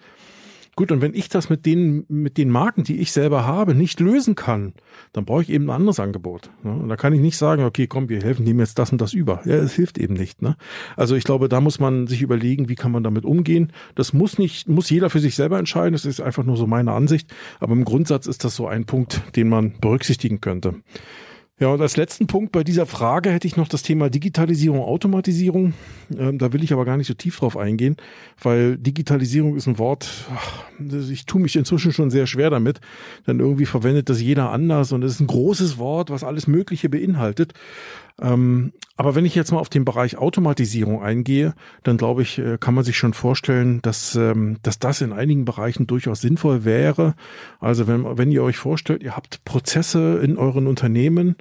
Gut, 0.75 0.91
und 0.91 1.01
wenn 1.01 1.15
ich 1.15 1.29
das 1.29 1.49
mit 1.49 1.65
den, 1.65 2.05
mit 2.07 2.37
den 2.37 2.51
Marken, 2.51 2.83
die 2.83 2.97
ich 2.97 3.11
selber 3.11 3.47
habe, 3.47 3.73
nicht 3.73 3.99
lösen 3.99 4.35
kann, 4.35 4.73
dann 5.11 5.25
brauche 5.25 5.41
ich 5.41 5.49
eben 5.49 5.71
ein 5.71 5.75
anderes 5.75 5.99
Angebot. 5.99 6.51
Ne? 6.63 6.71
Und 6.71 6.89
da 6.89 6.97
kann 6.97 7.13
ich 7.13 7.21
nicht 7.21 7.37
sagen, 7.37 7.63
okay, 7.63 7.87
komm, 7.87 8.09
wir 8.09 8.21
helfen 8.21 8.45
dem 8.45 8.59
jetzt 8.59 8.77
das 8.77 8.91
und 8.91 9.01
das 9.01 9.13
über. 9.13 9.41
Ja, 9.45 9.55
es 9.55 9.73
hilft 9.73 9.97
eben 9.97 10.13
nicht. 10.13 10.43
Ne? 10.43 10.55
Also 10.95 11.15
ich 11.15 11.23
glaube, 11.23 11.49
da 11.49 11.61
muss 11.61 11.79
man 11.79 12.05
sich 12.05 12.21
überlegen, 12.21 12.69
wie 12.69 12.75
kann 12.75 12.91
man 12.91 13.03
damit 13.03 13.25
umgehen. 13.25 13.71
Das 13.95 14.13
muss 14.13 14.37
nicht, 14.37 14.69
muss 14.69 14.89
jeder 14.91 15.09
für 15.09 15.19
sich 15.19 15.33
selber 15.33 15.57
entscheiden. 15.57 15.93
Das 15.93 16.05
ist 16.05 16.21
einfach 16.21 16.43
nur 16.43 16.57
so 16.57 16.67
meine 16.67 16.91
Ansicht. 16.91 17.33
Aber 17.59 17.73
im 17.73 17.85
Grundsatz 17.85 18.27
ist 18.27 18.43
das 18.43 18.55
so 18.55 18.67
ein 18.67 18.85
Punkt, 18.85 19.23
den 19.35 19.49
man 19.49 19.79
berücksichtigen 19.79 20.41
könnte. 20.41 20.75
Ja, 21.59 21.69
und 21.69 21.81
als 21.81 21.97
letzten 21.97 22.27
Punkt 22.27 22.51
bei 22.51 22.63
dieser 22.63 22.85
Frage 22.85 23.31
hätte 23.31 23.47
ich 23.47 23.57
noch 23.57 23.67
das 23.67 23.81
Thema 23.81 24.11
Digitalisierung, 24.11 24.79
Automatisierung. 24.81 25.73
Ähm, 26.15 26.37
da 26.37 26.53
will 26.53 26.63
ich 26.63 26.71
aber 26.71 26.85
gar 26.85 26.97
nicht 26.97 27.07
so 27.07 27.15
tief 27.15 27.39
drauf 27.39 27.57
eingehen, 27.57 27.97
weil 28.39 28.77
Digitalisierung 28.77 29.55
ist 29.55 29.65
ein 29.65 29.79
Wort, 29.79 30.07
ach, 30.35 30.65
ich 31.09 31.25
tue 31.25 31.41
mich 31.41 31.55
inzwischen 31.55 31.91
schon 31.91 32.11
sehr 32.11 32.27
schwer 32.27 32.51
damit, 32.51 32.79
denn 33.25 33.39
irgendwie 33.39 33.65
verwendet 33.65 34.07
das 34.09 34.21
jeder 34.21 34.51
anders 34.51 34.91
und 34.91 35.03
es 35.03 35.13
ist 35.13 35.19
ein 35.19 35.27
großes 35.27 35.79
Wort, 35.79 36.11
was 36.11 36.23
alles 36.23 36.45
Mögliche 36.45 36.89
beinhaltet. 36.89 37.53
Ähm, 38.19 38.73
aber 38.95 39.13
wenn 39.13 39.25
ich 39.25 39.35
jetzt 39.35 39.51
mal 39.51 39.59
auf 39.59 39.69
den 39.69 39.85
Bereich 39.85 40.17
Automatisierung 40.17 41.03
eingehe, 41.03 41.53
dann 41.83 41.97
glaube 41.97 42.23
ich, 42.23 42.39
äh, 42.39 42.57
kann 42.59 42.73
man 42.73 42.83
sich 42.83 42.97
schon 42.97 43.13
vorstellen, 43.13 43.79
dass, 43.83 44.15
ähm, 44.15 44.57
dass 44.63 44.79
das 44.79 45.01
in 45.01 45.13
einigen 45.13 45.45
Bereichen 45.45 45.85
durchaus 45.85 46.21
sinnvoll 46.21 46.65
wäre. 46.65 47.13
Also 47.59 47.87
wenn, 47.87 48.17
wenn 48.17 48.31
ihr 48.31 48.41
euch 48.41 48.57
vorstellt, 48.57 49.03
ihr 49.03 49.15
habt 49.15 49.45
Prozesse 49.45 50.19
in 50.23 50.37
euren 50.37 50.65
Unternehmen, 50.65 51.35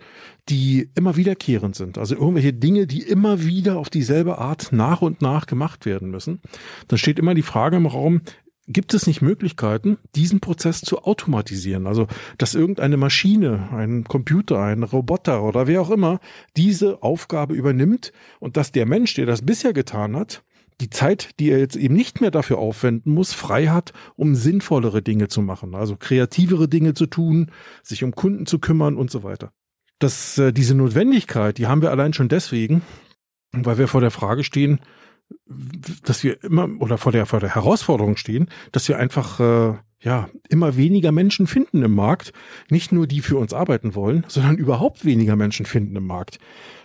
die 0.51 0.91
immer 0.95 1.17
wiederkehrend 1.17 1.75
sind. 1.75 1.97
Also 1.97 2.15
irgendwelche 2.15 2.53
Dinge, 2.53 2.87
die 2.87 3.03
immer 3.03 3.43
wieder 3.43 3.79
auf 3.79 3.89
dieselbe 3.89 4.39
Art 4.39 4.69
nach 4.71 5.01
und 5.01 5.23
nach 5.23 5.47
gemacht 5.47 5.87
werden 5.87 6.11
müssen. 6.11 6.41
Dann 6.89 6.99
steht 6.99 7.19
immer 7.19 7.35
die 7.35 7.43
Frage 7.43 7.77
im 7.77 7.87
Raum, 7.87 8.21
Gibt 8.69 8.95
es 8.95 9.07
nicht 9.07 9.23
Möglichkeiten, 9.23 9.99
diesen 10.17 10.41
Prozess 10.41 10.81
zu 10.81 11.05
automatisieren? 11.05 11.87
Also, 11.87 12.09
dass 12.37 12.57
irgendeine 12.57 12.97
Maschine, 12.97 13.69
ein 13.73 14.03
Computer, 14.05 14.61
ein 14.61 14.83
Roboter 14.83 15.45
oder 15.45 15.69
wer 15.69 15.81
auch 15.81 15.91
immer 15.91 16.19
diese 16.57 17.03
Aufgabe 17.03 17.55
übernimmt 17.55 18.13
und 18.41 18.57
dass 18.57 18.73
der 18.73 18.87
Mensch, 18.87 19.15
der 19.15 19.27
das 19.27 19.47
bisher 19.47 19.73
getan 19.73 20.17
hat, 20.17 20.43
die 20.81 20.91
Zeit, 20.91 21.31
die 21.39 21.51
er 21.51 21.59
jetzt 21.59 21.77
eben 21.77 21.95
nicht 21.95 22.21
mehr 22.21 22.31
dafür 22.31 22.59
aufwenden 22.59 23.15
muss, 23.15 23.33
frei 23.33 23.69
hat, 23.69 23.93
um 24.17 24.35
sinnvollere 24.35 25.01
Dinge 25.01 25.29
zu 25.29 25.43
machen, 25.43 25.75
also 25.75 25.97
kreativere 25.97 26.69
Dinge 26.69 26.95
zu 26.95 27.07
tun, 27.07 27.53
sich 27.83 28.05
um 28.05 28.13
Kunden 28.13 28.47
zu 28.47 28.59
kümmern 28.59 28.97
und 28.97 29.11
so 29.11 29.23
weiter. 29.23 29.53
Das, 29.99 30.37
äh, 30.39 30.53
diese 30.53 30.75
Notwendigkeit, 30.75 31.57
die 31.57 31.67
haben 31.67 31.83
wir 31.83 31.91
allein 31.91 32.13
schon 32.13 32.29
deswegen, 32.29 32.83
weil 33.53 33.79
wir 33.79 33.89
vor 33.89 34.01
der 34.03 34.11
Frage 34.11 34.45
stehen, 34.45 34.81
dass 36.05 36.23
wir 36.23 36.43
immer 36.45 36.69
oder 36.81 36.99
vor 36.99 37.13
der 37.13 37.27
vor 37.27 37.41
der 37.41 37.55
Herausforderung 37.55 38.17
stehen, 38.17 38.49
dass 38.73 38.89
wir 38.89 38.99
einfach 38.99 39.41
äh, 39.41 39.75
ja 40.01 40.29
immer 40.49 40.77
weniger 40.77 41.11
Menschen 41.11 41.47
finden 41.47 41.83
im 41.83 41.95
Markt, 41.95 42.33
nicht 42.71 42.93
nur 42.93 43.07
die 43.07 43.21
für 43.21 43.39
uns 43.39 43.53
arbeiten 43.53 43.95
wollen, 43.95 44.25
sondern 44.29 44.57
überhaupt 44.57 45.05
weniger 45.05 45.37
Menschen 45.37 45.67
finden 45.67 45.97
im 45.97 46.07
Markt. 46.07 46.39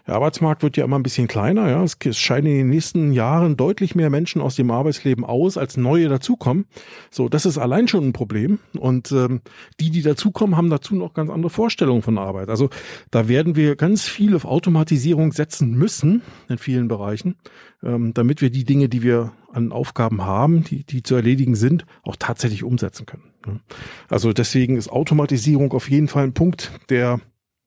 Der 0.07 0.15
Arbeitsmarkt 0.15 0.63
wird 0.63 0.77
ja 0.77 0.83
immer 0.83 0.97
ein 0.97 1.03
bisschen 1.03 1.27
kleiner. 1.27 1.69
Ja, 1.69 1.83
es, 1.83 1.97
scheinen 2.17 2.47
in 2.47 2.57
den 2.57 2.69
nächsten 2.69 3.13
Jahren 3.13 3.55
deutlich 3.55 3.93
mehr 3.93 4.09
Menschen 4.09 4.41
aus 4.41 4.55
dem 4.55 4.71
Arbeitsleben 4.71 5.23
aus, 5.23 5.57
als 5.57 5.77
neue 5.77 6.09
dazukommen. 6.09 6.65
So, 7.11 7.29
das 7.29 7.45
ist 7.45 7.57
allein 7.57 7.87
schon 7.87 8.07
ein 8.07 8.13
Problem. 8.13 8.59
Und 8.77 9.11
ähm, 9.11 9.41
die, 9.79 9.91
die 9.91 10.01
dazukommen, 10.01 10.57
haben 10.57 10.69
dazu 10.69 10.95
noch 10.95 11.13
ganz 11.13 11.29
andere 11.29 11.51
Vorstellungen 11.51 12.01
von 12.01 12.17
Arbeit. 12.17 12.49
Also 12.49 12.69
da 13.11 13.27
werden 13.27 13.55
wir 13.55 13.75
ganz 13.75 14.05
viel 14.07 14.35
auf 14.35 14.45
Automatisierung 14.45 15.33
setzen 15.33 15.71
müssen 15.71 16.23
in 16.49 16.57
vielen 16.57 16.87
Bereichen, 16.87 17.35
ähm, 17.83 18.13
damit 18.15 18.41
wir 18.41 18.49
die 18.49 18.65
Dinge, 18.65 18.89
die 18.89 19.03
wir 19.03 19.33
an 19.53 19.71
Aufgaben 19.71 20.23
haben, 20.23 20.63
die, 20.63 20.83
die 20.83 21.03
zu 21.03 21.15
erledigen 21.15 21.55
sind, 21.55 21.85
auch 22.03 22.15
tatsächlich 22.17 22.63
umsetzen 22.63 23.05
können. 23.05 23.31
Also 24.07 24.33
deswegen 24.33 24.77
ist 24.77 24.89
Automatisierung 24.89 25.71
auf 25.73 25.89
jeden 25.89 26.07
Fall 26.07 26.23
ein 26.23 26.33
Punkt, 26.33 26.71
der 26.89 27.19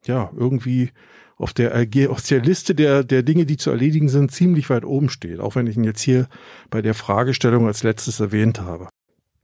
ja 0.07 0.31
irgendwie 0.37 0.91
auf 1.37 1.53
der, 1.53 1.89
auf 2.11 2.23
der 2.23 2.41
Liste 2.41 2.75
der, 2.75 3.03
der 3.03 3.23
Dinge, 3.23 3.45
die 3.45 3.57
zu 3.57 3.71
erledigen 3.71 4.09
sind, 4.09 4.31
ziemlich 4.31 4.71
weit 4.71 4.85
oben 4.85 5.09
steht, 5.09 5.41
auch 5.41 5.57
wenn 5.57 5.67
ich 5.67 5.77
ihn 5.77 5.85
jetzt 5.85 6.01
hier 6.01 6.29
bei 6.71 6.81
der 6.81 6.95
Fragestellung 6.95 7.67
als 7.67 7.83
letztes 7.83 8.21
erwähnt 8.21 8.61
habe. 8.61 8.89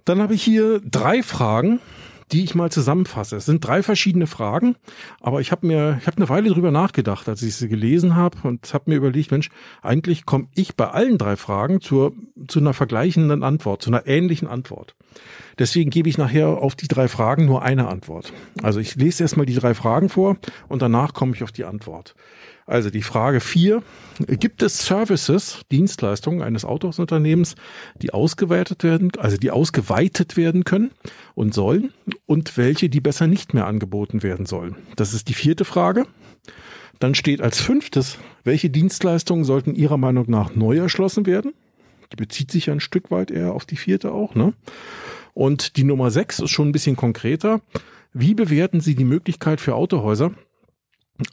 Dann 0.04 0.20
habe 0.20 0.34
ich 0.34 0.42
hier 0.42 0.80
drei 0.84 1.22
Fragen, 1.22 1.80
die 2.32 2.44
ich 2.44 2.54
mal 2.54 2.70
zusammenfasse. 2.70 3.36
Es 3.36 3.46
sind 3.46 3.66
drei 3.66 3.82
verschiedene 3.82 4.26
Fragen, 4.26 4.76
aber 5.20 5.40
ich 5.40 5.50
habe 5.50 5.66
mir, 5.66 5.98
ich 6.00 6.06
habe 6.06 6.16
eine 6.18 6.28
Weile 6.28 6.50
drüber 6.50 6.70
nachgedacht, 6.70 7.28
als 7.28 7.42
ich 7.42 7.56
sie 7.56 7.68
gelesen 7.68 8.16
habe 8.16 8.38
und 8.42 8.72
habe 8.72 8.90
mir 8.90 8.96
überlegt, 8.96 9.30
Mensch, 9.30 9.50
eigentlich 9.82 10.26
komme 10.26 10.48
ich 10.54 10.76
bei 10.76 10.88
allen 10.88 11.18
drei 11.18 11.36
Fragen 11.36 11.80
zur, 11.80 12.12
zu 12.46 12.60
einer 12.60 12.74
vergleichenden 12.74 13.42
Antwort, 13.42 13.82
zu 13.82 13.90
einer 13.90 14.06
ähnlichen 14.06 14.48
Antwort. 14.48 14.94
Deswegen 15.58 15.90
gebe 15.90 16.08
ich 16.08 16.18
nachher 16.18 16.48
auf 16.48 16.74
die 16.74 16.88
drei 16.88 17.08
Fragen 17.08 17.44
nur 17.44 17.62
eine 17.62 17.88
Antwort. 17.88 18.32
Also 18.62 18.80
ich 18.80 18.94
lese 18.94 19.24
erstmal 19.24 19.46
die 19.46 19.54
drei 19.54 19.74
Fragen 19.74 20.08
vor 20.08 20.36
und 20.68 20.82
danach 20.82 21.12
komme 21.12 21.34
ich 21.34 21.42
auf 21.42 21.52
die 21.52 21.64
Antwort. 21.64 22.14
Also 22.70 22.88
die 22.88 23.02
Frage 23.02 23.40
vier: 23.40 23.82
Gibt 24.26 24.62
es 24.62 24.86
Services, 24.86 25.62
Dienstleistungen 25.72 26.40
eines 26.40 26.64
Autosunternehmens, 26.64 27.56
die 28.00 28.14
ausgeweitet 28.14 28.84
werden, 28.84 29.10
also 29.18 29.36
die 29.36 29.50
ausgeweitet 29.50 30.36
werden 30.36 30.62
können 30.62 30.92
und 31.34 31.52
sollen 31.52 31.92
und 32.30 32.56
welche, 32.56 32.88
die 32.88 33.00
besser 33.00 33.26
nicht 33.26 33.54
mehr 33.54 33.66
angeboten 33.66 34.22
werden 34.22 34.46
sollen? 34.46 34.76
Das 34.94 35.14
ist 35.14 35.26
die 35.26 35.34
vierte 35.34 35.64
Frage. 35.64 36.06
Dann 37.00 37.16
steht 37.16 37.40
als 37.40 37.60
fünftes, 37.60 38.18
welche 38.44 38.70
Dienstleistungen 38.70 39.42
sollten 39.42 39.74
Ihrer 39.74 39.96
Meinung 39.96 40.26
nach 40.30 40.54
neu 40.54 40.76
erschlossen 40.76 41.26
werden? 41.26 41.54
Die 42.12 42.16
bezieht 42.16 42.52
sich 42.52 42.66
ja 42.66 42.72
ein 42.72 42.78
Stück 42.78 43.10
weit 43.10 43.32
eher 43.32 43.52
auf 43.52 43.64
die 43.64 43.74
vierte 43.74 44.12
auch, 44.12 44.36
ne? 44.36 44.54
Und 45.34 45.76
die 45.76 45.82
Nummer 45.82 46.12
sechs 46.12 46.38
ist 46.38 46.50
schon 46.50 46.68
ein 46.68 46.72
bisschen 46.72 46.94
konkreter. 46.94 47.62
Wie 48.12 48.34
bewerten 48.34 48.80
Sie 48.80 48.94
die 48.94 49.04
Möglichkeit 49.04 49.60
für 49.60 49.74
Autohäuser, 49.74 50.30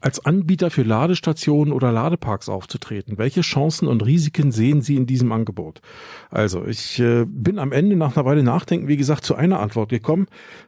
als 0.01 0.25
Anbieter 0.25 0.69
für 0.69 0.83
Ladestationen 0.83 1.73
oder 1.73 1.91
Ladeparks 1.91 2.49
aufzutreten? 2.49 3.17
Welche 3.17 3.41
Chancen 3.41 3.87
und 3.87 4.05
Risiken 4.05 4.51
sehen 4.51 4.81
Sie 4.81 4.95
in 4.95 5.05
diesem 5.05 5.31
Angebot? 5.31 5.81
Also 6.29 6.65
ich 6.65 6.99
äh, 6.99 7.25
bin 7.25 7.59
am 7.59 7.71
Ende 7.71 7.95
nach 7.95 8.15
einer 8.15 8.25
Weile 8.25 8.43
Nachdenken, 8.43 8.87
wie 8.87 8.97
gesagt, 8.97 9.25
zu 9.25 9.35
einer 9.35 9.59
Antwort 9.59 9.89
gekommen, 9.89 10.27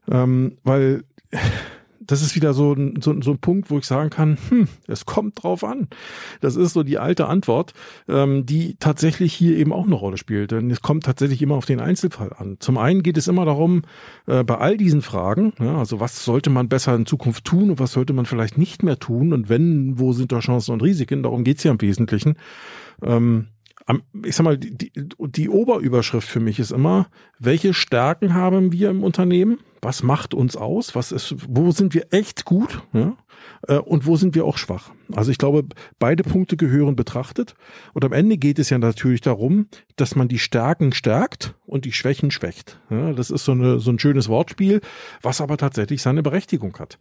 ähm, 0.10 0.58
weil 0.64 1.04
das 2.02 2.22
ist 2.22 2.36
wieder 2.36 2.54
so 2.54 2.74
ein, 2.74 3.02
so, 3.02 3.20
so 3.22 3.32
ein 3.32 3.40
Punkt, 3.40 3.70
wo 3.70 3.78
ich 3.78 3.86
sagen 3.86 4.10
kann, 4.10 4.38
hm, 4.50 4.68
es 4.88 5.06
kommt 5.06 5.44
drauf 5.44 5.64
an. 5.64 5.88
Das 6.42 6.56
ist 6.56 6.74
so 6.74 6.84
die 6.84 6.98
alte 6.98 7.28
Antwort, 7.28 7.74
ähm, 8.08 8.46
die 8.46 8.76
tatsächlich 8.80 9.34
hier 9.34 9.58
eben 9.58 9.74
auch 9.74 9.86
eine 9.86 9.96
Rolle 9.96 10.18
spielt. 10.18 10.52
Denn 10.52 10.72
es 10.72 10.82
kommt 10.82 11.04
tatsächlich 11.04 11.42
immer 11.42 11.56
auf 11.56 11.66
den 11.66 11.80
Einzelfall 11.80 12.32
an. 12.34 12.58
Zum 12.60 12.78
einen 12.78 13.04
geht 13.04 13.18
es 13.18 13.28
immer 13.28 13.46
darum, 13.46 13.84
äh, 14.28 14.44
bei 14.44 14.58
all 14.58 14.78
diesen 14.78 15.02
Fragen, 15.02 15.54
ja, 15.60 15.78
also 15.78 16.00
was 16.00 16.24
sollte 16.24 16.50
man 16.50 16.70
besser 16.70 16.96
in 16.96 17.06
Zukunft 17.06 17.46
tun 17.46 17.72
und 17.72 17.80
was 17.80 17.92
sollte 17.92 18.14
man 18.14 18.26
vielleicht 18.26 18.58
nicht 18.58 18.84
mehr 18.84 19.00
tun 19.00 19.34
und 19.34 19.50
wenn, 19.50 20.00
wo 20.00 20.14
sind 20.14 20.32
da 20.32 20.40
Chancen 20.40 20.74
und 20.74 20.84
Risiken? 20.84 21.24
Darum 21.24 21.44
geht's 21.44 21.64
ja 21.64 21.72
im 21.72 21.82
Wesentlichen. 21.82 22.36
Ähm, 23.02 23.48
ich 24.24 24.36
sag 24.36 24.44
mal, 24.44 24.58
die, 24.58 24.76
die, 24.76 24.92
die 25.18 25.50
Oberüberschrift 25.50 26.28
für 26.28 26.40
mich 26.40 26.60
ist 26.60 26.72
immer, 26.72 27.08
welche 27.40 27.74
Stärken 27.74 28.34
haben 28.34 28.72
wir 28.72 28.90
im 28.90 29.04
Unternehmen? 29.04 29.60
Was 29.82 30.04
macht 30.04 30.34
uns 30.34 30.56
aus, 30.56 30.96
was 30.96 31.12
ist, 31.12 31.36
wo 31.48 31.72
sind 31.72 31.94
wir 31.94 32.08
echt 32.12 32.46
gut 32.46 32.82
ja? 32.94 33.16
Äh, 33.68 33.78
und 33.78 34.06
wo 34.06 34.16
sind 34.16 34.36
wir 34.36 34.46
auch 34.46 34.58
schwach. 34.58 34.92
Also 35.14 35.32
ich 35.32 35.38
glaube, 35.38 35.66
beide 35.98 36.24
Punkte 36.24 36.58
gehören 36.58 36.96
betrachtet 36.96 37.56
und 37.94 38.06
am 38.06 38.14
Ende 38.14 38.38
geht 38.38 38.60
es 38.60 38.70
ja 38.70 38.78
natürlich 38.78 39.22
darum, 39.22 39.68
dass 39.96 40.16
man 40.16 40.28
die 40.28 40.40
Stärken 40.40 40.92
stärkt 40.92 41.56
und 41.66 41.86
die 41.86 41.92
Schwächen 41.92 42.32
schwächt. 42.32 42.80
Ja? 42.90 43.14
Das 43.14 43.30
ist 43.32 43.46
so, 43.46 43.54
eine, 43.54 43.80
so 43.80 43.92
ein 43.92 44.00
schönes 44.00 44.30
Wortspiel, 44.30 44.82
was 45.22 45.42
aber 45.42 45.58
tatsächlich 45.58 46.02
seine 46.02 46.24
Berechtigung 46.24 46.78
hat. 46.78 47.00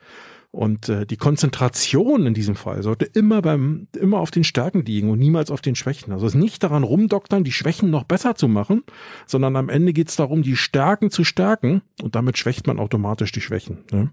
Und 0.51 0.89
äh, 0.89 1.05
die 1.05 1.19
Konzentration 1.19 2.27
in 2.27 2.33
diesem 2.33 2.57
Fall 2.57 2.83
sollte 2.83 3.05
immer 3.05 3.43
beim 3.43 3.87
immer 3.99 4.19
auf 4.19 4.31
den 4.31 4.45
Stärken 4.45 4.83
liegen 4.85 5.11
und 5.11 5.19
niemals 5.19 5.51
auf 5.51 5.61
den 5.61 5.75
Schwächen. 5.75 6.13
Also 6.13 6.27
es 6.27 6.35
ist 6.35 6.41
nicht 6.41 6.63
daran 6.63 6.85
rumdoktern, 6.85 7.45
die 7.45 7.53
Schwächen 7.53 7.91
noch 7.91 8.05
besser 8.05 8.35
zu 8.35 8.49
machen, 8.49 8.83
sondern 9.27 9.57
am 9.57 9.69
Ende 9.69 9.93
geht 9.93 10.09
es 10.09 10.17
darum, 10.17 10.43
die 10.43 10.57
Stärken 10.57 11.11
zu 11.11 11.23
stärken 11.23 11.83
und 12.03 12.15
damit 12.15 12.39
schwächt 12.39 12.67
man 12.67 12.79
automatisch 12.79 13.31
die 13.31 13.43
Schwächen. 13.43 13.85
Ne? 13.93 14.11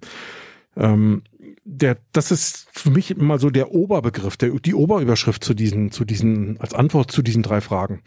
Ähm, 0.76 1.24
der, 1.64 1.98
das 2.12 2.32
ist 2.32 2.68
für 2.72 2.92
mich 2.92 3.12
immer 3.12 3.40
so 3.40 3.50
der 3.50 3.72
Oberbegriff, 3.72 4.36
der, 4.36 4.50
die 4.52 4.76
Oberüberschrift 4.76 5.44
zu 5.44 5.54
diesen, 5.54 5.92
zu 5.92 6.04
diesen, 6.04 6.60
als 6.60 6.74
Antwort 6.74 7.12
zu 7.12 7.22
diesen 7.22 7.44
drei 7.44 7.62
Fragen. 7.62 8.02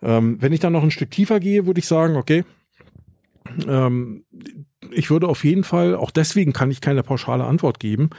Ähm, 0.00 0.40
wenn 0.40 0.52
ich 0.52 0.60
dann 0.60 0.72
noch 0.72 0.84
ein 0.84 0.92
Stück 0.92 1.10
tiefer 1.10 1.40
gehe, 1.40 1.66
würde 1.66 1.80
ich 1.80 1.86
sagen, 1.86 2.14
okay, 2.16 2.44
ähm, 3.66 4.24
ich 4.90 5.10
würde 5.10 5.28
auf 5.28 5.44
jeden 5.44 5.64
Fall, 5.64 5.94
auch 5.94 6.10
deswegen 6.10 6.52
kann 6.52 6.70
ich 6.70 6.80
keine 6.80 7.02
pauschale 7.02 7.44
Antwort 7.44 7.78
geben, 7.80 8.10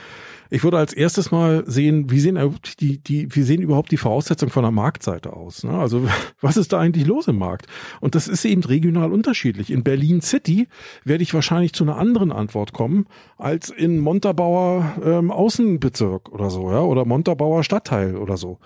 ich 0.53 0.63
würde 0.63 0.77
als 0.77 0.93
erstes 0.93 1.31
mal 1.31 1.63
sehen, 1.65 2.11
wie 2.11 2.19
sehen 2.19 2.37
die, 2.79 2.99
die, 2.99 3.35
wie 3.35 3.41
sehen 3.41 3.63
überhaupt 3.63 3.91
die 3.91 3.97
Voraussetzungen 3.97 4.51
von 4.51 4.61
der 4.61 4.71
Marktseite 4.71 5.33
aus? 5.33 5.63
Ne? 5.63 5.71
Also 5.71 6.07
was 6.41 6.57
ist 6.57 6.73
da 6.73 6.79
eigentlich 6.79 7.07
los 7.07 7.27
im 7.27 7.39
Markt? 7.39 7.65
Und 8.01 8.13
das 8.13 8.27
ist 8.27 8.45
eben 8.45 8.63
regional 8.63 9.11
unterschiedlich. 9.11 9.71
In 9.71 9.83
Berlin 9.83 10.21
City 10.21 10.67
werde 11.03 11.23
ich 11.23 11.33
wahrscheinlich 11.33 11.73
zu 11.73 11.83
einer 11.83 11.97
anderen 11.97 12.31
Antwort 12.31 12.71
kommen 12.71 13.07
als 13.39 13.71
in 13.71 13.99
Montabaur 13.99 14.93
ähm, 15.03 15.31
Außenbezirk 15.31 16.31
oder 16.31 16.51
so, 16.51 16.69
ja, 16.69 16.81
oder 16.81 17.03
Montabaur 17.05 17.63
Stadtteil 17.63 18.15
oder 18.15 18.37
so. 18.37 18.59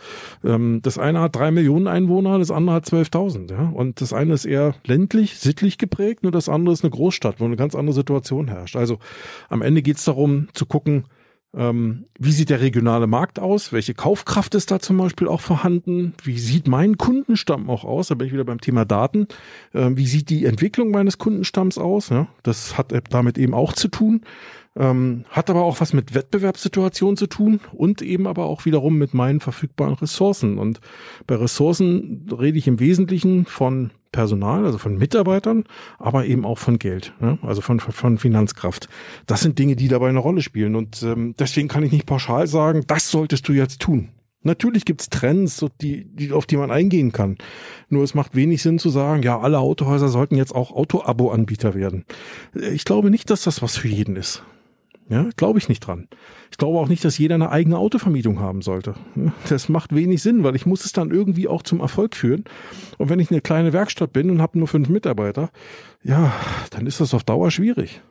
Ähm, 0.43 0.81
das 0.83 0.97
eine 0.97 1.21
hat 1.21 1.37
drei 1.37 1.51
Millionen 1.51 1.87
Einwohner, 1.87 2.37
das 2.37 2.51
andere 2.51 2.75
hat 2.75 2.85
12.000, 2.85 3.49
ja. 3.49 3.69
Und 3.69 4.01
das 4.01 4.11
eine 4.11 4.33
ist 4.33 4.43
eher 4.43 4.75
ländlich, 4.85 5.39
sittlich 5.39 5.77
geprägt, 5.77 6.25
und 6.25 6.35
das 6.35 6.49
andere 6.49 6.73
ist 6.73 6.83
eine 6.83 6.91
Großstadt, 6.91 7.39
wo 7.39 7.45
eine 7.45 7.55
ganz 7.55 7.75
andere 7.75 7.93
Situation 7.93 8.49
herrscht. 8.49 8.75
Also 8.75 8.99
am 9.47 9.61
Ende 9.61 9.81
geht 9.81 9.95
es 9.95 10.03
darum 10.03 10.49
zu 10.53 10.65
gucken, 10.65 11.05
wie 11.53 12.31
sieht 12.31 12.49
der 12.49 12.61
regionale 12.61 13.07
Markt 13.07 13.39
aus? 13.39 13.73
Welche 13.73 13.95
Kaufkraft 13.95 14.53
ist 14.53 14.69
da 14.69 14.79
zum 14.79 14.97
Beispiel 14.97 15.27
auch 15.27 15.41
vorhanden? 15.41 16.13
Wie 16.23 16.37
sieht 16.37 16.67
mein 16.67 16.97
Kundenstamm 16.97 17.69
auch 17.69 17.83
aus? 17.83 18.09
Da 18.09 18.15
bin 18.15 18.27
ich 18.27 18.33
wieder 18.33 18.43
beim 18.43 18.61
Thema 18.61 18.85
Daten. 18.85 19.27
Ähm, 19.73 19.97
wie 19.97 20.05
sieht 20.05 20.29
die 20.29 20.45
Entwicklung 20.45 20.91
meines 20.91 21.17
Kundenstamms 21.17 21.77
aus? 21.77 22.11
Das 22.43 22.77
hat 22.77 22.93
damit 23.09 23.37
eben 23.37 23.53
auch 23.53 23.73
zu 23.73 23.87
tun. 23.87 24.21
Ähm, 24.77 25.25
hat 25.29 25.49
aber 25.49 25.63
auch 25.63 25.81
was 25.81 25.93
mit 25.93 26.13
Wettbewerbssituationen 26.13 27.17
zu 27.17 27.27
tun 27.27 27.59
und 27.73 28.01
eben 28.01 28.27
aber 28.27 28.45
auch 28.45 28.65
wiederum 28.65 28.97
mit 28.97 29.13
meinen 29.13 29.39
verfügbaren 29.39 29.95
Ressourcen. 29.95 30.59
Und 30.59 30.81
bei 31.25 31.35
Ressourcen 31.35 32.27
rede 32.31 32.57
ich 32.57 32.67
im 32.67 32.79
Wesentlichen 32.79 33.45
von 33.45 33.91
Personal, 34.11 34.65
also 34.65 34.77
von 34.77 34.97
Mitarbeitern, 34.97 35.63
aber 35.97 36.25
eben 36.25 36.45
auch 36.45 36.57
von 36.57 36.79
Geld, 36.79 37.13
ne? 37.19 37.39
also 37.41 37.61
von, 37.61 37.79
von 37.79 38.17
Finanzkraft. 38.17 38.87
Das 39.25 39.41
sind 39.41 39.59
Dinge, 39.59 39.75
die 39.75 39.87
dabei 39.87 40.09
eine 40.09 40.19
Rolle 40.19 40.41
spielen. 40.41 40.75
Und 40.75 41.01
ähm, 41.03 41.35
deswegen 41.37 41.67
kann 41.67 41.83
ich 41.83 41.91
nicht 41.91 42.05
pauschal 42.05 42.47
sagen, 42.47 42.83
das 42.87 43.09
solltest 43.09 43.47
du 43.47 43.53
jetzt 43.53 43.81
tun. 43.81 44.09
Natürlich 44.43 44.85
gibt's 44.85 45.09
Trends, 45.09 45.65
die, 45.81 46.05
die, 46.05 46.31
auf 46.31 46.45
die 46.45 46.57
man 46.57 46.71
eingehen 46.71 47.11
kann. 47.11 47.37
Nur 47.89 48.03
es 48.03 48.13
macht 48.13 48.35
wenig 48.35 48.61
Sinn 48.61 48.79
zu 48.79 48.89
sagen, 48.89 49.23
ja, 49.23 49.39
alle 49.39 49.59
Autohäuser 49.59 50.07
sollten 50.07 50.35
jetzt 50.35 50.55
auch 50.55 50.71
Auto-Abo-Anbieter 50.71 51.73
werden. 51.73 52.05
Ich 52.53 52.85
glaube 52.85 53.09
nicht, 53.09 53.29
dass 53.29 53.43
das 53.43 53.61
was 53.61 53.75
für 53.75 53.87
jeden 53.87 54.15
ist. 54.15 54.43
Ja, 55.09 55.29
glaube 55.37 55.57
ich 55.57 55.69
nicht 55.69 55.79
dran. 55.79 56.09
Ich 56.51 56.57
glaube 56.57 56.77
auch 56.79 56.89
nicht, 56.89 57.05
dass 57.05 57.17
jeder 57.17 57.35
eine 57.35 57.49
eigene 57.49 57.77
Autovermietung 57.77 58.39
haben 58.39 58.61
sollte. 58.61 58.95
Das 59.47 59.69
macht 59.69 59.95
wenig 59.95 60.21
Sinn, 60.21 60.43
weil 60.43 60.55
ich 60.55 60.65
muss 60.65 60.83
es 60.83 60.91
dann 60.91 61.11
irgendwie 61.11 61.47
auch 61.47 61.63
zum 61.63 61.79
Erfolg 61.79 62.15
führen. 62.15 62.43
Und 62.97 63.09
wenn 63.09 63.19
ich 63.19 63.31
eine 63.31 63.41
kleine 63.41 63.71
Werkstatt 63.71 64.11
bin 64.11 64.29
und 64.29 64.41
habe 64.41 64.59
nur 64.59 64.67
fünf 64.67 64.89
Mitarbeiter, 64.89 65.49
ja, 66.03 66.33
dann 66.71 66.87
ist 66.87 66.99
das 66.99 67.13
auf 67.13 67.23
Dauer 67.23 67.51
schwierig. 67.51 68.01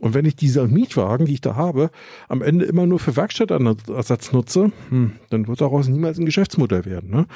Und 0.00 0.12
wenn 0.12 0.24
ich 0.24 0.34
diese 0.34 0.66
Mietwagen, 0.66 1.26
die 1.26 1.34
ich 1.34 1.40
da 1.40 1.54
habe, 1.54 1.90
am 2.28 2.42
Ende 2.42 2.64
immer 2.64 2.84
nur 2.84 2.98
für 2.98 3.14
Werkstattersatz 3.14 4.32
nutze, 4.32 4.72
hm, 4.88 5.12
dann 5.30 5.46
wird 5.46 5.60
daraus 5.60 5.86
niemals 5.86 6.18
ein 6.18 6.26
Geschäftsmodell 6.26 6.84
werden. 6.84 7.10
Ne? 7.10 7.26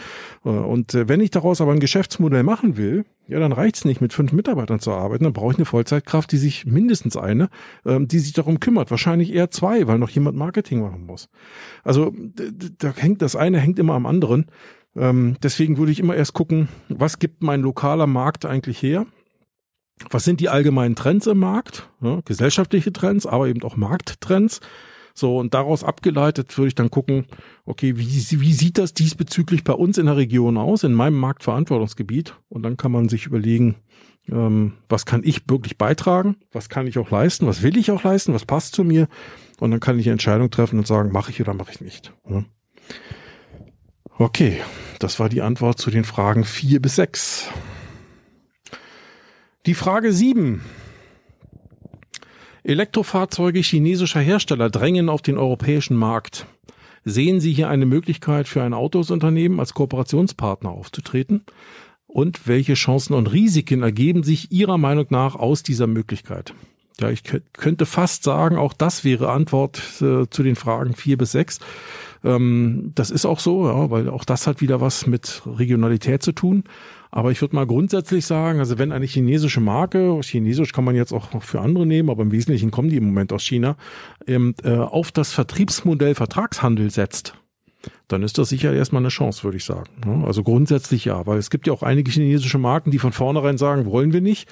Äh, 0.44 0.48
und 0.48 0.92
äh, 0.94 1.08
wenn 1.08 1.20
ich 1.20 1.30
daraus 1.30 1.60
aber 1.60 1.72
ein 1.72 1.78
Geschäftsmodell 1.78 2.42
machen 2.42 2.76
will, 2.76 3.04
ja, 3.28 3.38
dann 3.38 3.52
reicht's 3.52 3.84
nicht, 3.84 4.00
mit 4.00 4.12
fünf 4.12 4.32
Mitarbeitern 4.32 4.80
zu 4.80 4.90
arbeiten. 4.90 5.24
Dann 5.24 5.34
brauche 5.34 5.52
ich 5.52 5.58
eine 5.58 5.66
Vollzeitkraft, 5.66 6.32
die 6.32 6.38
sich 6.38 6.66
mindestens 6.66 7.16
eine, 7.16 7.48
ähm, 7.86 8.08
die 8.08 8.18
sich 8.18 8.32
darum 8.32 8.58
kümmert. 8.58 8.90
Wahrscheinlich 8.90 9.32
eher 9.32 9.50
zwei, 9.50 9.86
weil 9.86 9.98
noch 9.98 10.10
jemand 10.10 10.36
Marketing 10.36 10.80
machen 10.80 11.06
muss. 11.06 11.28
Also 11.84 12.12
da 12.78 12.92
hängt 12.96 13.22
das 13.22 13.36
eine 13.36 13.60
hängt 13.60 13.78
immer 13.78 13.94
am 13.94 14.06
anderen. 14.06 14.46
Ähm, 14.96 15.36
deswegen 15.42 15.76
würde 15.76 15.92
ich 15.92 16.00
immer 16.00 16.16
erst 16.16 16.32
gucken, 16.32 16.68
was 16.88 17.18
gibt 17.18 17.42
mein 17.42 17.60
lokaler 17.60 18.06
Markt 18.06 18.46
eigentlich 18.46 18.82
her? 18.82 19.06
Was 20.10 20.24
sind 20.24 20.40
die 20.40 20.48
allgemeinen 20.48 20.96
Trends 20.96 21.26
im 21.26 21.38
Markt, 21.38 21.88
ja, 22.00 22.20
gesellschaftliche 22.24 22.92
Trends, 22.92 23.26
aber 23.26 23.48
eben 23.48 23.62
auch 23.62 23.76
Markttrends. 23.76 24.60
So, 25.14 25.36
und 25.36 25.52
daraus 25.52 25.82
abgeleitet 25.82 26.56
würde 26.56 26.68
ich 26.68 26.74
dann 26.76 26.90
gucken, 26.90 27.26
okay, 27.64 27.96
wie, 27.96 28.06
wie 28.06 28.52
sieht 28.52 28.78
das 28.78 28.94
diesbezüglich 28.94 29.64
bei 29.64 29.72
uns 29.72 29.98
in 29.98 30.06
der 30.06 30.16
Region 30.16 30.56
aus, 30.56 30.84
in 30.84 30.94
meinem 30.94 31.18
Marktverantwortungsgebiet? 31.18 32.36
Und 32.48 32.62
dann 32.62 32.76
kann 32.76 32.92
man 32.92 33.08
sich 33.08 33.26
überlegen, 33.26 33.74
ähm, 34.30 34.74
was 34.88 35.06
kann 35.06 35.22
ich 35.24 35.42
wirklich 35.48 35.76
beitragen, 35.76 36.36
was 36.52 36.68
kann 36.68 36.86
ich 36.86 36.98
auch 36.98 37.10
leisten, 37.10 37.48
was 37.48 37.62
will 37.62 37.76
ich 37.76 37.90
auch 37.90 38.04
leisten, 38.04 38.32
was 38.32 38.44
passt 38.44 38.76
zu 38.76 38.84
mir? 38.84 39.08
Und 39.58 39.72
dann 39.72 39.80
kann 39.80 39.98
ich 39.98 40.06
eine 40.06 40.12
Entscheidung 40.12 40.50
treffen 40.50 40.78
und 40.78 40.86
sagen, 40.86 41.10
mache 41.10 41.32
ich 41.32 41.40
oder 41.40 41.52
mache 41.54 41.72
ich 41.72 41.80
nicht. 41.80 42.12
Ja. 42.28 42.44
Okay, 44.18 44.60
das 45.00 45.18
war 45.18 45.28
die 45.28 45.42
Antwort 45.42 45.78
zu 45.78 45.90
den 45.90 46.04
Fragen 46.04 46.44
vier 46.44 46.80
bis 46.80 46.96
sechs. 46.96 47.48
Die 49.68 49.74
Frage 49.74 50.14
7. 50.14 50.62
Elektrofahrzeuge 52.64 53.60
chinesischer 53.60 54.20
Hersteller 54.20 54.70
drängen 54.70 55.10
auf 55.10 55.20
den 55.20 55.36
europäischen 55.36 55.94
Markt. 55.94 56.46
Sehen 57.04 57.38
Sie 57.38 57.52
hier 57.52 57.68
eine 57.68 57.84
Möglichkeit 57.84 58.48
für 58.48 58.62
ein 58.62 58.72
Autosunternehmen 58.72 59.60
als 59.60 59.74
Kooperationspartner 59.74 60.70
aufzutreten? 60.70 61.44
Und 62.06 62.48
welche 62.48 62.72
Chancen 62.72 63.12
und 63.12 63.30
Risiken 63.30 63.82
ergeben 63.82 64.22
sich 64.22 64.50
Ihrer 64.50 64.78
Meinung 64.78 65.08
nach 65.10 65.34
aus 65.34 65.62
dieser 65.62 65.86
Möglichkeit? 65.86 66.54
Ja, 66.98 67.10
ich 67.10 67.22
könnte 67.52 67.84
fast 67.84 68.22
sagen, 68.22 68.56
auch 68.56 68.72
das 68.72 69.04
wäre 69.04 69.30
Antwort 69.30 69.82
äh, 70.00 70.30
zu 70.30 70.42
den 70.42 70.56
Fragen 70.56 70.94
vier 70.94 71.18
bis 71.18 71.32
sechs. 71.32 71.60
Ähm, 72.24 72.92
das 72.94 73.10
ist 73.10 73.26
auch 73.26 73.38
so, 73.38 73.66
ja, 73.66 73.90
weil 73.90 74.08
auch 74.08 74.24
das 74.24 74.46
hat 74.46 74.62
wieder 74.62 74.80
was 74.80 75.06
mit 75.06 75.42
Regionalität 75.44 76.22
zu 76.22 76.32
tun. 76.32 76.64
Aber 77.10 77.30
ich 77.30 77.40
würde 77.40 77.56
mal 77.56 77.66
grundsätzlich 77.66 78.26
sagen, 78.26 78.58
also 78.58 78.78
wenn 78.78 78.92
eine 78.92 79.06
chinesische 79.06 79.60
Marke, 79.60 80.20
chinesisch 80.22 80.72
kann 80.72 80.84
man 80.84 80.94
jetzt 80.94 81.12
auch 81.12 81.42
für 81.42 81.60
andere 81.60 81.86
nehmen, 81.86 82.10
aber 82.10 82.22
im 82.22 82.32
Wesentlichen 82.32 82.70
kommen 82.70 82.90
die 82.90 82.96
im 82.96 83.06
Moment 83.06 83.32
aus 83.32 83.44
China, 83.44 83.76
ähm, 84.26 84.54
äh, 84.62 84.76
auf 84.76 85.12
das 85.12 85.32
Vertriebsmodell 85.32 86.14
Vertragshandel 86.14 86.90
setzt, 86.90 87.34
dann 88.08 88.22
ist 88.22 88.38
das 88.38 88.48
sicher 88.48 88.72
erstmal 88.72 89.02
eine 89.02 89.10
Chance, 89.10 89.44
würde 89.44 89.58
ich 89.58 89.64
sagen. 89.64 90.24
Also 90.26 90.42
grundsätzlich 90.42 91.04
ja, 91.04 91.26
weil 91.26 91.38
es 91.38 91.50
gibt 91.50 91.66
ja 91.66 91.72
auch 91.72 91.82
einige 91.82 92.10
chinesische 92.10 92.58
Marken, 92.58 92.90
die 92.90 92.98
von 92.98 93.12
vornherein 93.12 93.58
sagen, 93.58 93.86
wollen 93.86 94.12
wir 94.12 94.20
nicht. 94.20 94.48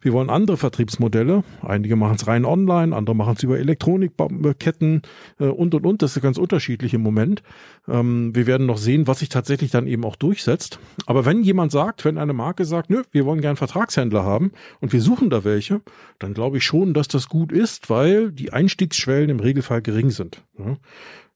Wir 0.00 0.12
wollen 0.12 0.30
andere 0.30 0.56
Vertriebsmodelle. 0.56 1.42
Einige 1.62 1.96
machen 1.96 2.16
es 2.16 2.26
rein 2.26 2.44
online, 2.44 2.94
andere 2.94 3.16
machen 3.16 3.34
es 3.36 3.42
über 3.42 3.58
Elektronikketten 3.58 5.02
äh, 5.40 5.44
und, 5.44 5.74
und, 5.74 5.86
und. 5.86 6.02
Das 6.02 6.16
ist 6.16 6.22
ganz 6.22 6.38
unterschiedlich 6.38 6.94
im 6.94 7.02
Moment. 7.02 7.42
Ähm, 7.88 8.34
wir 8.34 8.46
werden 8.46 8.66
noch 8.66 8.78
sehen, 8.78 9.06
was 9.06 9.20
sich 9.20 9.30
tatsächlich 9.30 9.70
dann 9.70 9.86
eben 9.86 10.04
auch 10.04 10.16
durchsetzt. 10.16 10.78
Aber 11.06 11.24
wenn 11.24 11.42
jemand 11.42 11.72
sagt, 11.72 12.04
wenn 12.04 12.18
eine 12.18 12.34
Marke 12.34 12.64
sagt, 12.64 12.90
nö, 12.90 13.02
wir 13.10 13.24
wollen 13.24 13.40
gern 13.40 13.56
Vertragshändler 13.56 14.24
haben 14.24 14.52
und 14.80 14.92
wir 14.92 15.00
suchen 15.00 15.30
da 15.30 15.44
welche, 15.44 15.80
dann 16.18 16.34
glaube 16.34 16.58
ich 16.58 16.64
schon, 16.64 16.94
dass 16.94 17.08
das 17.08 17.28
gut 17.28 17.52
ist, 17.52 17.90
weil 17.90 18.30
die 18.32 18.52
Einstiegsschwellen 18.52 19.30
im 19.30 19.40
Regelfall 19.40 19.82
gering 19.82 20.10
sind. 20.10 20.42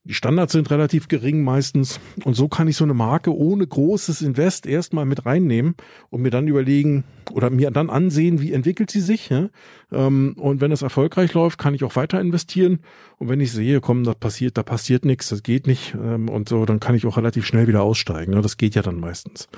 Die 0.04 0.14
Standards 0.14 0.52
sind 0.52 0.68
relativ 0.72 1.06
gering 1.06 1.44
meistens 1.44 2.00
und 2.24 2.34
so 2.34 2.48
kann 2.48 2.66
ich 2.66 2.76
so 2.76 2.82
eine 2.82 2.92
Marke 2.94 3.32
ohne 3.32 3.64
großes 3.64 4.20
Invest 4.20 4.66
erstmal 4.66 5.04
mit 5.04 5.26
reinnehmen 5.26 5.76
und 6.10 6.22
mir 6.22 6.30
dann 6.30 6.48
überlegen 6.48 7.04
oder 7.30 7.50
mir 7.50 7.70
dann 7.70 7.88
ansehen, 7.88 8.40
wie 8.40 8.52
entwickelt 8.52 8.90
sie 8.90 9.00
sich. 9.00 9.28
Ja? 9.28 9.48
Ähm, 9.92 10.34
und 10.36 10.60
wenn 10.60 10.72
es 10.72 10.82
erfolgreich 10.82 11.32
läuft, 11.34 11.56
kann 11.56 11.74
ich 11.74 11.84
auch 11.84 11.94
weiter 11.94 12.20
investieren. 12.20 12.80
Und 13.18 13.28
wenn 13.28 13.38
ich 13.38 13.52
sehe, 13.52 13.80
komm, 13.80 14.02
da 14.02 14.14
passiert, 14.14 14.58
da 14.58 14.64
passiert 14.64 15.04
nichts, 15.04 15.28
das 15.28 15.44
geht 15.44 15.68
nicht 15.68 15.94
ähm, 15.94 16.28
und 16.28 16.48
so, 16.48 16.66
dann 16.66 16.80
kann 16.80 16.96
ich 16.96 17.06
auch 17.06 17.16
relativ 17.16 17.46
schnell 17.46 17.68
wieder 17.68 17.82
aussteigen. 17.82 18.34
Ne? 18.34 18.42
Das 18.42 18.56
geht 18.56 18.74
ja 18.74 18.82
dann 18.82 18.98
meistens. 18.98 19.48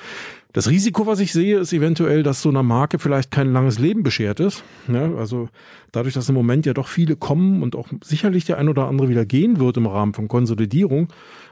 Das 0.54 0.70
Risiko, 0.70 1.04
was 1.04 1.18
ich 1.18 1.32
sehe, 1.32 1.58
ist 1.58 1.72
eventuell, 1.72 2.22
dass 2.22 2.40
so 2.40 2.48
einer 2.48 2.62
Marke 2.62 3.00
vielleicht 3.00 3.32
kein 3.32 3.52
langes 3.52 3.80
Leben 3.80 4.04
beschert 4.04 4.38
ist. 4.38 4.62
Ja, 4.86 5.12
also 5.16 5.48
dadurch, 5.90 6.14
dass 6.14 6.28
im 6.28 6.36
Moment 6.36 6.64
ja 6.64 6.72
doch 6.74 6.86
viele 6.86 7.16
kommen 7.16 7.60
und 7.60 7.74
auch 7.74 7.88
sicherlich 8.04 8.44
der 8.44 8.58
ein 8.58 8.68
oder 8.68 8.86
andere 8.86 9.08
wieder 9.08 9.26
gehen 9.26 9.58
wird 9.58 9.76
im 9.76 9.88
Rahmen 9.88 10.14
von 10.14 10.28
Konsolidierung, 10.28 11.08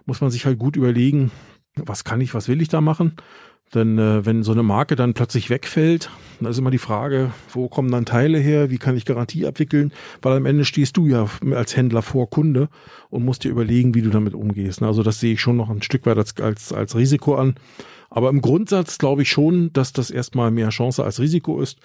muss 0.07 0.21
man 0.21 0.31
sich 0.31 0.47
halt 0.47 0.61
gut 0.61 0.77
überlegen, 0.77 1.33
was 1.75 2.05
kann 2.05 2.21
ich, 2.21 2.33
was 2.33 2.47
will 2.47 2.63
ich 2.63 2.69
da 2.69 2.81
machen? 2.81 3.17
Denn 3.75 3.99
äh, 3.99 4.25
wenn 4.25 4.45
so 4.45 4.53
eine 4.53 4.63
Marke 4.63 4.95
dann 4.95 5.15
plötzlich 5.15 5.51
wegfällt, 5.51 6.09
dann 6.39 6.49
ist 6.49 6.59
immer 6.59 6.71
die 6.71 6.79
Frage, 6.79 7.33
wo 7.53 7.69
kommen 7.69 7.91
dann 7.91 8.05
Teile 8.05 8.39
her, 8.39 8.71
wie 8.71 8.79
kann 8.79 8.97
ich 8.97 9.05
Garantie 9.05 9.47
abwickeln? 9.47 9.93
Weil 10.21 10.37
am 10.37 10.47
Ende 10.47 10.65
stehst 10.65 10.97
du 10.97 11.07
ja 11.07 11.27
als 11.53 11.77
Händler 11.77 12.03
vor 12.03 12.31
Kunde 12.31 12.69
und 13.11 13.25
musst 13.25 13.43
dir 13.43 13.51
überlegen, 13.51 13.97
wie 13.97 14.03
du 14.03 14.11
damit 14.11 14.35
umgehst. 14.35 14.81
Also 14.81 15.03
das 15.03 15.19
sehe 15.19 15.33
ich 15.33 15.41
schon 15.41 15.57
noch 15.57 15.71
ein 15.71 15.83
Stück 15.83 16.07
weit 16.07 16.19
als, 16.19 16.39
als, 16.39 16.73
als 16.73 16.95
Risiko 16.95 17.35
an. 17.35 17.57
Aber 18.15 18.29
im 18.29 18.43
Grundsatz 18.43 18.99
glaube 18.99 19.23
ich 19.23 19.31
schon, 19.31 19.73
dass 19.73 19.93
das 19.93 20.11
erstmal 20.11 20.51
mehr 20.51 20.69
Chance 20.69 21.03
als 21.03 21.19
Risiko 21.19 21.61
ist. 21.61 21.81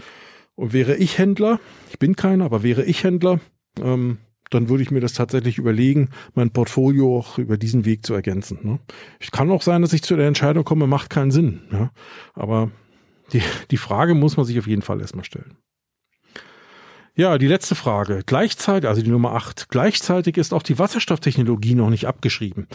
Und 0.55 0.73
wäre 0.73 0.95
ich 0.95 1.17
Händler, 1.17 1.59
ich 1.89 1.99
bin 1.99 2.15
keiner, 2.15 2.45
aber 2.45 2.63
wäre 2.63 2.83
ich 2.83 3.03
Händler, 3.03 3.39
ähm, 3.81 4.17
dann 4.49 4.69
würde 4.69 4.83
ich 4.83 4.91
mir 4.91 5.01
das 5.01 5.13
tatsächlich 5.13 5.57
überlegen, 5.57 6.09
mein 6.33 6.51
Portfolio 6.51 7.17
auch 7.17 7.37
über 7.37 7.57
diesen 7.57 7.85
Weg 7.85 8.05
zu 8.05 8.13
ergänzen. 8.13 8.59
Ne? 8.63 8.79
Es 9.19 9.31
kann 9.31 9.51
auch 9.51 9.61
sein, 9.61 9.81
dass 9.81 9.93
ich 9.93 10.03
zu 10.03 10.15
der 10.15 10.27
Entscheidung 10.27 10.63
komme, 10.63 10.87
macht 10.87 11.09
keinen 11.09 11.31
Sinn. 11.31 11.61
Ja? 11.71 11.91
Aber 12.33 12.71
die, 13.33 13.41
die 13.71 13.77
Frage 13.77 14.13
muss 14.13 14.37
man 14.37 14.45
sich 14.45 14.57
auf 14.57 14.67
jeden 14.67 14.81
Fall 14.81 15.01
erstmal 15.01 15.25
stellen. 15.25 15.57
Ja, 17.17 17.39
die 17.39 17.47
letzte 17.47 17.73
Frage. 17.73 18.21
Gleichzeitig, 18.23 18.87
also 18.87 19.01
die 19.01 19.09
Nummer 19.09 19.33
acht. 19.33 19.69
Gleichzeitig 19.69 20.37
ist 20.37 20.53
auch 20.53 20.61
die 20.61 20.77
Wasserstofftechnologie 20.77 21.73
noch 21.73 21.89
nicht 21.89 22.05
abgeschrieben. 22.05 22.67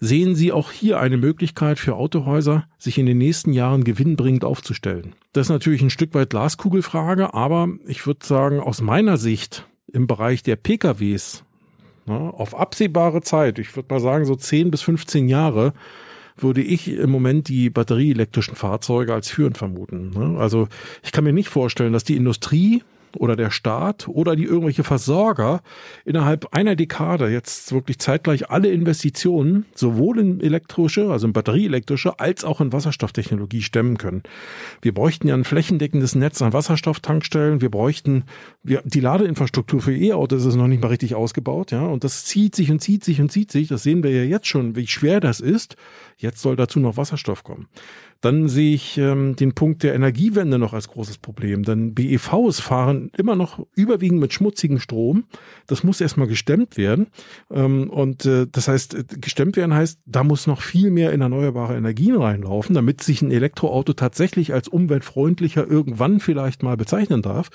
Sehen 0.00 0.34
Sie 0.34 0.52
auch 0.52 0.70
hier 0.70 1.00
eine 1.00 1.16
Möglichkeit 1.16 1.78
für 1.78 1.96
Autohäuser, 1.96 2.68
sich 2.76 2.98
in 2.98 3.06
den 3.06 3.16
nächsten 3.16 3.54
Jahren 3.54 3.84
gewinnbringend 3.84 4.44
aufzustellen? 4.44 5.14
Das 5.32 5.46
ist 5.46 5.50
natürlich 5.50 5.80
ein 5.80 5.88
Stück 5.88 6.12
weit 6.12 6.28
Glaskugelfrage, 6.28 7.32
aber 7.32 7.70
ich 7.86 8.06
würde 8.06 8.26
sagen, 8.26 8.60
aus 8.60 8.82
meiner 8.82 9.16
Sicht 9.16 9.66
im 9.90 10.06
Bereich 10.06 10.42
der 10.42 10.56
PKWs 10.56 11.44
ne, 12.04 12.34
auf 12.34 12.54
absehbare 12.54 13.22
Zeit, 13.22 13.58
ich 13.58 13.74
würde 13.76 13.94
mal 13.94 14.00
sagen 14.00 14.26
so 14.26 14.36
10 14.36 14.70
bis 14.70 14.82
15 14.82 15.26
Jahre, 15.26 15.72
würde 16.36 16.60
ich 16.60 16.88
im 16.88 17.08
Moment 17.08 17.48
die 17.48 17.70
batterieelektrischen 17.70 18.56
Fahrzeuge 18.56 19.14
als 19.14 19.30
führend 19.30 19.56
vermuten. 19.56 20.10
Ne? 20.10 20.38
Also 20.38 20.68
ich 21.02 21.12
kann 21.12 21.24
mir 21.24 21.32
nicht 21.32 21.48
vorstellen, 21.48 21.94
dass 21.94 22.04
die 22.04 22.16
Industrie 22.16 22.82
oder 23.16 23.36
der 23.36 23.50
Staat 23.50 24.08
oder 24.08 24.36
die 24.36 24.44
irgendwelche 24.44 24.84
Versorger 24.84 25.62
innerhalb 26.04 26.48
einer 26.54 26.76
Dekade 26.76 27.28
jetzt 27.28 27.72
wirklich 27.72 27.98
zeitgleich 27.98 28.50
alle 28.50 28.68
Investitionen 28.68 29.66
sowohl 29.74 30.18
in 30.18 30.40
elektrische, 30.40 31.10
also 31.10 31.26
in 31.26 31.32
batterieelektrische, 31.32 32.18
als 32.18 32.44
auch 32.44 32.60
in 32.60 32.72
Wasserstofftechnologie 32.72 33.62
stemmen 33.62 33.98
können. 33.98 34.22
Wir 34.82 34.94
bräuchten 34.94 35.28
ja 35.28 35.34
ein 35.34 35.44
flächendeckendes 35.44 36.14
Netz 36.14 36.42
an 36.42 36.52
Wasserstofftankstellen. 36.52 37.60
Wir 37.60 37.70
bräuchten, 37.70 38.24
wir, 38.62 38.82
die 38.84 39.00
Ladeinfrastruktur 39.00 39.80
für 39.80 39.96
E-Autos 39.96 40.44
ist 40.44 40.56
noch 40.56 40.68
nicht 40.68 40.82
mal 40.82 40.88
richtig 40.88 41.14
ausgebaut, 41.14 41.72
ja. 41.72 41.86
Und 41.86 42.04
das 42.04 42.24
zieht 42.24 42.54
sich 42.54 42.70
und 42.70 42.80
zieht 42.80 43.04
sich 43.04 43.20
und 43.20 43.30
zieht 43.30 43.50
sich. 43.50 43.68
Das 43.68 43.82
sehen 43.82 44.02
wir 44.02 44.10
ja 44.10 44.22
jetzt 44.22 44.46
schon, 44.46 44.76
wie 44.76 44.86
schwer 44.86 45.20
das 45.20 45.40
ist. 45.40 45.76
Jetzt 46.18 46.40
soll 46.40 46.56
dazu 46.56 46.80
noch 46.80 46.96
Wasserstoff 46.96 47.44
kommen. 47.44 47.68
Dann 48.22 48.48
sehe 48.48 48.74
ich 48.74 48.96
ähm, 48.96 49.36
den 49.36 49.54
Punkt 49.54 49.82
der 49.82 49.94
Energiewende 49.94 50.58
noch 50.58 50.72
als 50.72 50.88
großes 50.88 51.18
Problem. 51.18 51.62
Denn 51.62 51.94
BEVs 51.94 52.60
fahren 52.60 53.10
immer 53.18 53.36
noch 53.36 53.66
überwiegend 53.74 54.20
mit 54.20 54.32
schmutzigem 54.32 54.78
Strom. 54.78 55.24
Das 55.66 55.84
muss 55.84 56.00
erstmal 56.00 56.26
gestemmt 56.26 56.78
werden. 56.78 57.08
Ähm, 57.50 57.90
und 57.90 58.24
äh, 58.24 58.46
das 58.50 58.68
heißt, 58.68 58.94
äh, 58.94 59.04
gestemmt 59.20 59.56
werden 59.56 59.74
heißt, 59.74 60.00
da 60.06 60.24
muss 60.24 60.46
noch 60.46 60.62
viel 60.62 60.90
mehr 60.90 61.12
in 61.12 61.20
erneuerbare 61.20 61.76
Energien 61.76 62.16
reinlaufen, 62.16 62.74
damit 62.74 63.02
sich 63.02 63.20
ein 63.20 63.30
Elektroauto 63.30 63.92
tatsächlich 63.92 64.54
als 64.54 64.68
umweltfreundlicher 64.68 65.68
irgendwann 65.68 66.20
vielleicht 66.20 66.62
mal 66.62 66.78
bezeichnen 66.78 67.20
darf. 67.20 67.50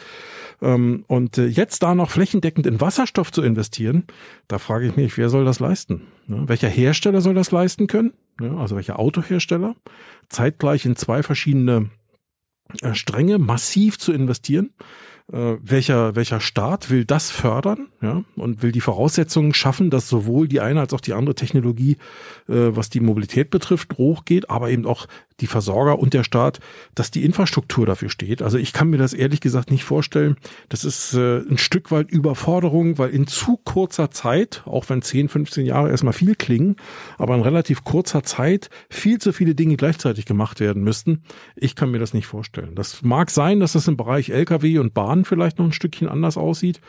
Ähm, 0.62 1.04
und 1.08 1.40
äh, 1.40 1.48
jetzt 1.48 1.82
da 1.82 1.96
noch 1.96 2.12
flächendeckend 2.12 2.68
in 2.68 2.80
Wasserstoff 2.80 3.32
zu 3.32 3.42
investieren, 3.42 4.04
da 4.48 4.60
frage 4.60 4.86
ich 4.86 4.96
mich, 4.96 5.18
wer 5.18 5.30
soll 5.30 5.46
das 5.46 5.60
leisten? 5.60 6.04
Ne? 6.32 6.48
Welcher 6.48 6.70
Hersteller 6.70 7.22
soll 7.22 7.36
das 7.36 7.52
leisten 7.52 7.88
können? 7.88 8.14
Ne? 8.40 8.58
Also 8.58 8.76
welcher 8.76 8.98
Autohersteller? 8.98 9.76
Zeitgleich 10.30 10.86
in 10.86 10.96
zwei 10.96 11.24
verschiedene 11.24 11.90
äh, 12.82 12.94
Stränge 12.94 13.38
massiv 13.38 14.00
zu 14.00 14.14
investieren 14.14 14.72
äh, 15.32 15.58
welcher, 15.62 16.16
welcher 16.16 16.40
Staat 16.40 16.90
will 16.90 17.06
das 17.06 17.32
fördern 17.32 17.88
ja, 18.02 18.24
und 18.36 18.62
will 18.64 18.72
die 18.72 18.82
Voraussetzungen 18.82 19.54
schaffen, 19.54 19.90
dass 19.90 20.10
sowohl 20.10 20.48
die 20.48 20.60
eine 20.60 20.82
als 20.82 20.94
auch 20.94 21.02
die 21.02 21.14
andere 21.14 21.36
Technologie, 21.36 21.98
äh, 22.48 22.76
was 22.76 22.90
die 22.90 23.00
Mobilität 23.00 23.50
betrifft, 23.50 23.98
hochgeht, 23.98 24.50
aber 24.50 24.70
eben 24.70 24.86
auch 24.86 25.08
die 25.42 25.48
Versorger 25.48 26.00
und 26.00 26.14
der 26.14 26.24
Staat, 26.24 26.60
dass 26.96 27.12
die 27.12 27.26
Infrastruktur 27.26 27.86
dafür 27.86 28.10
steht. 28.10 28.42
Also 28.42 28.58
ich 28.58 28.74
kann 28.74 28.90
mir 28.90 28.98
das 28.98 29.14
ehrlich 29.14 29.42
gesagt 29.42 29.72
nicht 29.72 29.84
vorstellen. 29.84 30.38
Das 30.70 30.86
ist 30.86 31.14
äh, 31.14 31.40
ein 31.40 31.58
Stück 31.58 31.92
weit 31.92 32.12
Überforderung, 32.12 32.98
weil 32.98 33.10
in 33.10 33.28
zu 33.28 33.58
kurzer 33.58 34.12
Zeit, 34.12 34.64
auch 34.66 34.90
wenn 34.90 35.02
10, 35.02 35.30
15 35.30 35.66
Jahre 35.66 35.90
erstmal 35.90 36.14
viel 36.14 36.36
klingen, 36.36 36.76
aber 37.18 37.36
in 37.36 37.42
relativ 37.42 37.84
kurzer 37.84 38.24
Zeit 38.24 38.70
viel 38.90 39.20
zu 39.20 39.34
viele 39.34 39.56
Dinge 39.56 39.76
gleichzeitig 39.76 40.26
gemacht 40.26 40.60
werden 40.60 40.84
müssten. 40.84 41.24
Ich 41.56 41.76
kann 41.76 41.92
mir 41.92 42.00
das 42.00 42.14
nicht 42.14 42.28
vorstellen. 42.28 42.76
Das 42.76 43.02
mag 43.02 43.30
sein, 43.32 43.60
dass 43.60 43.74
das 43.74 43.88
im 43.88 43.98
Bereich 43.98 44.30
Lkw 44.30 44.80
und 44.80 44.94
Bahn 44.94 45.26
vielleicht 45.26 45.60
noch 45.60 45.66
ein 45.66 45.74
Stückchen 45.74 46.08
anders 46.08 46.38
aussieht. 46.38 46.80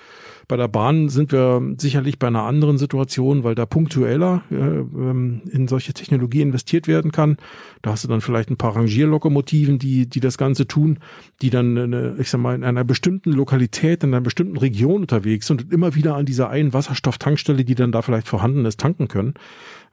Bei 0.49 0.57
der 0.57 0.69
Bahn 0.69 1.09
sind 1.09 1.33
wir 1.33 1.63
sicherlich 1.79 2.19
bei 2.19 2.27
einer 2.27 2.43
anderen 2.43 2.79
Situation, 2.79 3.45
weil 3.45 3.55
da 3.55 3.65
punktueller 3.65 4.43
äh, 4.51 4.55
ähm, 4.55 5.43
in 5.51 5.69
solche 5.69 5.95
Technologie 5.95 6.43
investiert 6.43 6.89
werden 6.89 7.13
kann. 7.13 7.37
Da 7.81 7.93
hast 7.93 8.05
du 8.05 8.09
dann 8.09 8.21
vielleicht 8.21 8.42
ein 8.51 8.57
paar 8.57 8.77
Rangierlokomotiven, 8.77 9.79
die, 9.79 10.07
die 10.07 10.21
das 10.21 10.39
Ganze 10.39 10.67
tun, 10.67 10.99
die 11.41 11.51
dann, 11.51 11.77
eine, 11.77 12.17
ich 12.19 12.31
sag 12.31 12.41
mal, 12.41 12.55
in 12.55 12.65
einer 12.65 12.85
bestimmten 12.85 13.33
Lokalität, 13.33 14.03
in 14.03 14.13
einer 14.13 14.21
bestimmten 14.21 14.57
Region 14.57 15.03
unterwegs 15.03 15.47
sind 15.47 15.65
und 15.65 15.73
immer 15.73 15.95
wieder 15.95 16.17
an 16.17 16.27
dieser 16.27 16.51
einen 16.51 16.73
Wasserstofftankstelle, 16.73 17.65
die 17.65 17.75
dann 17.75 17.93
da 17.93 18.03
vielleicht 18.03 18.29
vorhanden 18.29 18.65
ist, 18.65 18.81
tanken 18.81 19.09
können. 19.09 19.35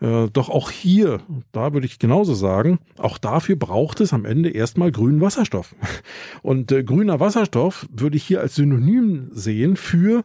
Äh, 0.01 0.27
doch 0.31 0.49
auch 0.49 0.71
hier, 0.71 1.21
da 1.51 1.73
würde 1.73 1.85
ich 1.85 1.99
genauso 1.99 2.33
sagen, 2.33 2.79
auch 2.97 3.17
dafür 3.17 3.55
braucht 3.55 3.99
es 3.99 4.13
am 4.13 4.25
Ende 4.25 4.49
erstmal 4.49 4.91
grünen 4.91 5.21
Wasserstoff. 5.21 5.75
Und 6.41 6.71
äh, 6.71 6.83
grüner 6.83 7.19
Wasserstoff 7.19 7.87
würde 7.91 8.17
ich 8.17 8.23
hier 8.23 8.41
als 8.41 8.55
Synonym 8.55 9.29
sehen 9.31 9.75
für 9.75 10.23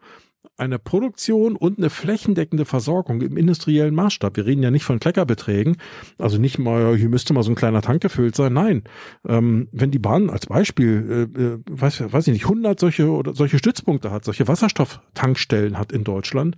eine 0.57 0.79
Produktion 0.79 1.57
und 1.57 1.79
eine 1.79 1.91
flächendeckende 1.91 2.65
Versorgung 2.65 3.21
im 3.23 3.37
industriellen 3.37 3.95
Maßstab. 3.95 4.37
Wir 4.37 4.47
reden 4.47 4.63
ja 4.63 4.71
nicht 4.71 4.85
von 4.85 5.01
Kleckerbeträgen, 5.01 5.77
also 6.19 6.39
nicht 6.39 6.59
mal, 6.59 6.97
hier 6.97 7.09
müsste 7.09 7.35
mal 7.35 7.43
so 7.43 7.51
ein 7.51 7.57
kleiner 7.57 7.83
Tank 7.83 8.03
gefüllt 8.03 8.37
sein. 8.37 8.53
Nein, 8.53 8.85
ähm, 9.27 9.69
wenn 9.73 9.91
die 9.91 9.99
Bahn 9.99 10.31
als 10.31 10.47
Beispiel, 10.47 11.29
äh, 11.37 11.43
äh 11.43 11.59
weiß, 11.69 12.13
weiß 12.13 12.29
ich 12.29 12.33
nicht, 12.33 12.45
100 12.45 12.79
solche 12.79 13.11
oder 13.11 13.35
solche 13.35 13.59
Stützpunkte 13.59 14.11
hat, 14.11 14.25
solche 14.25 14.47
Wasserstofftankstellen 14.47 15.79
hat 15.79 15.93
in 15.93 16.05
Deutschland, 16.05 16.57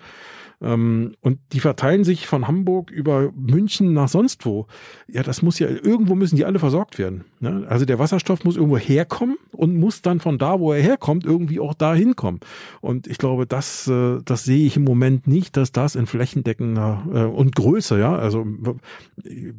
und 0.59 1.39
die 1.53 1.61
verteilen 1.61 2.03
sich 2.03 2.27
von 2.27 2.49
Hamburg 2.49 2.91
über 2.91 3.31
München 3.37 3.93
nach 3.93 4.09
sonst 4.09 4.47
wo. 4.47 4.67
Ja, 5.07 5.23
das 5.23 5.43
muss 5.43 5.59
ja, 5.59 5.69
irgendwo 5.69 6.15
müssen 6.15 6.37
die 6.37 6.47
alle 6.47 6.59
versorgt 6.59 6.99
werden. 6.99 7.27
Ne? 7.41 7.67
Also 7.69 7.85
der 7.85 7.99
Wasserstoff 7.99 8.43
muss 8.45 8.57
irgendwo 8.57 8.79
herkommen 8.79 9.37
und 9.53 9.77
muss 9.77 10.01
dann 10.01 10.19
von 10.19 10.39
da, 10.39 10.59
wo 10.59 10.73
er 10.73 10.81
herkommt, 10.81 11.27
irgendwie 11.27 11.61
auch 11.61 11.75
da 11.75 11.95
hinkommen. 11.95 12.41
Und 12.81 13.07
ich 13.07 13.19
glaube, 13.19 13.47
das, 13.47 13.87
äh, 13.87 14.21
das 14.25 14.45
sehe 14.45 14.67
ich 14.67 14.79
im 14.79 14.85
Moment 14.85 15.27
nicht, 15.27 15.59
dass 15.59 15.73
das 15.73 15.95
in 15.95 16.07
flächendeckender 16.07 17.07
äh, 17.13 17.19
und 17.25 17.55
Größe, 17.55 17.99
ja, 17.99 18.17
also 18.17 18.47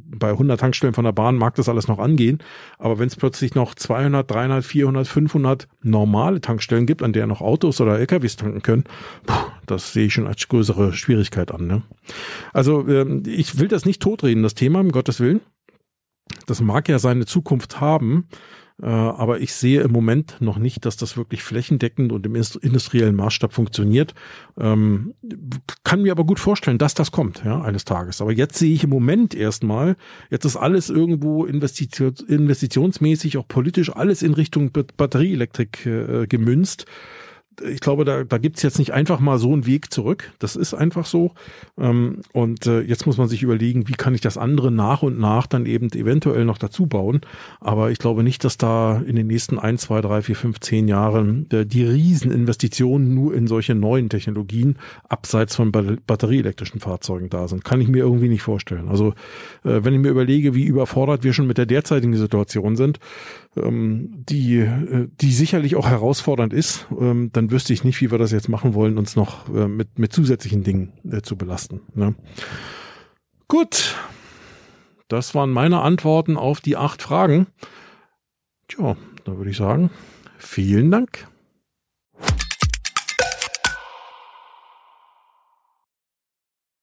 bei 0.08 0.30
100 0.30 0.60
Tankstellen 0.60 0.96
von 0.96 1.06
der 1.06 1.12
Bahn 1.12 1.36
mag 1.36 1.54
das 1.56 1.70
alles 1.70 1.88
noch 1.88 2.00
angehen. 2.00 2.40
Aber 2.80 2.98
wenn 2.98 3.08
es 3.08 3.16
plötzlich 3.16 3.54
noch 3.54 3.76
200, 3.76 4.30
300, 4.30 4.66
400, 4.66 5.08
500 5.08 5.68
normale 5.84 6.42
Tankstellen 6.42 6.88
gibt, 6.88 7.04
an 7.04 7.14
der 7.14 7.28
noch 7.28 7.42
Autos 7.42 7.80
oder 7.82 8.00
LKWs 8.00 8.36
tanken 8.36 8.64
können, 8.64 8.84
puh, 9.28 9.36
das 9.68 9.94
sehe 9.94 10.08
ich 10.08 10.14
schon 10.14 10.28
als 10.28 10.48
größere 10.48 10.94
Schwierigkeit 10.94 11.52
an. 11.52 11.68
Ne? 11.68 11.84
Also 12.54 12.88
ähm, 12.88 13.24
ich 13.26 13.60
will 13.60 13.68
das 13.68 13.86
nicht 13.86 14.02
totreden, 14.02 14.44
das 14.44 14.56
Thema, 14.56 14.80
um 14.80 14.92
Gottes 14.92 15.20
Willen. 15.20 15.42
Das 16.46 16.62
mag 16.62 16.90
ja 16.90 17.00
seine 17.00 17.26
Zukunft 17.26 17.80
haben, 17.80 18.28
äh, 18.82 18.86
aber 18.86 19.40
ich 19.40 19.54
sehe 19.54 19.82
im 19.82 19.92
Moment 19.92 20.38
noch 20.40 20.58
nicht, 20.58 20.86
dass 20.86 20.98
das 20.98 21.18
wirklich 21.18 21.42
flächendeckend 21.42 22.12
und 22.12 22.26
im 22.26 22.36
industriellen 22.36 23.16
Maßstab 23.16 23.54
funktioniert. 23.54 24.14
Ähm, 24.58 25.14
kann 25.84 26.02
mir 26.02 26.12
aber 26.12 26.26
gut 26.26 26.40
vorstellen, 26.40 26.78
dass 26.78 26.94
das 26.94 27.12
kommt, 27.12 27.44
ja, 27.44 27.62
eines 27.62 27.86
Tages. 27.86 28.22
Aber 28.22 28.32
jetzt 28.32 28.58
sehe 28.58 28.74
ich 28.74 28.84
im 28.84 28.90
Moment 28.90 29.34
erstmal, 29.34 29.96
jetzt 30.30 30.46
ist 30.46 30.58
alles 30.58 30.90
irgendwo 30.90 31.46
investitions 31.46 32.22
investitionsmäßig, 32.22 33.38
auch 33.38 33.48
politisch, 33.48 33.96
alles 33.96 34.22
in 34.22 34.34
Richtung 34.34 34.72
Batterieelektrik 34.72 35.86
äh, 35.86 36.28
gemünzt 36.28 36.86
ich 37.62 37.80
glaube, 37.80 38.06
da, 38.06 38.24
da 38.24 38.38
gibt 38.38 38.62
jetzt 38.62 38.78
nicht 38.78 38.92
einfach 38.92 39.20
mal 39.20 39.40
so 39.40 39.52
einen 39.52 39.66
Weg 39.66 39.92
zurück. 39.92 40.32
Das 40.40 40.56
ist 40.56 40.74
einfach 40.74 41.06
so. 41.06 41.32
Ähm, 41.78 42.22
und 42.34 42.66
äh, 42.68 42.82
jetzt 42.82 43.06
muss 43.06 43.18
man 43.18 43.28
sich 43.28 43.44
überlegen, 43.44 43.88
wie 43.88 43.94
kann 43.94 44.14
ich 44.14 44.22
das 44.22 44.38
andere 44.38 44.72
nach 44.72 45.02
und 45.02 45.20
nach 45.20 45.48
dann 45.48 45.66
eben 45.66 45.92
eventuell 45.92 46.46
noch 46.46 46.58
dazu 46.58 46.86
bauen. 46.86 47.22
Aber 47.60 47.92
ich 47.92 47.98
glaube 47.98 48.24
nicht, 48.24 48.44
dass 48.44 48.58
da 48.58 49.02
in 49.06 49.16
den 49.16 49.28
nächsten 49.28 49.58
ein, 49.58 49.78
zwei, 49.78 50.02
drei, 50.02 50.22
vier, 50.22 50.36
fünf, 50.36 50.60
zehn 50.60 50.88
Jahren 50.88 51.48
äh, 51.52 51.66
die 51.66 51.84
Rieseninvestitionen 51.84 53.14
nur 53.14 53.34
in 53.34 53.48
solche 53.48 53.74
neuen 53.74 54.10
Technologien 54.10 54.78
abseits 55.10 55.56
von 55.56 55.72
batterieelektrischen 55.72 56.80
Fahrzeugen 56.80 57.30
da 57.30 57.48
sind. 57.48 57.66
Kann 57.66 57.82
ich 57.82 57.88
mir 57.88 58.00
irgendwie 58.00 58.30
nicht 58.30 58.44
vorstellen. 58.44 58.88
Also 58.88 59.10
äh, 59.64 59.84
wenn 59.84 59.94
ich 59.94 60.00
mir 60.00 60.10
überlege, 60.10 60.54
wie 60.54 60.66
überfordert 60.66 61.24
wir 61.24 61.34
schon 61.34 61.48
mit 61.48 61.58
der 61.58 61.66
derzeitigen 61.66 62.16
Situation 62.16 62.76
sind, 62.76 63.00
ähm, 63.56 64.24
die, 64.30 64.60
äh, 64.60 65.08
die 65.22 65.32
sicherlich 65.32 65.76
auch 65.76 65.88
herausfordernd 65.88 66.54
ist, 66.54 66.88
ähm, 67.00 67.32
dann 67.48 67.52
wüsste 67.52 67.72
ich 67.72 67.86
nicht, 67.86 68.02
wie 68.02 68.12
wir 68.12 68.18
das 68.18 68.32
jetzt 68.32 68.50
machen 68.50 68.74
wollen, 68.74 68.98
uns 68.98 69.16
noch 69.16 69.48
äh, 69.56 69.68
mit, 69.68 70.00
mit 70.00 70.12
zusätzlichen 70.12 70.64
Dingen 70.64 70.92
äh, 71.10 71.22
zu 71.22 71.38
belasten. 71.38 71.82
Ne? 71.94 72.14
Gut, 73.48 73.96
das 75.08 75.34
waren 75.34 75.52
meine 75.52 75.82
Antworten 75.82 76.36
auf 76.36 76.60
die 76.60 76.76
acht 76.76 77.02
Fragen. 77.02 77.48
Tja, 78.68 78.98
da 79.24 79.38
würde 79.38 79.50
ich 79.52 79.58
sagen, 79.58 79.90
vielen 80.38 80.92
Dank. 80.92 81.28